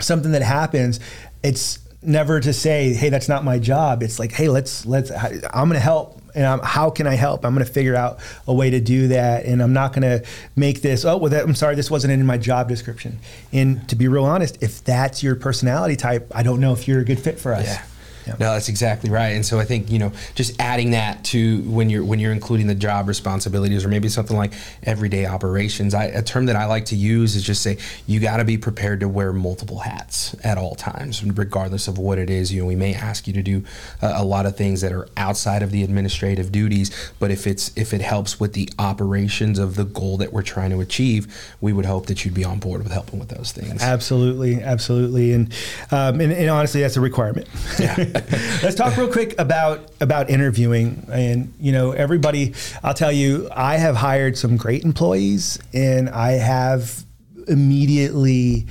something 0.00 0.32
that 0.32 0.42
happens, 0.42 0.98
it's 1.44 1.78
never 2.02 2.40
to 2.40 2.52
say, 2.52 2.92
"Hey, 2.92 3.08
that's 3.08 3.28
not 3.28 3.44
my 3.44 3.58
job." 3.58 4.02
It's 4.02 4.18
like, 4.18 4.32
"Hey, 4.32 4.48
let's 4.48 4.84
let's. 4.86 5.10
I'm 5.10 5.68
going 5.68 5.70
to 5.70 5.80
help." 5.80 6.18
And 6.34 6.46
I'm, 6.46 6.60
how 6.60 6.88
can 6.88 7.06
I 7.06 7.14
help? 7.14 7.44
I'm 7.44 7.52
going 7.52 7.66
to 7.66 7.70
figure 7.70 7.94
out 7.94 8.18
a 8.48 8.54
way 8.54 8.70
to 8.70 8.80
do 8.80 9.08
that, 9.08 9.44
and 9.44 9.62
I'm 9.62 9.74
not 9.74 9.92
going 9.92 10.00
to 10.02 10.26
make 10.56 10.80
this. 10.80 11.04
Oh, 11.04 11.18
well, 11.18 11.28
that, 11.28 11.44
I'm 11.44 11.54
sorry, 11.54 11.74
this 11.74 11.90
wasn't 11.90 12.14
in 12.14 12.24
my 12.24 12.38
job 12.38 12.70
description. 12.70 13.18
And 13.52 13.86
to 13.90 13.96
be 13.96 14.08
real 14.08 14.24
honest, 14.24 14.62
if 14.62 14.82
that's 14.82 15.22
your 15.22 15.36
personality 15.36 15.94
type, 15.94 16.32
I 16.34 16.42
don't 16.42 16.58
know 16.58 16.72
if 16.72 16.88
you're 16.88 17.00
a 17.00 17.04
good 17.04 17.20
fit 17.20 17.38
for 17.38 17.52
us. 17.52 17.66
Yeah. 17.66 17.84
No, 18.26 18.34
that's 18.52 18.68
exactly 18.68 19.10
right. 19.10 19.30
And 19.30 19.44
so 19.44 19.58
I 19.58 19.64
think 19.64 19.90
you 19.90 19.98
know, 19.98 20.12
just 20.34 20.60
adding 20.60 20.92
that 20.92 21.24
to 21.26 21.62
when 21.62 21.90
you're 21.90 22.04
when 22.04 22.18
you're 22.18 22.32
including 22.32 22.66
the 22.66 22.74
job 22.74 23.08
responsibilities, 23.08 23.84
or 23.84 23.88
maybe 23.88 24.08
something 24.08 24.36
like 24.36 24.52
everyday 24.82 25.26
operations. 25.26 25.94
I, 25.94 26.04
a 26.04 26.22
term 26.22 26.46
that 26.46 26.56
I 26.56 26.66
like 26.66 26.86
to 26.86 26.96
use 26.96 27.36
is 27.36 27.42
just 27.42 27.62
say 27.62 27.78
you 28.06 28.20
got 28.20 28.38
to 28.38 28.44
be 28.44 28.58
prepared 28.58 29.00
to 29.00 29.08
wear 29.08 29.32
multiple 29.32 29.78
hats 29.80 30.34
at 30.44 30.58
all 30.58 30.74
times, 30.74 31.24
regardless 31.24 31.88
of 31.88 31.98
what 31.98 32.18
it 32.18 32.30
is. 32.30 32.52
You 32.52 32.62
know, 32.62 32.68
we 32.68 32.76
may 32.76 32.94
ask 32.94 33.26
you 33.26 33.32
to 33.34 33.42
do 33.42 33.64
a, 34.00 34.14
a 34.16 34.24
lot 34.24 34.46
of 34.46 34.56
things 34.56 34.80
that 34.80 34.92
are 34.92 35.08
outside 35.16 35.62
of 35.62 35.70
the 35.70 35.82
administrative 35.82 36.52
duties, 36.52 36.90
but 37.18 37.30
if 37.30 37.46
it's 37.46 37.76
if 37.76 37.92
it 37.92 38.00
helps 38.00 38.38
with 38.38 38.52
the 38.52 38.68
operations 38.78 39.58
of 39.58 39.76
the 39.76 39.84
goal 39.84 40.16
that 40.18 40.32
we're 40.32 40.42
trying 40.42 40.70
to 40.70 40.80
achieve, 40.80 41.26
we 41.60 41.72
would 41.72 41.86
hope 41.86 42.06
that 42.06 42.24
you'd 42.24 42.34
be 42.34 42.44
on 42.44 42.58
board 42.58 42.82
with 42.82 42.92
helping 42.92 43.18
with 43.18 43.28
those 43.28 43.52
things. 43.52 43.82
Absolutely, 43.82 44.62
absolutely, 44.62 45.32
and 45.32 45.52
um, 45.90 46.20
and, 46.20 46.32
and 46.32 46.50
honestly, 46.50 46.80
that's 46.80 46.96
a 46.96 47.00
requirement. 47.00 47.48
Yeah. 47.78 47.96
Let's 48.62 48.74
talk 48.74 48.96
real 48.96 49.10
quick 49.10 49.38
about 49.38 49.90
about 50.00 50.30
interviewing. 50.30 51.06
And 51.10 51.52
you 51.58 51.72
know, 51.72 51.92
everybody, 51.92 52.54
I'll 52.82 52.94
tell 52.94 53.12
you, 53.12 53.48
I 53.54 53.76
have 53.76 53.96
hired 53.96 54.36
some 54.36 54.56
great 54.56 54.84
employees, 54.84 55.58
and 55.72 56.10
I 56.10 56.32
have 56.32 57.04
immediately 57.48 58.66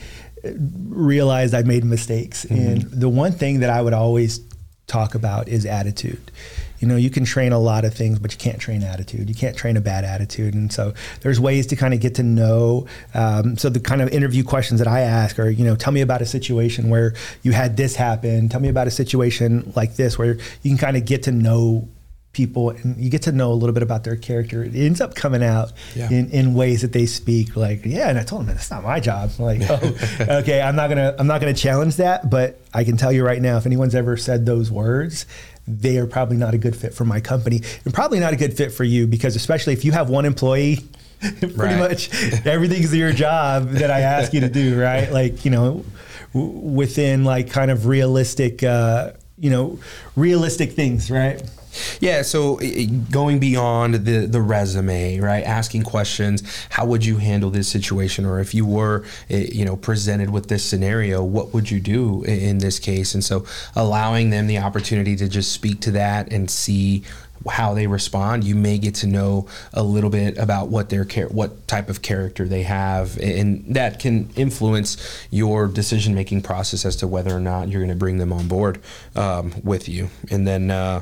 realized 0.90 1.54
I've 1.54 1.68
made 1.68 1.84
mistakes. 1.84 2.46
Mm-hmm. 2.46 2.56
And 2.56 2.82
the 2.92 3.10
one 3.10 3.32
thing 3.32 3.62
that 3.62 3.70
I 3.70 3.82
would 3.82 3.94
always 3.94 4.40
talk 4.88 5.16
about 5.16 5.48
is 5.48 5.66
attitude 5.66 6.32
you 6.82 6.88
know, 6.88 6.96
you 6.96 7.12
can 7.12 7.24
train 7.24 7.54
a 7.54 7.60
lot 7.60 7.86
of 7.86 7.94
things, 7.94 8.18
but 8.18 8.34
you 8.34 8.40
can't 8.40 8.60
train 8.60 8.84
attitude. 8.84 9.30
You 9.30 9.36
can't 9.36 9.56
train 9.56 9.78
a 9.78 9.82
bad 9.82 10.04
attitude. 10.04 10.56
And 10.56 10.74
so 10.74 10.94
there's 11.22 11.40
ways 11.40 11.68
to 11.68 11.76
kind 11.76 11.94
of 11.94 12.00
get 12.00 12.16
to 12.16 12.24
know. 12.24 12.88
Um, 13.14 13.56
so 13.56 13.70
the 13.70 13.80
kind 13.80 14.02
of 14.02 14.10
interview 14.10 14.44
questions 14.44 14.80
that 14.80 14.88
I 14.88 15.02
ask 15.02 15.38
are, 15.38 15.50
you 15.50 15.64
know, 15.64 15.76
tell 15.76 15.94
me 15.94 16.02
about 16.02 16.24
a 16.24 16.26
situation 16.26 16.90
where 16.90 17.14
you 17.44 17.52
had 17.52 17.78
this 17.78 17.96
happen. 17.96 18.50
Tell 18.50 18.60
me 18.60 18.70
about 18.70 18.88
a 18.88 18.92
situation 18.92 19.72
like 19.76 19.96
this 19.96 20.18
where 20.18 20.38
you 20.64 20.72
can 20.72 20.78
kind 20.78 20.98
of 20.98 21.06
get 21.06 21.24
to 21.24 21.32
know 21.32 21.88
people 22.34 22.70
and 22.70 22.98
you 22.98 23.10
get 23.10 23.24
to 23.24 23.32
know 23.32 23.52
a 23.52 23.54
little 23.54 23.74
bit 23.74 23.84
about 23.84 24.04
their 24.04 24.16
character. 24.16 24.64
It 24.64 24.76
ends 24.76 25.02
up 25.02 25.16
coming 25.16 25.44
out 25.44 25.74
yeah. 25.96 26.10
in, 26.10 26.30
in 26.32 26.54
ways 26.54 26.82
that 26.82 26.94
they 26.94 27.06
speak 27.06 27.56
like, 27.56 27.86
yeah, 27.86 28.10
and 28.10 28.18
I 28.18 28.24
told 28.24 28.42
them 28.42 28.56
that's 28.56 28.72
not 28.72 28.84
my 28.84 29.00
job. 29.00 29.32
I'm 29.38 29.46
like, 29.60 29.62
oh, 29.70 29.98
okay, 30.40 30.62
I'm 30.62 30.76
not 30.76 30.90
gonna 30.90 31.16
I'm 31.20 31.28
not 31.28 31.42
gonna 31.42 31.54
challenge 31.54 31.98
that, 31.98 32.30
but 32.30 32.60
I 32.74 32.84
can 32.84 32.98
tell 32.98 33.12
you 33.12 33.26
right 33.26 33.42
now, 33.42 33.58
if 33.58 33.66
anyone's 33.66 33.96
ever 33.96 34.16
said 34.18 34.46
those 34.46 34.72
words, 34.72 35.26
they 35.68 35.98
are 35.98 36.08
probably 36.08 36.38
not 36.38 36.54
a 36.54 36.58
good 36.58 36.76
fit 36.76 36.94
for 36.94 37.06
my 37.06 37.20
company 37.20 37.62
and 37.86 37.94
probably 37.94 38.20
not 38.20 38.34
a 38.34 38.36
good 38.36 38.56
fit 38.56 38.72
for 38.72 38.84
you 38.84 39.08
because 39.08 39.36
especially 39.36 39.74
if 39.74 39.86
you 39.86 39.92
have 39.92 40.10
one 40.10 40.26
employee 40.26 40.80
pretty 41.20 41.56
right. 41.56 41.78
much 41.78 42.10
everything's 42.48 42.96
your 42.96 43.12
job 43.14 43.70
that 43.70 43.92
I 43.92 44.02
ask 44.02 44.34
you 44.34 44.42
to 44.42 44.50
do, 44.50 44.80
right? 44.80 45.12
Like, 45.22 45.46
you 45.46 45.52
know, 45.52 45.86
w- 46.34 46.52
within 46.52 47.24
like 47.24 47.52
kind 47.52 47.70
of 47.70 47.86
realistic, 47.86 48.64
uh, 48.64 49.12
you 49.38 49.50
know, 49.50 49.80
realistic 50.16 50.72
things, 50.72 51.12
right? 51.12 51.44
Yeah, 52.00 52.22
so 52.22 52.60
going 53.10 53.40
beyond 53.40 54.06
the 54.06 54.26
the 54.26 54.42
resume, 54.42 55.20
right? 55.20 55.44
Asking 55.44 55.84
questions, 55.84 56.44
how 56.70 56.86
would 56.86 57.06
you 57.06 57.18
handle 57.18 57.50
this 57.50 57.68
situation 57.68 58.26
or 58.26 58.40
if 58.40 58.54
you 58.54 58.66
were 58.66 59.04
you 59.30 59.66
know 59.66 59.76
presented 59.76 60.30
with 60.30 60.48
this 60.48 60.64
scenario, 60.64 61.24
what 61.24 61.54
would 61.54 61.72
you 61.72 61.80
do 61.80 62.24
in 62.24 62.60
this 62.60 62.80
case? 62.80 63.14
And 63.14 63.24
so 63.24 63.46
allowing 63.76 64.30
them 64.30 64.48
the 64.48 64.58
opportunity 64.58 65.16
to 65.16 65.28
just 65.28 65.52
speak 65.52 65.80
to 65.82 65.92
that 65.92 66.32
and 66.32 66.50
see 66.50 67.04
how 67.50 67.74
they 67.74 67.88
respond, 67.88 68.44
you 68.44 68.56
may 68.56 68.78
get 68.78 68.96
to 68.96 69.08
know 69.08 69.48
a 69.74 69.84
little 69.84 70.10
bit 70.10 70.38
about 70.38 70.70
what 70.70 70.90
their 70.90 71.06
care, 71.06 71.28
what 71.28 71.68
type 71.68 71.90
of 71.90 72.02
character 72.02 72.48
they 72.48 72.64
have, 72.64 73.18
and 73.18 73.64
that 73.74 74.00
can 74.00 74.30
influence 74.36 75.26
your 75.32 75.68
decision 75.68 76.14
making 76.14 76.42
process 76.42 76.86
as 76.86 76.96
to 76.98 77.08
whether 77.08 77.36
or 77.36 77.40
not 77.40 77.70
you're 77.70 77.82
going 77.82 77.90
to 77.90 77.96
bring 77.96 78.18
them 78.18 78.32
on 78.32 78.48
board 78.48 78.80
um, 79.16 79.54
with 79.64 79.88
you. 79.90 80.10
And 80.30 80.48
then. 80.48 80.72
Uh, 80.72 81.02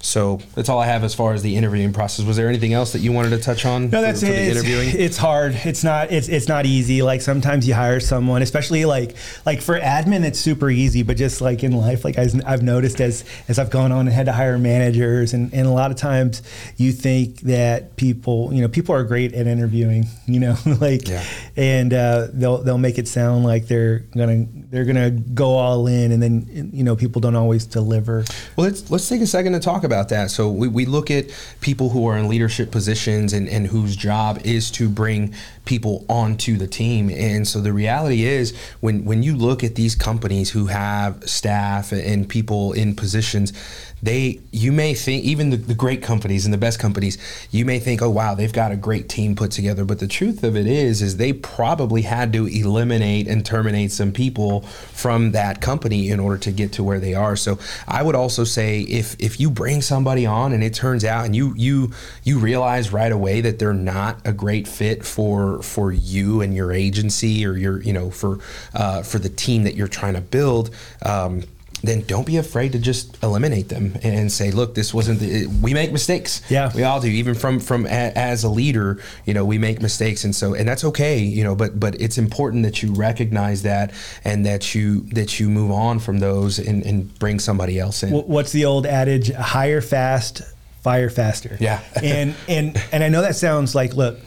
so 0.00 0.38
that's 0.54 0.68
all 0.68 0.78
I 0.78 0.86
have 0.86 1.02
as 1.02 1.14
far 1.14 1.32
as 1.34 1.42
the 1.42 1.56
interviewing 1.56 1.92
process. 1.92 2.24
Was 2.24 2.36
there 2.36 2.48
anything 2.48 2.72
else 2.72 2.92
that 2.92 3.00
you 3.00 3.10
wanted 3.12 3.30
to 3.30 3.38
touch 3.38 3.66
on? 3.66 3.90
No, 3.90 4.00
that's 4.00 4.20
for, 4.20 4.26
it. 4.26 4.30
for 4.30 4.34
It's, 4.36 4.56
interviewing. 4.56 4.88
it's 4.96 5.16
hard. 5.16 5.54
It's 5.64 5.82
not. 5.82 6.12
It's 6.12 6.28
it's 6.28 6.46
not 6.46 6.66
easy. 6.66 7.02
Like 7.02 7.20
sometimes 7.20 7.66
you 7.66 7.74
hire 7.74 7.98
someone, 7.98 8.40
especially 8.42 8.84
like 8.84 9.16
like 9.44 9.60
for 9.60 9.78
admin, 9.78 10.24
it's 10.24 10.38
super 10.38 10.70
easy. 10.70 11.02
But 11.02 11.16
just 11.16 11.40
like 11.40 11.64
in 11.64 11.72
life, 11.72 12.04
like 12.04 12.16
I've 12.16 12.32
I've 12.46 12.62
noticed 12.62 13.00
as 13.00 13.24
as 13.48 13.58
I've 13.58 13.70
gone 13.70 13.90
on 13.90 14.06
and 14.06 14.10
had 14.14 14.26
to 14.26 14.32
hire 14.32 14.56
managers, 14.56 15.34
and 15.34 15.52
and 15.52 15.66
a 15.66 15.70
lot 15.70 15.90
of 15.90 15.96
times 15.96 16.42
you 16.76 16.92
think 16.92 17.40
that 17.40 17.96
people, 17.96 18.52
you 18.52 18.62
know, 18.62 18.68
people 18.68 18.94
are 18.94 19.02
great 19.04 19.34
at 19.34 19.46
interviewing, 19.48 20.06
you 20.26 20.38
know, 20.38 20.56
like, 20.80 21.08
Yeah. 21.08 21.24
and 21.56 21.92
uh, 21.92 22.28
they'll 22.32 22.58
they'll 22.58 22.78
make 22.78 22.98
it 22.98 23.08
sound 23.08 23.44
like 23.44 23.66
they're 23.66 23.98
gonna 24.16 24.46
they're 24.70 24.84
gonna 24.84 25.10
go 25.10 25.50
all 25.56 25.88
in, 25.88 26.12
and 26.12 26.22
then 26.22 26.70
you 26.72 26.84
know 26.84 26.94
people 26.94 27.20
don't 27.20 27.36
always 27.36 27.66
deliver. 27.66 28.24
Well, 28.56 28.66
let's 28.68 28.88
let's 28.92 29.08
take 29.08 29.20
a 29.22 29.26
second 29.26 29.54
to 29.54 29.60
talk 29.60 29.84
about 29.88 30.08
that. 30.10 30.30
So 30.30 30.50
we, 30.50 30.68
we 30.68 30.84
look 30.84 31.10
at 31.10 31.24
people 31.60 31.88
who 31.88 32.06
are 32.06 32.16
in 32.16 32.28
leadership 32.28 32.70
positions 32.70 33.32
and, 33.32 33.48
and 33.48 33.66
whose 33.66 33.96
job 33.96 34.40
is 34.44 34.70
to 34.72 34.88
bring 34.88 35.34
people 35.64 36.04
onto 36.08 36.56
the 36.56 36.66
team. 36.66 37.10
And 37.10 37.48
so 37.48 37.60
the 37.60 37.72
reality 37.72 38.24
is 38.24 38.56
when 38.80 39.04
when 39.04 39.22
you 39.22 39.34
look 39.36 39.64
at 39.64 39.74
these 39.74 39.94
companies 39.94 40.50
who 40.50 40.66
have 40.66 41.28
staff 41.28 41.92
and 41.92 42.28
people 42.28 42.72
in 42.72 42.94
positions, 42.94 43.52
they 44.02 44.40
you 44.52 44.72
may 44.72 44.94
think 44.94 45.24
even 45.24 45.50
the, 45.50 45.56
the 45.56 45.74
great 45.74 46.02
companies 46.02 46.44
and 46.44 46.54
the 46.54 46.58
best 46.58 46.78
companies, 46.78 47.18
you 47.50 47.64
may 47.64 47.78
think, 47.78 48.02
oh 48.02 48.10
wow, 48.10 48.34
they've 48.34 48.52
got 48.52 48.72
a 48.72 48.76
great 48.76 49.08
team 49.08 49.34
put 49.34 49.50
together. 49.50 49.84
But 49.84 49.98
the 49.98 50.06
truth 50.06 50.44
of 50.44 50.56
it 50.56 50.66
is, 50.66 51.02
is 51.02 51.16
they 51.16 51.32
probably 51.32 52.02
had 52.02 52.32
to 52.32 52.46
eliminate 52.46 53.26
and 53.26 53.44
terminate 53.44 53.92
some 53.92 54.12
people 54.12 54.62
from 54.62 55.32
that 55.32 55.60
company 55.60 56.10
in 56.10 56.20
order 56.20 56.38
to 56.38 56.52
get 56.52 56.72
to 56.72 56.84
where 56.84 57.00
they 57.00 57.14
are. 57.14 57.36
So 57.36 57.58
I 57.86 58.02
would 58.02 58.14
also 58.14 58.44
say 58.44 58.80
if 58.80 59.16
if 59.18 59.40
you 59.40 59.50
bring 59.50 59.82
somebody 59.82 60.26
on 60.26 60.52
and 60.52 60.62
it 60.62 60.74
turns 60.74 61.04
out 61.04 61.24
and 61.24 61.34
you 61.34 61.54
you 61.56 61.92
you 62.24 62.38
realize 62.38 62.92
right 62.92 63.12
away 63.12 63.40
that 63.40 63.58
they're 63.58 63.72
not 63.72 64.20
a 64.26 64.32
great 64.32 64.68
fit 64.68 65.04
for 65.04 65.62
for 65.62 65.92
you 65.92 66.40
and 66.40 66.54
your 66.54 66.72
agency 66.72 67.44
or 67.44 67.56
your 67.56 67.82
you 67.82 67.92
know 67.92 68.10
for 68.10 68.38
uh, 68.74 69.02
for 69.02 69.18
the 69.18 69.28
team 69.28 69.64
that 69.64 69.74
you're 69.74 69.88
trying 69.88 70.14
to 70.14 70.20
build. 70.20 70.70
Um, 71.04 71.42
then 71.82 72.02
don't 72.02 72.26
be 72.26 72.36
afraid 72.36 72.72
to 72.72 72.78
just 72.78 73.22
eliminate 73.22 73.68
them 73.68 73.96
and 74.02 74.30
say, 74.32 74.50
look, 74.50 74.74
this 74.74 74.92
wasn't. 74.92 75.20
The, 75.20 75.46
we 75.62 75.74
make 75.74 75.92
mistakes. 75.92 76.42
Yeah. 76.50 76.72
we 76.74 76.82
all 76.82 77.00
do. 77.00 77.08
Even 77.08 77.34
from 77.34 77.60
from 77.60 77.86
a, 77.86 78.12
as 78.16 78.44
a 78.44 78.48
leader, 78.48 79.00
you 79.24 79.34
know, 79.34 79.44
we 79.44 79.58
make 79.58 79.80
mistakes, 79.80 80.24
and 80.24 80.34
so 80.34 80.54
and 80.54 80.68
that's 80.68 80.84
okay. 80.84 81.18
You 81.18 81.44
know, 81.44 81.54
but 81.54 81.78
but 81.78 82.00
it's 82.00 82.18
important 82.18 82.64
that 82.64 82.82
you 82.82 82.92
recognize 82.92 83.62
that 83.62 83.92
and 84.24 84.44
that 84.44 84.74
you 84.74 85.02
that 85.10 85.38
you 85.38 85.48
move 85.48 85.70
on 85.70 85.98
from 86.00 86.18
those 86.18 86.58
and, 86.58 86.84
and 86.84 87.16
bring 87.18 87.38
somebody 87.38 87.78
else 87.78 88.02
in. 88.02 88.10
What's 88.10 88.52
the 88.52 88.64
old 88.64 88.84
adage? 88.84 89.32
Hire 89.32 89.80
fast, 89.80 90.42
fire 90.82 91.10
faster. 91.10 91.56
Yeah. 91.60 91.80
and 92.02 92.34
and 92.48 92.82
and 92.90 93.04
I 93.04 93.08
know 93.08 93.22
that 93.22 93.36
sounds 93.36 93.74
like 93.74 93.94
look. 93.94 94.18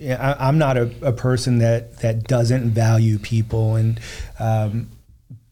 I, 0.00 0.36
I'm 0.38 0.56
not 0.56 0.78
a, 0.78 0.90
a 1.02 1.12
person 1.12 1.58
that 1.58 1.98
that 1.98 2.24
doesn't 2.24 2.70
value 2.70 3.18
people, 3.18 3.74
and 3.74 4.00
um, 4.38 4.88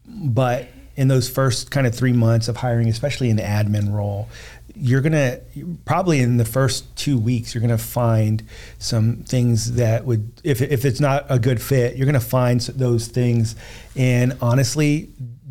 but 0.07 0.69
in 0.99 1.07
those 1.07 1.31
first 1.31 1.71
kind 1.71 1.87
of 1.87 1.95
three 1.95 2.13
months 2.13 2.49
of 2.49 2.57
hiring, 2.57 2.89
especially 2.89 3.31
in 3.31 3.37
the 3.37 3.43
admin 3.43 3.93
role, 3.93 4.29
you're 4.75 5.01
gonna 5.01 5.39
probably 5.85 6.19
in 6.19 6.39
the 6.39 6.45
first 6.45 6.95
two 6.97 7.17
weeks 7.17 7.55
you're 7.55 7.63
gonna 7.63 7.79
find 7.79 8.43
some 8.79 9.19
things 9.23 9.75
that 9.75 10.05
would 10.05 10.33
if 10.43 10.61
if 10.61 10.85
it's 10.85 10.99
not 10.99 11.25
a 11.29 11.39
good 11.39 11.63
fit, 11.63 11.97
you're 11.97 12.05
gonna 12.05 12.19
find 12.19 12.61
those 12.61 13.07
things, 13.07 13.55
and 13.95 14.37
honestly 14.43 15.09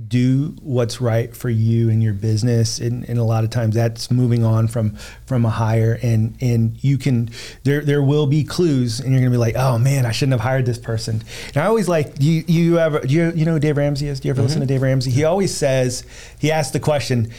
do 0.08 0.56
what's 0.62 1.02
right 1.02 1.36
for 1.36 1.50
you 1.50 1.90
and 1.90 2.02
your 2.02 2.14
business 2.14 2.80
and, 2.80 3.08
and 3.10 3.20
a 3.20 3.24
lot 3.24 3.44
of 3.44 3.50
times 3.50 3.76
that's 3.76 4.10
moving 4.10 4.44
on 4.44 4.68
from 4.68 4.96
from 5.26 5.46
a 5.46 5.50
hire. 5.50 6.00
And 6.02 6.38
and 6.42 6.82
you 6.84 6.98
can 6.98 7.30
there 7.64 7.82
there 7.82 8.02
will 8.02 8.28
be 8.28 8.44
clues 8.44 9.00
and 9.00 9.12
you're 9.12 9.22
gonna 9.22 9.32
be 9.32 9.38
like 9.38 9.56
oh 9.56 9.78
man 9.78 10.06
I 10.06 10.12
shouldn't 10.12 10.34
have 10.34 10.42
hired 10.42 10.66
this 10.66 10.78
person. 10.78 11.24
And 11.48 11.58
I 11.58 11.66
always 11.66 11.88
like 11.88 12.16
you 12.20 12.44
you 12.48 12.80
ever 12.80 13.00
do 13.00 13.14
you 13.14 13.32
you 13.36 13.46
know 13.46 13.54
who 13.54 13.60
Dave 13.60 13.78
Ramsey 13.78 14.08
is? 14.08 14.20
Do 14.20 14.28
you 14.28 14.34
ever 14.34 14.42
listen 14.42 14.60
to 14.60 14.66
mm-hmm. 14.66 14.74
Dave 14.74 14.82
Ramsey? 14.82 15.12
He 15.12 15.24
always 15.24 15.56
says 15.56 16.04
he 16.40 16.52
asks 16.52 16.72
the 16.72 16.80
question 16.80 17.32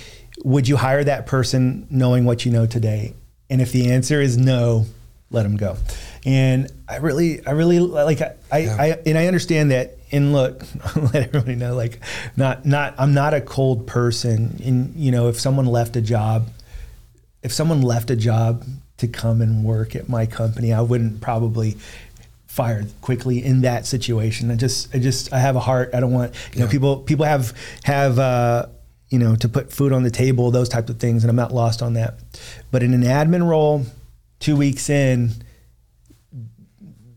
would 0.45 0.69
you 0.69 0.77
hire 0.77 1.03
that 1.03 1.27
person 1.27 1.87
knowing 1.91 2.25
what 2.25 2.45
you 2.45 2.53
know 2.53 2.67
today? 2.67 3.15
And 3.51 3.61
if 3.61 3.73
the 3.73 3.91
answer 3.91 4.21
is 4.21 4.37
no 4.37 4.87
let 5.31 5.43
them 5.43 5.57
go 5.57 5.77
and 6.25 6.71
I 6.89 6.97
really 6.97 7.47
I 7.47 7.53
really 7.53 7.81
like 7.81 8.21
I, 8.21 8.35
I, 8.51 8.59
I 8.59 8.99
and 9.07 9.17
I 9.17 9.27
understand 9.27 9.71
that 9.71 9.99
and 10.11 10.33
look, 10.33 10.63
let 10.97 11.15
everybody 11.15 11.55
know, 11.55 11.75
like, 11.75 12.01
not 12.37 12.65
not 12.65 12.95
I'm 12.99 13.15
not 13.15 13.35
a 13.35 13.41
cold 13.41 13.87
person. 13.87 14.61
And 14.65 14.95
you 14.95 15.11
know, 15.11 15.29
if 15.29 15.39
someone 15.39 15.67
left 15.67 15.97
a 15.97 16.01
job, 16.01 16.49
if 17.43 17.53
someone 17.53 17.83
left 17.83 18.11
a 18.11 18.17
job 18.17 18.65
to 18.99 19.09
come 19.09 19.41
and 19.41 19.65
work 19.65 19.95
at 19.95 20.09
my 20.09 20.27
company, 20.27 20.73
I 20.73 20.81
wouldn't 20.81 21.21
probably 21.21 21.77
fire 22.47 22.87
quickly 23.03 23.45
in 23.45 23.61
that 23.63 23.87
situation. 23.87 24.51
I 24.51 24.57
just 24.57 24.95
I 24.95 24.99
just 24.99 25.33
I 25.33 25.39
have 25.39 25.57
a 25.57 25.61
heart. 25.61 25.91
I 25.95 26.01
don't 26.01 26.13
want 26.13 26.35
you 26.55 26.61
know 26.61 26.69
people 26.69 26.99
people 26.99 27.25
have 27.25 27.53
have 27.85 28.19
uh, 28.19 28.67
you 29.11 29.19
know 29.19 29.37
to 29.37 29.49
put 29.49 29.73
food 29.73 29.93
on 29.93 30.03
the 30.03 30.11
table, 30.11 30.51
those 30.51 30.69
types 30.69 30.91
of 30.91 30.99
things, 30.99 31.23
and 31.23 31.31
I'm 31.31 31.37
not 31.37 31.53
lost 31.53 31.83
on 31.83 31.95
that. 31.95 32.19
But 32.71 32.83
in 32.83 32.95
an 32.95 33.03
admin 33.03 33.47
role, 33.47 33.85
two 34.41 34.57
weeks 34.57 34.89
in 34.91 35.31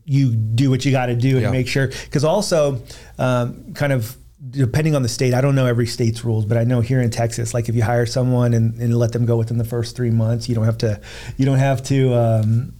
you 0.04 0.34
do 0.34 0.68
what 0.70 0.84
you 0.84 0.90
got 0.90 1.06
to 1.06 1.16
do 1.16 1.34
and 1.36 1.42
Yeah. 1.42 1.50
make 1.50 1.68
sure 1.68 1.86
because 1.86 2.24
also 2.24 2.82
um, 3.18 3.72
kind 3.74 3.92
of 3.92 4.16
depending 4.50 4.96
on 4.96 5.02
the 5.02 5.08
state 5.08 5.32
i 5.34 5.40
don't 5.40 5.54
know 5.54 5.66
every 5.66 5.86
state's 5.86 6.24
rules 6.24 6.44
but 6.44 6.56
i 6.58 6.64
know 6.64 6.80
here 6.80 7.00
in 7.00 7.10
texas 7.10 7.54
like 7.54 7.68
if 7.68 7.76
you 7.76 7.82
hire 7.82 8.04
someone 8.06 8.52
and, 8.54 8.74
and 8.80 8.96
let 8.98 9.12
them 9.12 9.24
go 9.24 9.36
within 9.36 9.56
the 9.56 9.64
first 9.64 9.94
three 9.94 10.10
months 10.10 10.48
you 10.48 10.54
don't 10.56 10.64
have 10.64 10.76
to 10.78 11.00
you 11.36 11.46
don't 11.46 11.58
have 11.60 11.80
to 11.84 12.12
um, 12.14 12.74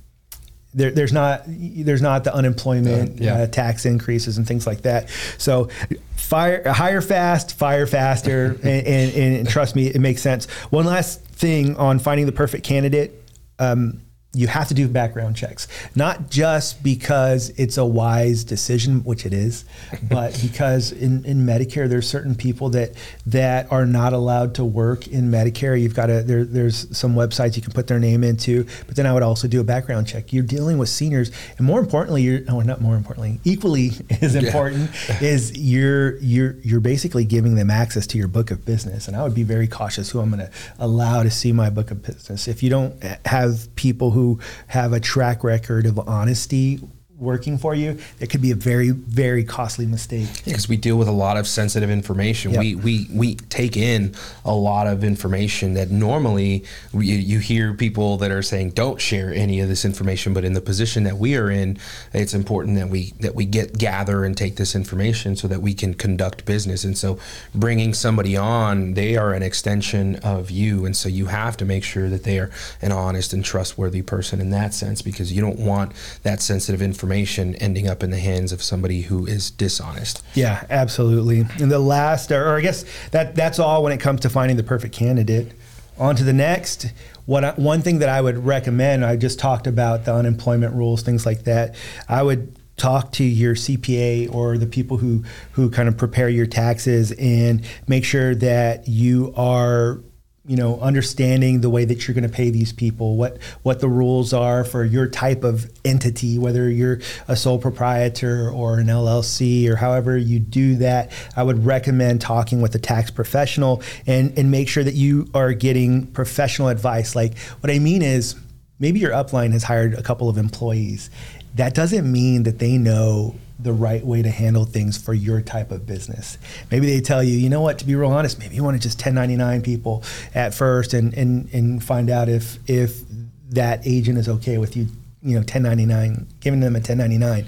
there, 0.75 0.91
there's 0.91 1.13
not 1.13 1.43
there's 1.47 2.03
not 2.03 2.25
the 2.25 2.35
unemployment 2.35 3.21
Uh, 3.21 3.25
yeah. 3.25 3.35
uh, 3.35 3.47
tax 3.47 3.87
increases 3.87 4.37
and 4.39 4.47
things 4.49 4.67
like 4.67 4.83
that 4.83 5.09
so 5.39 5.69
fire 6.17 6.69
hire 6.73 7.01
fast 7.01 7.57
fire 7.57 7.87
faster 7.87 8.59
and, 8.65 8.87
and, 8.87 9.37
and 9.37 9.49
trust 9.49 9.77
me 9.77 9.87
it 9.87 10.01
makes 10.01 10.21
sense 10.21 10.47
one 10.71 10.85
last 10.85 11.23
thing 11.25 11.77
on 11.77 12.01
finding 12.01 12.27
the 12.27 12.33
perfect 12.33 12.65
candidate 12.65 13.13
um, 13.61 14.03
you 14.35 14.47
have 14.47 14.69
to 14.69 14.75
do 14.75 14.89
background 14.89 15.37
checks, 15.37 15.69
not 15.95 16.31
just 16.31 16.83
because 16.83 17.51
it's 17.51 17.77
a 17.77 17.85
wise 17.85 18.45
decision, 18.45 19.05
which 19.05 19.27
it 19.27 19.35
is, 19.35 19.67
but 20.09 20.39
because 20.43 20.91
in, 20.91 21.25
in 21.27 21.45
Medicare 21.45 21.87
there's 21.89 22.09
certain 22.09 22.35
people 22.35 22.71
that 22.71 22.93
that 23.27 23.71
are 23.71 23.85
not 23.85 24.15
allowed 24.15 24.55
to 24.55 24.65
work 24.65 25.07
in 25.07 25.31
Medicare. 25.31 25.79
You've 25.79 25.95
got 25.95 26.07
to 26.07 26.23
there, 26.23 26.45
there's 26.45 26.97
some 26.97 27.15
websites 27.15 27.57
you 27.57 27.63
can 27.63 27.73
put 27.73 27.89
their 27.89 27.99
name 27.99 28.25
into, 28.25 28.65
but 28.87 28.97
then 28.97 29.05
I 29.05 29.13
would 29.13 29.23
also 29.23 29.49
do 29.49 29.61
a 29.61 29.65
background 29.65 30.07
check. 30.07 30.33
You're 30.33 30.45
dealing 30.45 30.79
with 30.79 30.89
seniors, 30.89 31.31
and 31.59 31.67
more 31.67 31.81
importantly, 31.81 32.23
you're 32.23 32.41
oh 32.49 32.61
not 32.61 32.81
more 32.81 32.97
importantly, 32.97 33.39
equally 33.45 33.91
as 34.23 34.35
important 34.35 34.91
is 35.21 35.59
you're 35.59 36.17
you're 36.19 36.57
you're 36.63 36.81
basically 36.81 37.27
giving 37.27 37.55
them 37.57 37.71
access 37.71 38.07
to 38.09 38.19
your 38.19 38.29
book 38.29 38.51
of 38.51 38.65
business, 38.65 39.09
and 39.09 39.17
I 39.17 39.23
would 39.25 39.35
be 39.35 39.43
very 39.43 39.67
cautious 39.67 40.09
who 40.09 40.21
I'm 40.21 40.31
going 40.31 40.47
to 40.47 40.51
allow 40.79 41.23
to 41.23 41.31
see 41.31 41.53
my 41.53 41.69
book 41.69 41.91
of 41.91 42.03
business. 42.03 42.49
If 42.49 42.63
you 42.63 42.71
don't 42.71 43.03
have 43.27 43.69
people 43.77 44.13
who 44.13 44.22
have 44.69 44.93
a 44.93 45.01
track 45.01 45.45
record 45.45 45.87
of 45.87 45.99
honesty 45.99 46.81
working 47.23 47.57
for 47.57 47.75
you, 47.75 47.99
it 48.21 48.29
could 48.29 48.43
be 48.43 48.51
a 48.51 48.57
very 48.57 48.91
very 48.91 49.45
costly 49.45 49.87
mistake. 49.87 50.29
because 50.45 50.69
we 50.69 50.77
deal 50.77 50.97
with 50.97 51.09
a 51.09 51.13
lot 51.13 51.37
of 51.37 51.47
sensitive 51.47 51.91
information. 51.91 52.53
Yep. 52.53 52.61
We, 52.61 52.75
we 52.75 53.07
we 53.13 53.35
take 53.37 53.77
in 53.77 54.15
a 54.45 54.55
lot 54.55 54.87
of 54.87 55.05
information 55.05 55.75
that 55.75 55.91
normally 55.91 56.65
we, 56.93 57.07
you 57.07 57.39
hear 57.39 57.73
people 57.73 58.17
that 58.19 58.31
are 58.31 58.43
saying 58.43 58.71
don't 58.71 59.01
share 59.01 59.33
any 59.33 59.61
of 59.61 59.69
this 59.69 59.85
information. 59.85 60.35
But 60.35 60.45
in 60.45 60.53
the 60.55 60.61
position 60.61 61.05
that 61.05 61.19
we 61.19 61.37
are 61.37 61.51
in, 61.51 61.79
it's 62.13 62.35
important 62.35 62.77
that 62.77 62.89
we 62.89 63.13
that 63.21 63.35
we 63.35 63.45
get 63.45 63.79
gather 63.79 64.25
and 64.25 64.37
take 64.37 64.57
this 64.57 64.75
information 64.75 65.37
so 65.37 65.47
that 65.49 65.63
we 65.63 65.75
can 65.75 65.95
conduct 65.95 66.45
business. 66.45 66.85
And 66.85 66.99
so, 66.99 67.19
bringing 67.55 67.95
somebody 67.95 68.37
on, 68.37 68.95
they 68.95 69.17
are 69.17 69.33
an 69.33 69.43
extension 69.43 70.17
of 70.17 70.51
you, 70.51 70.85
and 70.85 70.97
so 70.97 71.09
you 71.09 71.27
have 71.27 71.57
to 71.59 71.65
make 71.65 71.85
sure 71.85 72.09
that 72.09 72.25
they 72.25 72.39
are 72.39 72.51
an 72.81 72.93
honest 72.93 73.33
and 73.33 73.45
trustworthy 73.45 74.03
person 74.03 74.41
in 74.41 74.51
that 74.51 74.75
sense 74.75 75.03
because 75.03 75.33
you 75.33 75.41
don't 75.41 75.59
want 75.59 75.93
that 76.25 76.43
sensitive 76.43 76.83
information 76.83 77.12
ending 77.15 77.89
up 77.89 78.03
in 78.03 78.11
the 78.11 78.19
hands 78.19 78.53
of 78.53 78.63
somebody 78.63 79.03
who 79.03 79.27
is 79.27 79.51
dishonest. 79.51 80.23
Yeah, 80.35 80.65
absolutely. 80.71 81.45
And 81.61 81.71
the 81.71 81.79
last, 81.79 82.31
or, 82.33 82.47
or 82.47 82.57
I 82.59 82.61
guess 82.61 82.85
that 83.11 83.35
that's 83.35 83.59
all 83.59 83.83
when 83.83 83.93
it 83.93 84.01
comes 84.01 84.21
to 84.21 84.31
finding 84.31 84.57
the 84.57 84.63
perfect 84.63 84.95
candidate. 84.95 85.53
On 85.99 86.17
to 86.17 86.25
the 86.25 86.33
next. 86.33 86.87
What 87.27 87.45
I, 87.45 87.53
one 87.53 87.83
thing 87.83 87.99
that 87.99 88.09
I 88.09 88.21
would 88.21 88.45
recommend, 88.45 89.05
I 89.05 89.17
just 89.17 89.39
talked 89.39 89.67
about 89.67 90.07
the 90.07 90.15
unemployment 90.15 90.75
rules, 90.75 91.03
things 91.03 91.27
like 91.27 91.45
that. 91.45 91.77
I 92.09 92.23
would 92.23 92.57
talk 92.77 93.13
to 93.13 93.25
your 93.25 93.55
CPA 93.55 94.35
or 94.35 94.59
the 94.59 94.67
people 94.67 94.97
who 94.97 95.23
who 95.53 95.71
kind 95.71 95.89
of 95.89 95.97
prepare 95.97 96.29
your 96.29 96.47
taxes 96.47 97.13
and 97.13 97.65
make 97.87 98.05
sure 98.05 98.35
that 98.35 98.89
you 98.89 99.33
are 99.37 100.01
you 100.45 100.57
know 100.57 100.81
understanding 100.81 101.61
the 101.61 101.71
way 101.71 101.85
that 101.85 102.07
you're 102.07 102.15
going 102.15 102.29
to 102.29 102.35
pay 102.35 102.51
these 102.51 102.73
people 102.73 103.17
what 103.17 103.41
what 103.63 103.79
the 103.79 103.89
rules 103.89 104.33
are 104.33 104.65
for 104.65 104.85
your 104.85 105.07
type 105.07 105.45
of 105.45 105.71
entity 105.85 106.37
whether 106.37 106.69
you're 106.69 106.99
a 107.29 107.37
sole 107.37 107.61
proprietor 107.61 108.51
or 108.51 108.81
an 108.81 108.89
LLC 108.89 109.69
or 109.69 109.77
however 109.77 110.17
you 110.19 110.41
do 110.41 110.75
that 110.77 111.13
I 111.37 111.45
would 111.45 111.65
recommend 111.65 112.21
talking 112.21 112.61
with 112.61 112.75
a 112.75 112.79
tax 112.79 113.11
professional 113.11 113.83
and 114.07 114.37
and 114.37 114.51
make 114.51 114.69
sure 114.69 114.85
that 114.85 114.95
you 114.95 115.29
are 115.35 115.53
getting 115.53 116.07
professional 116.09 116.69
advice. 116.69 117.15
Like 117.15 117.39
what 117.61 117.71
I 117.71 117.79
mean 117.79 118.03
is 118.03 118.37
maybe 118.79 119.01
your 119.01 119.13
upline 119.13 119.53
has 119.53 119.65
hired 119.65 119.95
a 119.95 120.03
couple 120.03 120.29
of 120.29 120.39
employees. 120.39 121.11
That 121.55 121.75
doesn't 121.75 122.11
mean 122.11 122.45
that 122.45 122.59
they 122.59 122.79
know 122.79 123.37
the 123.63 123.73
right 123.73 124.05
way 124.05 124.23
to 124.23 124.31
handle 124.31 124.65
things 124.65 124.97
for 124.99 125.15
your 125.15 125.41
type 125.41 125.71
of 125.71 125.87
business. 125.87 126.39
Maybe 126.71 126.87
they 126.87 127.01
tell 127.01 127.23
you, 127.23 127.37
you 127.37 127.49
know 127.49 127.61
what, 127.61 127.79
to 127.81 127.87
be 127.87 127.95
real 127.95 128.11
honest, 128.11 128.39
maybe 128.39 128.55
you 128.57 128.65
want 128.65 128.77
to 128.77 128.83
just 128.83 128.99
1099 128.99 129.63
people 129.63 130.03
at 130.35 130.55
first 130.55 130.95
and, 130.95 131.15
and, 131.15 131.49
and 131.53 131.83
find 131.83 132.11
out 132.11 132.29
if, 132.29 132.59
if 132.69 133.03
that 133.51 133.87
agent 133.87 134.19
is 134.19 134.29
okay 134.29 134.59
with 134.59 134.77
you, 134.77 134.87
you 135.23 135.35
know, 135.35 135.41
1099, 135.41 136.27
giving 136.41 136.61
them 136.61 136.75
a 136.75 136.79
1099. 136.81 137.47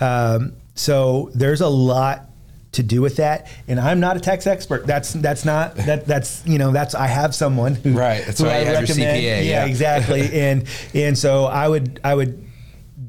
Um, 0.00 0.52
so 0.74 1.30
there's 1.34 1.60
a 1.60 1.68
lot 1.68 2.30
to 2.72 2.82
do 2.82 3.00
with 3.00 3.16
that. 3.16 3.48
And 3.68 3.80
I'm 3.80 4.00
not 4.00 4.16
a 4.16 4.20
tax 4.20 4.46
expert. 4.46 4.86
That's 4.86 5.14
that's 5.14 5.46
not 5.46 5.74
that 5.76 6.06
that's 6.06 6.46
you 6.46 6.58
know 6.58 6.72
that's 6.72 6.94
I 6.94 7.06
have 7.06 7.34
someone 7.34 7.74
who 7.74 7.94
right. 7.94 8.22
That's 8.24 8.38
who 8.38 8.46
why 8.46 8.56
I 8.56 8.58
you 8.60 8.64
have 8.66 8.74
your 8.74 8.80
recommend. 8.82 9.18
CPA. 9.18 9.22
Yeah, 9.22 9.40
Yeah, 9.40 9.64
exactly. 9.64 10.40
and 10.40 10.64
and 10.92 11.16
so 11.16 11.46
I 11.46 11.68
would 11.68 12.00
I 12.04 12.14
would 12.14 12.45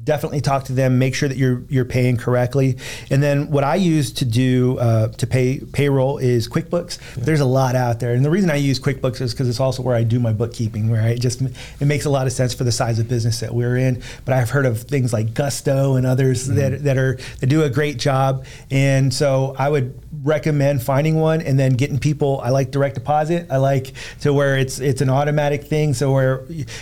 definitely 0.08 0.40
talk 0.40 0.64
to 0.64 0.72
them. 0.72 0.98
Make 0.98 1.14
sure 1.14 1.28
that 1.28 1.36
you're 1.36 1.62
you're 1.68 1.84
paying 1.84 2.16
correctly. 2.16 2.78
And 3.10 3.22
then 3.22 3.50
what 3.50 3.62
I 3.62 3.74
use 3.76 4.10
to 4.14 4.24
do 4.24 4.78
uh, 4.78 5.08
to 5.08 5.26
pay 5.26 5.60
payroll 5.60 6.16
is 6.16 6.48
QuickBooks. 6.48 6.98
There's 7.14 7.40
a 7.40 7.44
lot 7.44 7.76
out 7.76 8.00
there, 8.00 8.14
and 8.14 8.24
the 8.24 8.30
reason 8.30 8.50
I 8.50 8.56
use 8.56 8.80
QuickBooks 8.80 9.20
is 9.20 9.34
because 9.34 9.48
it's 9.48 9.60
also 9.60 9.82
where 9.82 9.94
I 9.94 10.04
do 10.04 10.18
my 10.18 10.32
bookkeeping. 10.32 10.88
Where 10.90 11.02
I 11.02 11.16
just 11.16 11.42
it 11.42 11.86
makes 11.86 12.06
a 12.06 12.10
lot 12.10 12.26
of 12.26 12.32
sense 12.32 12.54
for 12.54 12.64
the 12.64 12.72
size 12.72 12.98
of 12.98 13.06
business 13.06 13.40
that 13.40 13.54
we're 13.54 13.76
in. 13.76 14.02
But 14.24 14.32
I've 14.34 14.50
heard 14.50 14.64
of 14.66 14.80
things 14.82 15.12
like 15.12 15.34
Gusto 15.34 15.94
and 15.96 16.06
others 16.06 16.48
Mm-hmm. 16.48 16.56
that 16.56 16.84
that 16.84 16.96
are 16.96 17.18
that 17.40 17.46
do 17.48 17.62
a 17.64 17.70
great 17.70 17.98
job. 17.98 18.44
And 18.70 19.12
so 19.12 19.54
I 19.58 19.68
would 19.68 19.92
recommend 20.22 20.82
finding 20.82 21.16
one 21.16 21.40
and 21.42 21.58
then 21.58 21.74
getting 21.74 21.98
people. 21.98 22.40
I 22.42 22.50
like 22.50 22.70
direct 22.70 22.94
deposit. 22.94 23.46
I 23.50 23.58
like 23.58 23.92
to 24.20 24.32
where 24.32 24.56
it's 24.56 24.78
it's 24.80 25.00
an 25.00 25.10
automatic 25.10 25.64
thing. 25.64 25.94
So 25.94 26.12
where 26.12 26.38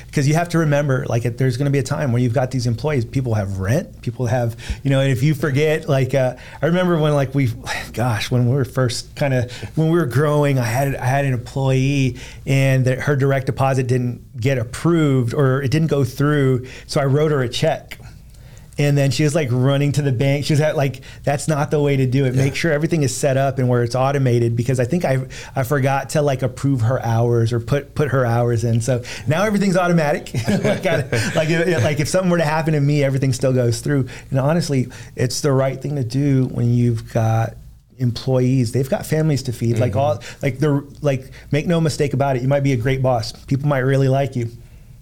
because 0.06 0.28
you 0.28 0.34
have 0.34 0.48
to 0.50 0.58
remember 0.58 1.04
like 1.08 1.24
it, 1.24 1.38
there's 1.38 1.56
going 1.56 1.66
to 1.66 1.72
be 1.72 1.78
a 1.78 1.84
time 1.84 2.12
where 2.12 2.22
you've 2.22 2.34
got 2.34 2.50
these 2.50 2.66
employees. 2.66 3.04
People 3.04 3.34
have 3.34 3.58
rent. 3.58 4.02
People 4.02 4.26
have 4.26 4.56
you 4.82 4.90
know. 4.90 5.00
And 5.00 5.10
if 5.10 5.22
you 5.22 5.34
forget, 5.34 5.88
like 5.88 6.14
uh, 6.14 6.36
I 6.62 6.66
remember 6.66 6.98
when 6.98 7.14
like 7.14 7.34
we, 7.34 7.48
gosh, 7.92 8.30
when 8.30 8.48
we 8.48 8.54
were 8.54 8.64
first 8.64 9.14
kind 9.16 9.34
of 9.34 9.52
when 9.76 9.90
we 9.90 9.98
were 9.98 10.06
growing, 10.06 10.58
I 10.58 10.64
had 10.64 10.94
I 10.96 11.06
had 11.06 11.24
an 11.24 11.32
employee 11.32 12.18
and 12.46 12.84
that 12.84 13.00
her 13.00 13.16
direct 13.16 13.46
deposit 13.46 13.86
didn't 13.86 14.40
get 14.40 14.58
approved 14.58 15.34
or 15.34 15.62
it 15.62 15.70
didn't 15.70 15.88
go 15.88 16.04
through. 16.04 16.66
So 16.86 17.00
I 17.00 17.04
wrote 17.04 17.30
her 17.30 17.42
a 17.42 17.48
check. 17.48 17.98
And 18.78 18.96
then 18.96 19.10
she 19.10 19.24
was 19.24 19.34
like 19.34 19.48
running 19.50 19.92
to 19.92 20.02
the 20.02 20.12
bank. 20.12 20.44
She 20.44 20.52
was 20.52 20.60
at 20.60 20.76
like, 20.76 21.00
that's 21.22 21.48
not 21.48 21.70
the 21.70 21.80
way 21.80 21.96
to 21.96 22.06
do 22.06 22.26
it. 22.26 22.34
Make 22.34 22.54
sure 22.54 22.72
everything 22.72 23.02
is 23.02 23.16
set 23.16 23.36
up 23.36 23.58
and 23.58 23.68
where 23.68 23.82
it's 23.82 23.94
automated 23.94 24.54
because 24.54 24.78
I 24.78 24.84
think 24.84 25.04
I 25.04 25.26
I 25.54 25.62
forgot 25.62 26.10
to 26.10 26.22
like 26.22 26.42
approve 26.42 26.82
her 26.82 27.02
hours 27.04 27.52
or 27.52 27.60
put 27.60 27.94
put 27.94 28.08
her 28.08 28.26
hours 28.26 28.64
in. 28.64 28.82
So 28.82 29.02
now 29.26 29.44
everything's 29.44 29.76
automatic. 29.76 30.32
like, 30.48 30.86
I, 30.86 30.96
like, 31.34 31.48
if, 31.48 31.84
like 31.84 32.00
if 32.00 32.08
something 32.08 32.30
were 32.30 32.38
to 32.38 32.44
happen 32.44 32.74
to 32.74 32.80
me, 32.80 33.02
everything 33.02 33.32
still 33.32 33.52
goes 33.52 33.80
through. 33.80 34.08
And 34.30 34.38
honestly, 34.38 34.88
it's 35.14 35.40
the 35.40 35.52
right 35.52 35.80
thing 35.80 35.96
to 35.96 36.04
do 36.04 36.46
when 36.48 36.72
you've 36.72 37.12
got 37.12 37.54
employees 37.98 38.72
they've 38.72 38.90
got 38.90 39.06
families 39.06 39.42
to 39.44 39.52
feed 39.54 39.78
like 39.78 39.92
mm-hmm. 39.92 40.00
all 40.00 40.22
like 40.42 40.58
they're 40.58 40.82
like 41.00 41.30
make 41.50 41.66
no 41.66 41.80
mistake 41.80 42.12
about 42.12 42.36
it 42.36 42.42
you 42.42 42.48
might 42.48 42.60
be 42.60 42.74
a 42.74 42.76
great 42.76 43.02
boss 43.02 43.32
people 43.46 43.66
might 43.66 43.78
really 43.78 44.06
like 44.06 44.36
you 44.36 44.50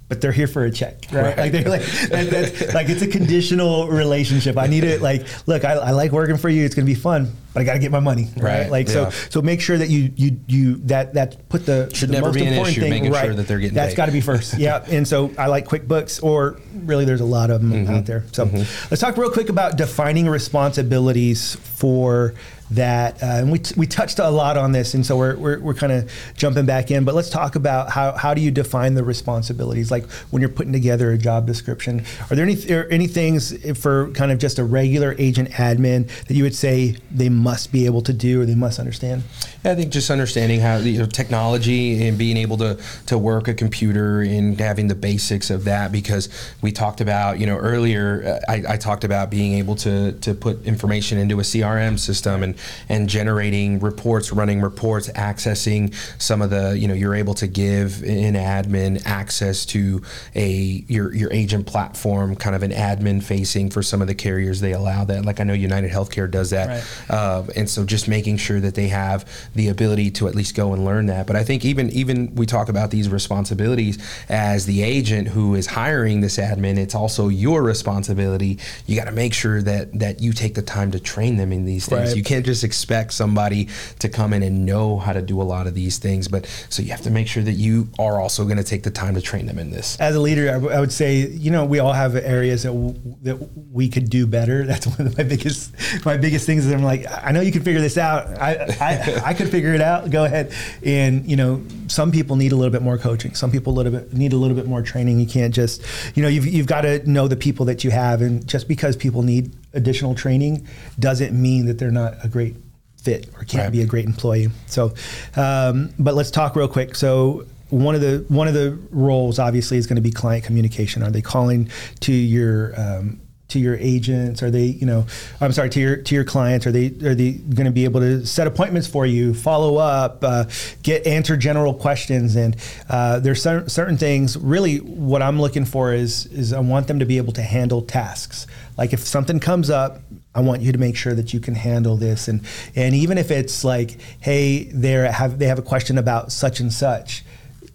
but 0.09 0.21
they're 0.21 0.33
here 0.33 0.47
for 0.47 0.65
a 0.65 0.71
check, 0.71 1.07
right? 1.13 1.23
Right. 1.25 1.39
Like 1.39 1.53
they're 1.53 1.69
like, 1.69 1.83
that, 1.83 2.31
that's, 2.31 2.75
like 2.75 2.89
it's 2.91 3.03
a 3.03 3.07
conditional 3.09 3.89
relationship. 3.89 4.59
I 4.59 4.67
need 4.67 4.85
it. 4.85 5.01
Like, 5.01 5.27
look, 5.49 5.65
I, 5.65 5.73
I 5.73 5.91
like 5.93 6.13
working 6.13 6.37
for 6.37 6.49
you. 6.49 6.65
It's 6.65 6.75
gonna 6.75 6.85
be 6.87 6.95
fun, 6.95 7.33
but 7.55 7.61
I 7.61 7.65
got 7.65 7.73
to 7.75 7.79
get 7.79 7.91
my 7.91 8.01
money, 8.01 8.29
right? 8.37 8.63
Right, 8.63 8.71
Like, 8.71 8.87
yeah. 8.89 9.09
so 9.09 9.29
so 9.31 9.43
make 9.43 9.61
sure 9.61 9.79
that 9.79 9.89
you 9.89 10.13
you 10.17 10.41
you 10.47 10.77
that 10.87 11.15
that 11.15 11.49
put 11.49 11.65
the 11.67 11.91
Should 11.95 12.11
the 12.11 12.15
never 12.15 12.27
most 12.27 12.35
be 12.35 12.43
an 12.43 12.49
important 12.49 12.73
issue, 12.77 12.81
thing 12.83 12.91
making 12.91 13.13
right. 13.13 13.25
sure 13.25 13.35
that 13.35 13.49
they're 13.49 13.59
getting 13.59 13.75
that's 13.75 13.95
got 13.95 14.07
to 14.07 14.13
be 14.13 14.21
first, 14.21 14.55
yeah. 14.59 14.85
And 14.91 15.09
so 15.09 15.33
I 15.39 15.47
like 15.47 15.67
QuickBooks, 15.67 16.23
or 16.23 16.61
really, 16.75 17.05
there's 17.07 17.21
a 17.23 17.25
lot 17.25 17.51
of 17.51 17.61
them 17.63 17.73
Mm-hmm. 17.73 17.95
out 17.95 18.07
there. 18.07 18.25
So 18.33 18.45
let's 18.45 19.01
talk 19.01 19.17
real 19.17 19.31
quick 19.31 19.49
about 19.49 19.77
defining 19.79 20.29
responsibilities 20.29 21.55
for 21.57 22.35
that. 22.71 23.23
Uh, 23.23 23.27
and 23.27 23.53
we, 23.53 23.59
t- 23.59 23.75
we 23.77 23.87
touched 23.87 24.19
a 24.19 24.29
lot 24.31 24.57
on 24.57 24.73
this, 24.73 24.95
and 24.95 25.05
so 25.05 25.17
we're, 25.17 25.37
we're, 25.37 25.61
we're 25.61 25.75
kind 25.75 25.93
of 25.93 26.11
jumping 26.37 26.67
back 26.67 26.91
in. 26.91 27.05
But 27.05 27.15
let's 27.15 27.31
talk 27.31 27.57
about 27.57 27.91
how, 27.91 28.13
how 28.13 28.35
do 28.35 28.41
you 28.41 28.51
define 28.51 28.95
the 28.95 29.05
responsibilities? 29.05 29.91
Like 29.91 30.11
when 30.31 30.41
you're 30.41 30.49
putting 30.49 30.73
together 30.73 31.13
a 31.13 31.19
job 31.19 31.47
description, 31.47 32.05
are 32.31 32.37
there 32.37 32.45
any, 32.45 32.73
are 32.73 32.89
any 32.91 33.07
things 33.07 33.55
for 33.79 34.11
kind 34.13 34.33
of 34.33 34.39
just 34.39 34.59
a 34.59 34.65
regular 34.65 35.15
agent 35.19 35.51
admin 35.51 36.09
that 36.27 36.35
you 36.35 36.43
would 36.43 36.55
say 36.55 36.97
they 37.11 37.29
must 37.29 37.73
be 37.73 37.87
able 37.87 38.03
to 38.03 38.13
do 38.13 38.43
or 38.43 38.47
they 38.47 38.55
must 38.55 38.79
understand? 38.79 39.23
I 39.65 39.75
think 39.75 39.93
just 39.93 40.11
understanding 40.11 40.61
how 40.61 40.77
you 40.77 40.99
know, 40.99 41.07
technology 41.07 42.07
and 42.07 42.19
being 42.19 42.37
able 42.37 42.59
to 42.59 42.79
to 43.07 43.17
work 43.17 43.49
a 43.49 43.55
computer 43.55 44.21
and 44.21 44.59
having 44.61 44.89
the 44.89 44.95
basics 44.95 45.51
of 45.51 45.65
that 45.65 45.91
because 45.91 46.29
we 46.61 46.71
talked 46.71 47.01
about 47.01 47.39
you 47.39 47.47
know 47.47 47.57
earlier 47.57 48.41
uh, 48.49 48.53
I, 48.53 48.75
I 48.75 48.77
talked 48.77 49.05
about 49.05 49.31
being 49.31 49.55
able 49.55 49.75
to 49.77 50.13
to 50.13 50.35
put 50.35 50.65
information 50.67 51.17
into 51.19 51.39
a 51.41 51.43
CRM 51.43 51.99
system 51.99 52.43
and 52.43 52.54
and 52.89 53.09
generating 53.09 53.81
reports, 53.81 54.33
running 54.33 54.61
reports, 54.61 55.09
accessing 55.11 55.95
some 56.21 56.43
of 56.43 56.51
the 56.51 56.79
you 56.79 56.89
know 56.89 56.95
you're 56.95 57.15
able 57.15 57.35
to 57.35 57.47
give 57.47 58.03
an 58.03 58.35
admin 58.35 59.03
access 59.07 59.65
to 59.67 60.03
a 60.35 60.85
your 60.89 61.15
your 61.15 61.33
agent 61.33 61.67
platform, 61.67 62.37
kind 62.37 62.57
of 62.57 62.63
an 62.63 62.71
admin 62.73 63.23
facing 63.23 63.71
for 63.71 63.83
some 63.83 64.01
of 64.03 64.09
the 64.09 64.15
carriers 64.15 64.61
they 64.61 64.73
allow 64.73 65.05
that. 65.05 65.25
Like 65.25 65.41
I 65.41 65.45
know 65.45 65.53
United 65.53 65.91
Healthcare 65.91 66.31
does 66.31 66.51
that, 66.51 66.69
Right. 66.69 67.11
uh, 67.17 67.45
and 67.57 67.69
so 67.69 67.85
just 67.85 68.09
making 68.09 68.37
sure 68.39 68.61
that 68.61 68.75
they 68.75 68.89
have 68.89 69.25
the 69.55 69.69
ability 69.69 70.11
to 70.13 70.29
at 70.29 70.35
least 70.35 70.55
go 70.55 70.73
and 70.73 70.85
learn 70.85 71.07
that. 71.07 71.27
But 71.27 71.37
I 71.37 71.45
think 71.45 71.65
even 71.65 71.91
even 71.91 72.35
we 72.35 72.47
talk 72.47 72.69
about 72.69 72.91
these 72.91 73.09
responsibilities 73.09 73.99
as 74.29 74.67
the 74.67 74.83
agent 74.83 75.29
who 75.29 75.55
is 75.55 75.67
hiring 75.67 76.21
this 76.21 76.37
admin, 76.39 76.79
it's 76.79 76.95
also 76.95 77.29
your 77.29 77.63
responsibility. 77.63 78.59
You 78.87 78.97
got 78.97 79.05
to 79.05 79.13
make 79.13 79.35
sure 79.35 79.63
that 79.63 79.99
that 79.99 80.21
you 80.21 80.33
take 80.33 80.55
the 80.55 80.63
time 80.63 80.91
to 80.93 81.01
train 81.01 81.37
them 81.37 81.53
in 81.53 81.65
these 81.65 81.87
things. 81.87 82.09
Right. 82.09 82.17
You 82.17 82.23
can't 82.25 82.44
just 82.45 82.65
expect 82.65 83.13
somebody 83.13 83.69
to 83.99 84.09
come 84.09 84.33
in 84.33 84.43
and 84.43 84.65
know 84.67 84.99
how 84.99 85.13
to 85.13 85.23
do 85.23 85.41
a 85.41 85.45
lot 85.45 85.67
of 85.67 85.75
these 85.75 85.99
things. 85.99 86.29
But 86.29 86.47
so 86.69 86.83
you 86.83 86.91
have 86.91 87.03
to 87.03 87.11
make 87.11 87.27
sure 87.27 87.43
that 87.43 87.53
you 87.53 87.89
are 87.99 88.21
also 88.21 88.45
going 88.45 88.57
to 88.59 88.65
take 88.65 88.83
the 88.83 88.91
time 88.91 89.15
to 89.15 89.21
train 89.21 89.47
them 89.47 89.59
in 89.59 89.71
this. 89.71 89.99
as 90.01 90.15
a 90.15 90.21
leader, 90.21 90.49
I, 90.51 90.53
w- 90.55 90.73
I 90.73 90.81
would 90.81 90.93
say, 90.93 91.27
you 91.29 91.51
know, 91.51 91.65
we 91.65 91.79
all 91.79 91.93
have 91.93 92.15
areas 92.17 92.63
that 92.65 92.71
w- 92.73 92.95
that 93.23 93.37
we 93.73 93.89
could 93.89 94.11
do 94.11 94.27
better. 94.27 94.65
That's 94.75 94.87
one 94.87 95.07
of 95.07 95.17
my 95.19 95.25
biggest 95.25 95.73
my 96.05 96.17
biggest 96.17 96.47
things. 96.47 96.67
Is 96.67 96.73
I'm 96.73 96.83
like, 96.83 97.07
I 97.11 97.33
know 97.33 97.41
you 97.41 97.53
can 97.53 97.63
figure 97.63 97.81
this 97.81 97.99
out. 97.99 98.27
I 98.41 98.55
I, 98.81 99.23
I 99.31 99.35
could 99.35 99.49
figure 99.51 99.75
it 99.75 99.81
out. 99.81 100.11
Go 100.11 100.25
ahead. 100.25 100.53
And 100.85 101.29
you 101.29 101.37
know, 101.37 101.63
some 101.87 102.13
people 102.13 102.37
need 102.37 102.53
a 102.53 102.57
little 102.57 102.73
bit 102.73 102.83
more 102.83 102.99
coaching. 102.99 103.35
Some 103.35 103.51
people 103.51 103.73
a 103.73 103.77
little 103.77 103.93
bit 103.93 104.13
need 104.13 104.33
a 104.33 104.37
little 104.37 104.57
bit 104.57 104.67
more 104.67 104.83
training. 104.83 105.19
You 105.21 105.27
can't 105.27 105.55
just, 105.55 105.83
you 106.15 106.23
know, 106.23 106.29
you've 106.29 106.47
you've 106.47 106.67
got 106.67 106.83
to 106.83 107.09
know 107.11 107.29
the 107.29 107.37
people 107.37 107.67
that 107.67 107.85
you 107.85 107.91
have, 107.91 108.21
and 108.23 108.47
just 108.47 108.69
because 108.69 108.97
people 108.97 109.23
need 109.23 109.53
additional 109.75 110.15
training 110.15 110.67
doesn't 110.99 111.33
mean 111.41 111.67
that 111.67 111.79
they're 111.79 111.91
not 111.91 112.15
a 112.25 112.29
great 112.29 112.57
fit 113.03 113.29
or 113.37 113.45
can't 113.45 113.65
Right. 113.65 113.73
be 113.73 113.83
a 113.83 113.87
great 113.87 114.07
employee. 114.07 114.49
So, 114.67 114.95
um, 115.37 115.91
but 115.99 116.15
let's 116.15 116.31
talk 116.31 116.57
real 116.57 116.69
quick. 116.69 116.95
So 116.95 117.45
one 117.71 117.95
of 117.95 118.01
the 118.01 118.25
one 118.29 118.49
of 118.49 118.55
the 118.55 118.79
roles 118.91 119.39
obviously 119.39 119.77
is 119.79 119.87
going 119.87 119.97
to 119.97 120.03
be 120.03 120.11
client 120.11 120.45
communication. 120.45 121.03
Are 121.03 121.11
they 121.11 121.23
calling 121.23 121.69
to 122.01 122.13
your 122.13 122.73
um, 122.81 123.21
to 123.49 123.59
your 123.59 123.77
agents? 123.77 124.43
Are 124.43 124.51
they 124.51 124.65
you 124.65 124.87
know 124.87 125.07
I'm 125.41 125.53
sorry 125.53 125.71
to 125.71 125.81
your 125.81 125.97
to 125.97 126.15
your 126.15 126.25
clients? 126.25 126.67
Are 126.67 126.73
they 126.73 126.87
are 127.07 127.15
they 127.15 127.33
going 127.33 127.67
to 127.67 127.71
be 127.73 127.85
able 127.85 128.01
to 128.01 128.25
set 128.27 128.47
appointments 128.47 128.87
for 128.89 129.05
you, 129.07 129.35
follow 129.35 129.77
up, 129.77 130.23
uh, 130.23 130.45
get 130.83 131.07
answer 131.07 131.37
general 131.37 131.75
questions? 131.75 132.37
And 132.37 132.57
uh, 132.89 133.19
there's 133.21 133.43
certain, 133.43 133.69
certain 133.69 133.97
things. 133.97 134.37
Really, 134.39 134.79
what 134.79 135.21
I'm 135.21 135.41
looking 135.41 135.65
for 135.67 135.93
is 135.93 136.27
is 136.27 136.53
I 136.53 136.61
want 136.61 136.87
them 136.87 137.01
to 137.01 137.05
be 137.07 137.17
able 137.19 137.33
to 137.35 137.43
handle 137.43 137.83
tasks. 137.83 138.47
Like 138.77 138.93
if 138.93 139.01
something 139.01 139.41
comes 139.41 139.71
up, 139.71 140.01
I 140.35 140.41
want 140.41 140.63
you 140.63 140.73
to 140.73 140.79
make 140.79 140.97
sure 140.97 141.15
that 141.15 141.33
you 141.33 141.41
can 141.41 141.55
handle 141.55 141.97
this, 141.97 142.29
and 142.29 142.41
and 142.75 142.95
even 142.95 143.19
if 143.19 143.31
it's 143.31 143.65
like, 143.65 143.99
hey, 144.21 144.65
they 144.65 144.93
have 144.93 145.39
they 145.39 145.47
have 145.47 145.59
a 145.59 145.63
question 145.63 145.99
about 145.99 146.33
such 146.33 146.61
and 146.61 146.73
such. 146.73 147.25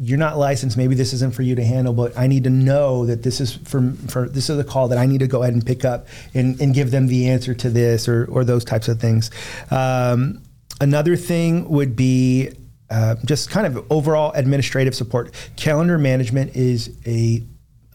You're 0.02 0.18
not 0.18 0.38
licensed. 0.38 0.78
Maybe 0.78 0.96
this 0.96 1.12
isn't 1.12 1.36
for 1.36 1.42
you 1.42 1.56
to 1.56 1.64
handle, 1.64 1.94
but 1.94 2.18
I 2.18 2.28
need 2.28 2.46
to 2.46 2.50
know 2.50 3.06
that 3.06 3.22
this 3.22 3.42
is 3.42 3.56
for, 3.56 3.92
for 4.08 4.30
this 4.30 4.50
is 4.50 4.58
a 4.58 4.64
call 4.64 4.88
that 4.88 4.98
I 4.98 5.06
need 5.06 5.20
to 5.20 5.28
go 5.28 5.42
ahead 5.42 5.54
and 5.54 5.66
pick 5.66 5.84
up 5.84 6.08
and, 6.34 6.60
and 6.62 6.74
give 6.74 6.92
them 6.92 7.08
the 7.08 7.28
answer 7.28 7.54
to 7.54 7.70
this 7.70 8.08
or, 8.08 8.26
or 8.32 8.46
those 8.46 8.64
types 8.64 8.88
of 8.88 9.02
things. 9.02 9.30
Um, 9.72 10.42
another 10.80 11.18
thing 11.18 11.68
would 11.68 11.98
be 11.98 12.50
uh, 12.90 13.16
just 13.26 13.50
kind 13.50 13.68
of 13.68 13.86
overall 13.92 14.32
administrative 14.36 14.96
support. 14.96 15.34
Calendar 15.58 15.98
management 15.98 16.56
is 16.56 16.96
a 17.06 17.18
a 17.36 17.44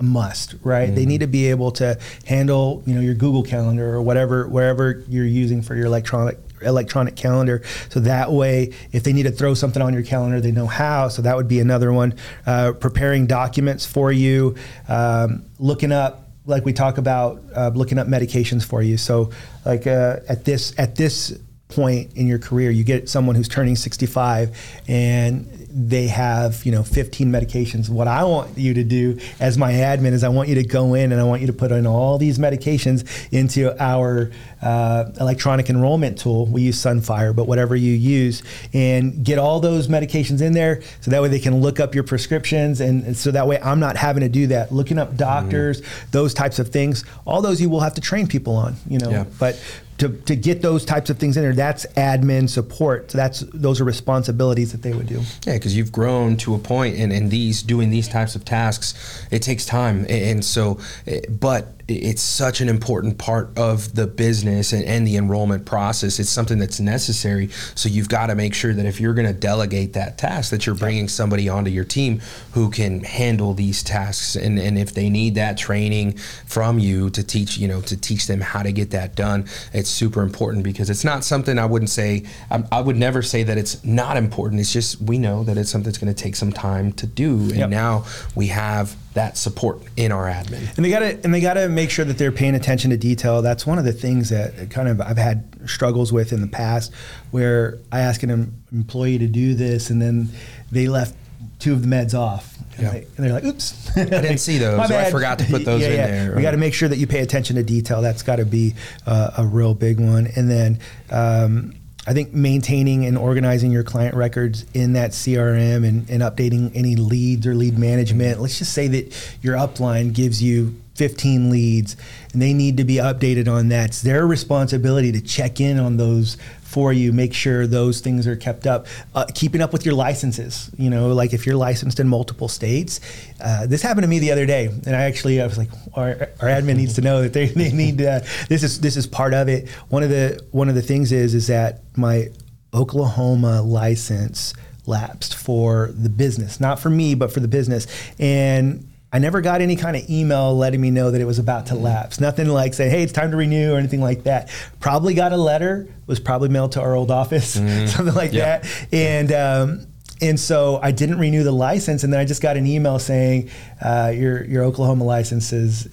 must, 0.05 0.55
right? 0.63 0.95
They 0.95 1.07
need 1.07 1.21
to 1.21 1.27
be 1.27 1.51
able 1.51 1.71
to 1.73 1.99
handle, 2.27 2.83
you 2.87 2.95
know, 2.95 3.01
your 3.01 3.15
Google 3.15 3.43
Calendar 3.43 3.95
or 3.95 4.03
whatever, 4.03 4.47
wherever 4.49 5.05
you're 5.09 5.25
using 5.25 5.63
for 5.63 5.75
your 5.75 5.87
electronic 5.87 6.39
electronic 6.63 7.15
calendar. 7.15 7.63
So 7.91 8.01
that 8.01 8.33
way, 8.33 8.73
if 8.93 9.03
they 9.03 9.13
need 9.13 9.25
to 9.25 9.31
throw 9.31 9.55
something 9.55 9.83
on 9.83 9.93
your 9.93 10.03
calendar, 10.03 10.41
they 10.41 10.53
know 10.53 10.67
how. 10.67 11.09
So 11.09 11.23
that 11.23 11.37
would 11.37 11.49
be 11.49 11.61
another 11.61 11.93
one. 11.93 12.15
Uh, 12.47 12.73
preparing 12.73 13.27
documents 13.27 13.85
for 13.85 14.11
you, 14.11 14.57
um, 14.89 15.45
looking 15.59 15.93
up 15.93 16.25
like 16.47 16.65
we 16.65 16.73
talk 16.73 16.99
about 16.99 17.43
uh, 17.55 17.71
looking 17.75 17.99
up 17.99 18.07
medications 18.07 18.65
for 18.65 18.83
you. 18.83 18.97
So 18.97 19.31
like 19.65 19.87
uh, 19.87 20.21
at 20.29 20.45
this 20.45 20.75
at 20.79 20.97
this 20.97 21.39
point 21.69 22.13
in 22.15 22.27
your 22.27 22.39
career, 22.39 22.71
you 22.71 22.85
get 22.85 23.09
someone 23.09 23.35
who's 23.37 23.49
turning 23.49 23.77
65 23.77 24.57
and 24.89 25.65
they 25.77 26.07
have 26.07 26.65
you 26.65 26.71
know 26.71 26.85
15 26.85 27.33
medications 27.33 27.91
what 27.91 28.07
i 28.07 28.23
want 28.23 28.57
you 28.57 28.75
to 28.75 28.85
do 28.85 29.19
as 29.41 29.59
my 29.59 29.73
admin 29.73 30.13
is 30.13 30.23
i 30.23 30.29
want 30.29 30.49
you 30.49 30.55
to 30.55 30.63
go 30.63 30.95
in 30.95 31.11
and 31.11 31.21
i 31.21 31.25
want 31.25 31.41
you 31.41 31.49
to 31.49 31.53
put 31.53 31.73
in 31.73 31.85
all 31.85 32.17
these 32.17 32.39
medications 32.39 33.05
into 33.33 33.77
our 33.83 34.31
uh, 34.63 35.11
electronic 35.21 35.69
enrollment 35.69 36.17
tool 36.17 36.47
we 36.47 36.63
use 36.63 36.81
sunfire 36.81 37.35
but 37.35 37.49
whatever 37.49 37.75
you 37.75 37.93
use 37.93 38.45
and 38.73 39.25
get 39.25 39.37
all 39.37 39.59
those 39.59 39.89
medications 39.89 40.41
in 40.41 40.53
there 40.53 40.81
so 41.01 41.11
that 41.11 41.21
way 41.21 41.29
they 41.29 41.41
can 41.41 41.61
look 41.61 41.81
up 41.81 41.93
your 41.93 42.05
prescriptions 42.05 42.81
and 42.81 43.17
so 43.17 43.33
that 43.33 43.49
way 43.49 43.59
i'm 43.61 43.81
not 43.81 43.97
having 43.97 44.23
to 44.23 44.29
do 44.29 44.47
that 44.47 44.71
looking 44.71 44.97
up 44.97 45.17
doctors 45.17 45.81
mm-hmm. 45.81 46.11
those 46.13 46.33
types 46.33 46.61
of 46.61 46.69
things 46.69 47.05
all 47.27 47.43
those 47.43 47.61
you 47.61 47.69
will 47.69 47.81
have 47.81 47.95
to 47.95 48.01
train 48.01 48.29
people 48.29 48.55
on 48.55 48.77
you 48.89 48.99
know 48.99 49.11
yeah. 49.11 49.25
but 49.41 49.61
to, 49.99 50.09
to 50.09 50.37
get 50.37 50.63
those 50.63 50.85
types 50.85 51.11
of 51.11 51.19
things 51.19 51.37
in 51.37 51.43
there 51.43 51.53
that's 51.53 51.87
admin 51.97 52.49
support. 52.49 53.11
So 53.11 53.19
that's 53.19 53.41
those 53.53 53.81
are 53.81 53.85
responsibilities 53.85 54.73
that 54.73 54.83
they 54.83 54.93
would 54.93 55.07
do. 55.07 55.23
Yeah 55.47 55.55
because 55.55 55.77
you've 55.77 55.93
grown 55.93 56.37
to 56.39 56.55
a 56.55 56.59
point 56.59 56.97
and, 56.97 57.13
and 57.13 57.31
these 57.31 57.63
doing 57.63 57.91
these 57.91 58.09
types 58.09 58.35
of 58.35 58.45
tasks 58.45 59.27
it 59.31 59.41
takes 59.41 59.65
time. 59.65 60.07
And 60.09 60.45
so 60.45 60.79
eh, 61.07 61.21
but 61.29 61.69
it's 61.87 62.23
such 62.23 62.61
an 62.61 62.69
important 62.69 63.19
part 63.19 63.57
of 63.59 63.95
the 63.95 64.07
business 64.07 64.73
and, 64.73 64.85
and, 64.85 65.07
the 65.07 65.17
enrollment 65.17 65.67
process. 65.67 66.19
It's 66.19 66.31
something 66.31 66.59
that's 66.59 66.81
necessary. 66.81 67.49
So 67.75 67.91
you've 67.91 68.09
got 68.09 68.29
to 68.29 68.35
make 68.35 68.55
sure 68.55 68.73
that 68.73 68.87
if 68.87 69.01
you're 69.01 69.13
going 69.13 69.27
to 69.27 69.35
delegate 69.35 69.93
that 69.93 70.17
task, 70.17 70.51
that 70.51 70.65
you're 70.65 70.75
bringing 70.75 71.09
somebody 71.09 71.49
onto 71.49 71.71
your 71.71 71.85
team 71.85 72.23
who 72.53 72.71
can 72.71 73.01
handle 73.01 73.53
these 73.53 73.83
tasks. 73.83 74.35
And, 74.35 74.59
and 74.59 74.79
if 74.79 74.95
they 74.95 75.11
need 75.11 75.35
that 75.35 75.59
training 75.59 76.17
from 76.47 76.79
you 76.79 77.11
to 77.11 77.23
teach, 77.23 77.59
you 77.59 77.69
know, 77.69 77.83
to 77.83 77.97
teach 77.99 78.27
them 78.27 78.41
how 78.41 78.63
to 78.63 78.73
get 78.73 78.91
that 78.93 79.15
done, 79.15 79.47
it's 79.75 79.91
super 79.91 80.23
important 80.23 80.65
because 80.65 80.89
it's 80.89 81.05
not 81.05 81.23
something 81.23 81.59
I 81.59 81.67
wouldn't 81.67 81.91
say, 81.91 82.25
I, 82.51 82.65
I 82.73 82.81
would 82.81 82.97
never 82.97 83.21
say 83.21 83.43
that 83.43 83.59
it's 83.59 83.85
not 83.85 84.17
important. 84.17 84.61
It's 84.61 84.73
just 84.73 85.03
we 85.03 85.19
know 85.19 85.45
that 85.45 85.59
it's 85.59 85.71
something 85.71 85.85
that's 85.85 85.99
going 85.99 86.15
to 86.15 86.23
take 86.23 86.37
some 86.37 86.53
time 86.53 86.93
to 86.95 87.07
do. 87.07 87.35
And 87.35 87.57
yep. 87.57 87.71
now 87.71 88.07
we 88.35 88.47
have 88.47 88.97
that 89.15 89.39
support 89.39 89.81
in 89.97 90.13
our 90.13 90.27
admin. 90.27 90.77
And 90.77 90.85
they 90.85 90.91
got 90.91 90.99
to 91.01 91.21
and 91.25 91.33
they 91.33 91.41
got 91.41 91.55
to 91.55 91.69
make 91.69 91.91
sure 91.91 92.05
that 92.05 92.19
they're 92.19 92.33
paying 92.33 92.55
attention 92.55 92.91
to 92.91 92.97
detail. 92.97 93.43
That's 93.43 93.67
one 93.67 93.79
of 93.79 93.85
the 93.85 93.93
things 93.93 94.29
that 94.31 94.71
kind 94.71 94.89
of 94.89 95.01
I've 95.01 95.17
had 95.17 95.49
struggles 95.69 96.13
with 96.13 96.33
in 96.33 96.41
the 96.41 96.47
past, 96.47 96.93
where 97.31 97.79
I 97.91 98.01
ask 98.01 98.23
an 98.23 98.55
employee 98.73 99.19
to 99.19 99.27
do 99.27 99.55
this, 99.55 99.91
and 99.91 100.03
then 100.03 100.29
they 100.71 100.89
left 100.89 101.15
two 101.61 101.73
of 101.73 101.83
the 101.83 101.89
meds 101.89 102.15
off. 102.15 102.53
And, 102.77 103.07
they, 103.17 103.29
are 103.29 103.33
like, 103.33 103.45
"Oops, 103.45 103.97
I 103.97 104.05
didn't 104.05 104.39
see 104.39 104.59
those. 104.59 104.91
I 104.91 105.11
forgot 105.13 105.39
to 105.39 105.45
put 105.45 105.65
those 105.65 105.81
yeah, 105.81 105.89
in 105.89 105.93
yeah. 105.95 106.07
there." 106.07 106.37
We 106.37 106.43
got 106.43 106.51
to 106.51 106.57
make 106.57 106.75
sure 106.75 106.89
that 106.89 106.99
you 106.99 107.07
pay 107.07 107.21
attention 107.21 107.55
to 107.55 107.63
detail. 107.63 108.03
That's 108.03 108.25
got 108.25 108.37
to 108.37 108.45
be 108.45 108.75
uh, 109.07 109.31
a 109.39 109.47
real 109.47 109.75
big 109.75 110.01
one. 110.01 110.29
And 110.37 110.51
then. 110.51 110.79
Um, 111.11 111.75
I 112.07 112.13
think 112.13 112.35
maintaining 112.35 113.07
and 113.07 113.17
organizing 113.17 113.71
your 113.71 113.83
client 113.83 114.15
records 114.15 114.67
in 114.75 114.93
that 114.93 115.13
CRM 115.13 115.87
and, 115.87 116.09
and 116.11 116.23
updating 116.23 116.71
any 116.75 116.97
leads 116.97 117.47
or 117.47 117.55
lead 117.55 117.79
management. 117.79 118.41
Let's 118.41 118.59
just 118.59 118.73
say 118.75 118.89
that 118.89 119.37
your 119.41 119.57
upline 119.57 120.13
gives 120.13 120.43
you 120.43 120.75
15 120.95 121.51
leads 121.51 121.97
and 122.33 122.41
they 122.41 122.53
need 122.53 122.77
to 122.77 122.85
be 122.85 122.97
updated 122.97 123.49
on 123.49 123.69
that. 123.69 123.91
It's 123.91 124.03
their 124.03 124.27
responsibility 124.27 125.13
to 125.13 125.21
check 125.21 125.61
in 125.61 125.79
on 125.79 125.97
those 125.97 126.37
for 126.75 126.93
you, 126.93 127.13
make 127.13 127.33
sure 127.33 127.69
those 127.69 128.01
things 128.01 128.27
are 128.27 128.35
kept 128.35 128.67
up. 128.67 128.87
Uh, 129.15 129.25
keeping 129.33 129.61
up 129.61 129.73
with 129.73 129.87
your 129.87 129.95
licenses, 129.95 130.71
you 130.77 130.91
know, 130.91 131.15
like 131.15 131.33
if 131.33 131.47
you're 131.47 131.57
licensed 131.57 132.01
in 132.01 132.09
multiple 132.09 132.49
states. 132.49 132.99
Uh, 133.41 133.65
this 133.65 133.81
happened 133.81 134.03
to 134.03 134.09
me 134.09 134.19
the 134.19 134.33
other 134.33 134.45
day, 134.45 134.67
and 134.67 134.97
I 134.97 135.03
actually 135.03 135.41
I 135.41 135.47
was 135.47 135.57
like, 135.57 135.69
our, 135.95 136.31
our 136.41 136.49
admin 136.49 136.77
needs 136.77 136.95
to 136.95 137.01
know 137.01 137.23
that 137.23 137.33
they, 137.33 137.47
they 137.47 137.71
need 137.71 138.03
uh, 138.03 138.21
this 138.49 138.65
is 138.65 138.81
this 138.81 138.97
is 138.97 139.07
part 139.07 139.35
of 139.35 139.49
it. 139.49 139.69
One 139.89 140.03
of 140.03 140.11
the 140.11 140.45
one 140.51 140.69
of 140.69 140.75
the 140.75 140.83
things 140.83 141.13
is 141.13 141.33
is 141.33 141.47
that 141.47 141.83
my 141.97 142.31
Oklahoma 142.73 143.63
license 143.63 144.53
lapsed 144.87 145.37
for 145.37 145.93
the 145.95 146.11
business, 146.11 146.59
not 146.59 146.81
for 146.81 146.91
me, 146.91 147.15
but 147.15 147.33
for 147.33 147.39
the 147.39 147.49
business, 147.49 147.87
and 148.19 148.85
I 149.15 149.21
never 149.21 149.41
got 149.41 149.61
any 149.61 149.77
kind 149.77 149.97
of 149.97 150.11
email 150.11 150.57
letting 150.57 150.81
me 150.81 150.91
know 150.91 151.13
that 151.13 151.21
it 151.21 151.25
was 151.25 151.39
about 151.39 151.67
to 151.67 151.77
lapse. 151.77 152.19
Nothing 152.19 152.49
like 152.49 152.75
saying, 152.75 152.91
"Hey, 152.91 153.05
it's 153.05 153.13
time 153.13 153.31
to 153.31 153.37
renew" 153.37 153.73
or 153.73 153.79
anything 153.79 154.01
like 154.01 154.25
that. 154.25 154.51
Probably 154.81 155.15
got 155.15 155.33
a 155.33 155.37
letter. 155.37 155.87
Was 156.09 156.19
probably 156.19 156.49
mailed 156.49 156.73
to 156.73 156.81
our 156.81 156.97
old 156.97 157.13
office, 157.13 157.57
mm-hmm. 157.57 157.87
something 157.97 158.15
like 158.17 158.33
yeah. 158.33 158.59
that. 158.59 158.89
And 158.93 159.31
um, 159.31 159.87
and 160.21 160.39
so 160.39 160.79
I 160.81 160.93
didn't 160.93 161.19
renew 161.19 161.43
the 161.43 161.53
license, 161.53 162.05
and 162.05 162.13
then 162.13 162.21
I 162.21 162.25
just 162.25 162.41
got 162.41 162.57
an 162.57 162.67
email 162.67 162.99
saying 162.99 163.51
uh, 163.83 164.13
your 164.15 164.45
your 164.45 164.63
Oklahoma 164.63 165.05
license 165.05 165.53
is, 165.53 165.89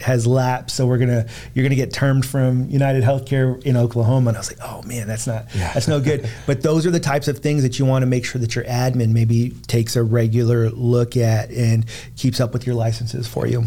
has 0.00 0.26
lapsed, 0.26 0.76
so 0.76 0.86
we're 0.86 0.98
gonna 0.98 1.26
you're 1.54 1.62
gonna 1.62 1.74
get 1.74 1.92
termed 1.92 2.26
from 2.26 2.68
United 2.68 3.02
Healthcare 3.02 3.62
in 3.64 3.76
Oklahoma. 3.76 4.28
And 4.28 4.36
I 4.36 4.40
was 4.40 4.50
like, 4.50 4.60
oh 4.62 4.82
man, 4.82 5.08
that's 5.08 5.26
not 5.26 5.46
yeah. 5.54 5.72
that's 5.72 5.88
no 5.88 6.00
good. 6.00 6.28
but 6.46 6.62
those 6.62 6.84
are 6.84 6.90
the 6.90 7.00
types 7.00 7.28
of 7.28 7.38
things 7.38 7.62
that 7.62 7.78
you 7.78 7.86
want 7.86 8.02
to 8.02 8.06
make 8.06 8.26
sure 8.26 8.40
that 8.40 8.54
your 8.54 8.64
admin 8.64 9.12
maybe 9.12 9.50
takes 9.66 9.96
a 9.96 10.02
regular 10.02 10.70
look 10.70 11.16
at 11.16 11.50
and 11.50 11.86
keeps 12.16 12.40
up 12.40 12.52
with 12.52 12.66
your 12.66 12.74
licenses 12.74 13.26
for 13.26 13.46
you. 13.46 13.64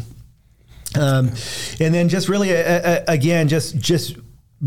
Um, 0.97 1.29
and 1.79 1.93
then 1.93 2.09
just 2.09 2.29
really, 2.29 2.55
uh, 2.55 2.61
uh, 2.61 3.03
again, 3.07 3.47
just 3.47 3.77
just 3.77 4.15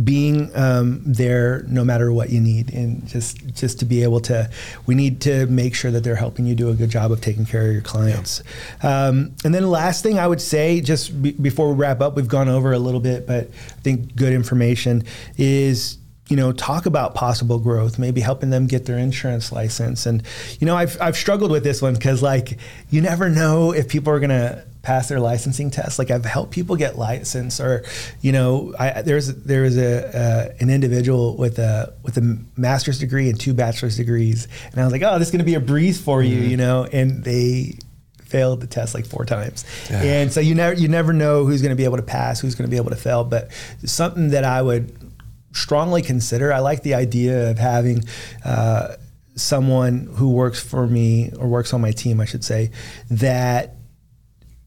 being 0.04 0.54
um, 0.56 1.00
there 1.04 1.64
no 1.68 1.84
matter 1.84 2.12
what 2.12 2.30
you 2.30 2.40
need 2.40 2.72
and 2.72 3.06
just 3.06 3.44
just 3.54 3.78
to 3.78 3.84
be 3.84 4.02
able 4.02 4.20
to 4.20 4.48
we 4.86 4.94
need 4.94 5.20
to 5.20 5.46
make 5.46 5.74
sure 5.74 5.90
that 5.90 6.04
they're 6.04 6.16
helping 6.16 6.44
you 6.46 6.54
do 6.54 6.70
a 6.70 6.74
good 6.74 6.90
job 6.90 7.10
of 7.10 7.20
taking 7.20 7.44
care 7.44 7.66
of 7.66 7.72
your 7.72 7.82
clients 7.82 8.42
yeah. 8.82 9.06
um, 9.06 9.34
and 9.44 9.54
then 9.54 9.62
the 9.62 9.68
last 9.68 10.02
thing 10.02 10.18
i 10.18 10.26
would 10.26 10.40
say 10.40 10.80
just 10.80 11.20
be, 11.20 11.32
before 11.32 11.72
we 11.72 11.74
wrap 11.74 12.00
up 12.00 12.16
we've 12.16 12.28
gone 12.28 12.48
over 12.48 12.72
a 12.72 12.78
little 12.78 13.00
bit 13.00 13.26
but 13.26 13.44
i 13.46 13.80
think 13.80 14.14
good 14.14 14.32
information 14.32 15.02
is 15.36 15.97
you 16.28 16.36
know 16.36 16.52
talk 16.52 16.86
about 16.86 17.14
possible 17.14 17.58
growth 17.58 17.98
maybe 17.98 18.20
helping 18.20 18.50
them 18.50 18.66
get 18.66 18.86
their 18.86 18.98
insurance 18.98 19.50
license 19.50 20.06
and 20.06 20.22
you 20.60 20.66
know 20.66 20.76
i've, 20.76 21.00
I've 21.00 21.16
struggled 21.16 21.50
with 21.50 21.64
this 21.64 21.82
one 21.82 21.94
because 21.94 22.22
like 22.22 22.58
you 22.90 23.00
never 23.00 23.28
know 23.28 23.72
if 23.72 23.88
people 23.88 24.12
are 24.12 24.20
going 24.20 24.30
to 24.30 24.64
pass 24.88 25.08
their 25.08 25.20
licensing 25.20 25.70
test. 25.70 25.98
Like 25.98 26.10
I've 26.10 26.24
helped 26.24 26.50
people 26.50 26.74
get 26.76 26.96
licensed, 26.96 27.60
or 27.60 27.84
you 28.22 28.32
know, 28.32 28.74
I, 28.78 29.02
there's 29.02 29.26
there's 29.26 29.76
a 29.76 30.16
uh, 30.16 30.54
an 30.60 30.70
individual 30.70 31.36
with 31.36 31.58
a 31.58 31.92
with 32.02 32.16
a 32.16 32.38
master's 32.56 32.98
degree 32.98 33.28
and 33.28 33.38
two 33.38 33.52
bachelor's 33.52 33.98
degrees, 33.98 34.48
and 34.72 34.80
I 34.80 34.84
was 34.84 34.92
like, 34.92 35.02
oh, 35.02 35.18
this 35.18 35.28
is 35.28 35.32
going 35.32 35.40
to 35.40 35.44
be 35.44 35.54
a 35.54 35.60
breeze 35.60 36.00
for 36.00 36.22
mm-hmm. 36.22 36.32
you, 36.32 36.48
you 36.48 36.56
know, 36.56 36.84
and 36.84 37.22
they 37.22 37.78
failed 38.24 38.60
the 38.60 38.66
test 38.66 38.94
like 38.94 39.06
four 39.06 39.26
times, 39.26 39.64
yeah. 39.90 40.02
and 40.02 40.32
so 40.32 40.40
you 40.40 40.54
never 40.54 40.74
you 40.74 40.88
never 40.88 41.12
know 41.12 41.44
who's 41.44 41.60
going 41.60 41.70
to 41.70 41.76
be 41.76 41.84
able 41.84 41.98
to 41.98 42.02
pass, 42.02 42.40
who's 42.40 42.54
going 42.54 42.66
to 42.66 42.70
be 42.70 42.78
able 42.78 42.90
to 42.90 42.96
fail, 42.96 43.24
but 43.24 43.50
something 43.84 44.30
that 44.30 44.44
I 44.44 44.62
would 44.62 44.97
strongly 45.58 46.02
consider. 46.02 46.52
I 46.52 46.60
like 46.60 46.82
the 46.82 46.94
idea 46.94 47.50
of 47.50 47.58
having. 47.58 48.04
Uh, 48.44 48.96
someone 49.40 50.08
who 50.16 50.30
works 50.30 50.60
for 50.60 50.86
me 50.86 51.30
or 51.38 51.46
works 51.46 51.72
on 51.72 51.80
my 51.80 51.92
team, 51.92 52.20
I 52.20 52.24
should 52.24 52.44
say, 52.44 52.70
that 53.10 53.74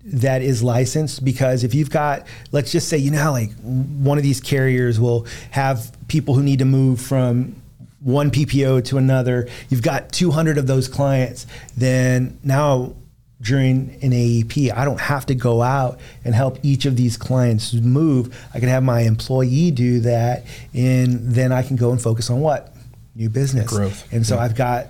that 0.04 0.42
is 0.42 0.64
licensed 0.64 1.24
because 1.24 1.64
if 1.64 1.76
you've 1.76 1.92
got 1.92 2.26
let's 2.52 2.72
just 2.72 2.90
say 2.90 2.98
you 2.98 3.12
know 3.12 3.20
how 3.20 3.32
like 3.32 3.52
one 3.62 4.18
of 4.18 4.24
these 4.24 4.42
carriers 4.42 5.00
will 5.00 5.28
have 5.52 5.96
people 6.08 6.34
who 6.34 6.42
need 6.42 6.58
to 6.58 6.66
move 6.66 7.00
from 7.00 7.56
one 8.00 8.32
PPO 8.32 8.84
to 8.86 8.98
another 8.98 9.48
you've 9.70 9.84
got 9.84 10.12
200 10.12 10.58
of 10.58 10.66
those 10.66 10.88
clients 10.88 11.46
then 11.78 12.40
now 12.44 12.96
during 13.42 13.98
an 14.02 14.12
AEP 14.12 14.72
I 14.76 14.86
don't 14.86 15.00
have 15.00 15.26
to 15.26 15.36
go 15.36 15.62
out 15.62 16.00
and 16.24 16.34
help 16.36 16.60
each 16.64 16.86
of 16.86 16.96
these 16.96 17.18
clients 17.18 17.74
move. 17.74 18.38
I 18.54 18.60
can 18.60 18.70
have 18.70 18.84
my 18.84 19.02
employee 19.02 19.72
do 19.72 20.00
that 20.02 20.46
and 20.74 21.20
then 21.34 21.52
I 21.52 21.64
can 21.64 21.76
go 21.76 21.92
and 21.92 22.02
focus 22.02 22.30
on 22.30 22.40
what? 22.40 22.74
New 23.16 23.30
business. 23.30 23.68
Growth. 23.68 24.08
And 24.14 24.26
so 24.26 24.36
yeah. 24.36 24.42
I've 24.42 24.56
got 24.56 24.88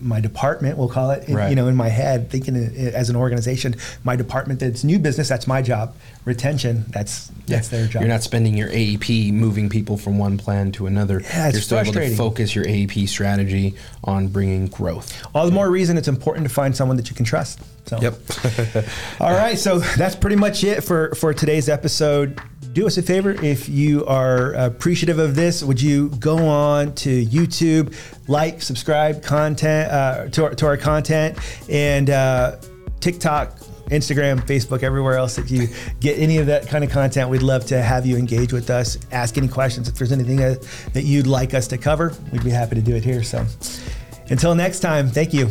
my 0.00 0.20
department, 0.20 0.76
we'll 0.76 0.88
call 0.88 1.10
it, 1.10 1.28
right. 1.28 1.48
you 1.48 1.56
know, 1.56 1.68
in 1.68 1.76
my 1.76 1.88
head, 1.88 2.30
thinking 2.30 2.56
as 2.56 3.08
an 3.10 3.16
organization, 3.16 3.74
my 4.04 4.16
department 4.16 4.60
that's 4.60 4.84
new 4.84 4.98
business, 4.98 5.28
that's 5.28 5.46
my 5.46 5.62
job. 5.62 5.94
Retention, 6.24 6.84
that's 6.88 7.28
that's 7.46 7.72
yeah. 7.72 7.78
their 7.78 7.88
job. 7.88 8.02
You're 8.02 8.10
not 8.10 8.22
spending 8.22 8.54
your 8.54 8.68
AEP 8.68 9.32
moving 9.32 9.70
people 9.70 9.96
from 9.96 10.18
one 10.18 10.36
plan 10.36 10.72
to 10.72 10.86
another. 10.86 11.20
Yeah, 11.20 11.50
You're 11.50 11.60
still 11.62 11.78
able 11.78 11.92
to 11.94 12.14
focus 12.14 12.54
your 12.54 12.66
AEP 12.66 13.08
strategy 13.08 13.74
on 14.04 14.28
bringing 14.28 14.66
growth. 14.66 15.26
All 15.34 15.46
the 15.46 15.52
more 15.52 15.70
reason 15.70 15.96
it's 15.96 16.08
important 16.08 16.46
to 16.46 16.52
find 16.52 16.76
someone 16.76 16.98
that 16.98 17.08
you 17.08 17.16
can 17.16 17.24
trust. 17.24 17.60
So. 17.86 17.98
Yep. 18.00 18.14
All 19.20 19.32
right, 19.32 19.58
so 19.58 19.78
that's 19.78 20.14
pretty 20.14 20.36
much 20.36 20.62
it 20.64 20.82
for 20.82 21.14
for 21.14 21.32
today's 21.32 21.70
episode 21.70 22.38
do 22.78 22.86
us 22.86 22.96
a 22.96 23.02
favor 23.02 23.32
if 23.44 23.68
you 23.68 24.06
are 24.06 24.52
appreciative 24.52 25.18
of 25.18 25.34
this 25.34 25.64
would 25.64 25.82
you 25.82 26.10
go 26.20 26.46
on 26.46 26.94
to 26.94 27.26
youtube 27.26 27.92
like 28.28 28.62
subscribe 28.62 29.20
content 29.20 29.90
uh, 29.90 30.28
to, 30.28 30.44
our, 30.44 30.54
to 30.54 30.64
our 30.64 30.76
content 30.76 31.36
and 31.68 32.08
uh, 32.08 32.56
tiktok 33.00 33.58
Instagram, 33.88 34.38
Facebook, 34.42 34.82
everywhere 34.82 35.16
else 35.16 35.36
that 35.36 35.50
you 35.50 35.66
get 35.98 36.18
any 36.18 36.36
of 36.36 36.46
that 36.48 36.68
kind 36.68 36.84
of 36.84 36.90
content. 36.90 37.30
We'd 37.30 37.40
love 37.40 37.64
to 37.68 37.80
have 37.80 38.04
you 38.04 38.18
engage 38.18 38.52
with 38.52 38.68
us, 38.68 38.98
ask 39.12 39.38
any 39.38 39.48
questions. 39.48 39.88
If 39.88 39.94
there's 39.94 40.12
anything 40.12 40.36
that, 40.36 40.60
that 40.92 41.04
you'd 41.04 41.26
like 41.26 41.54
us 41.54 41.68
to 41.68 41.78
cover, 41.78 42.12
we'd 42.30 42.44
be 42.44 42.50
happy 42.50 42.74
to 42.74 42.82
do 42.82 42.94
it 42.94 43.02
here. 43.02 43.22
So 43.22 43.46
until 44.28 44.54
next 44.54 44.80
time, 44.80 45.08
thank 45.08 45.32
you. 45.32 45.48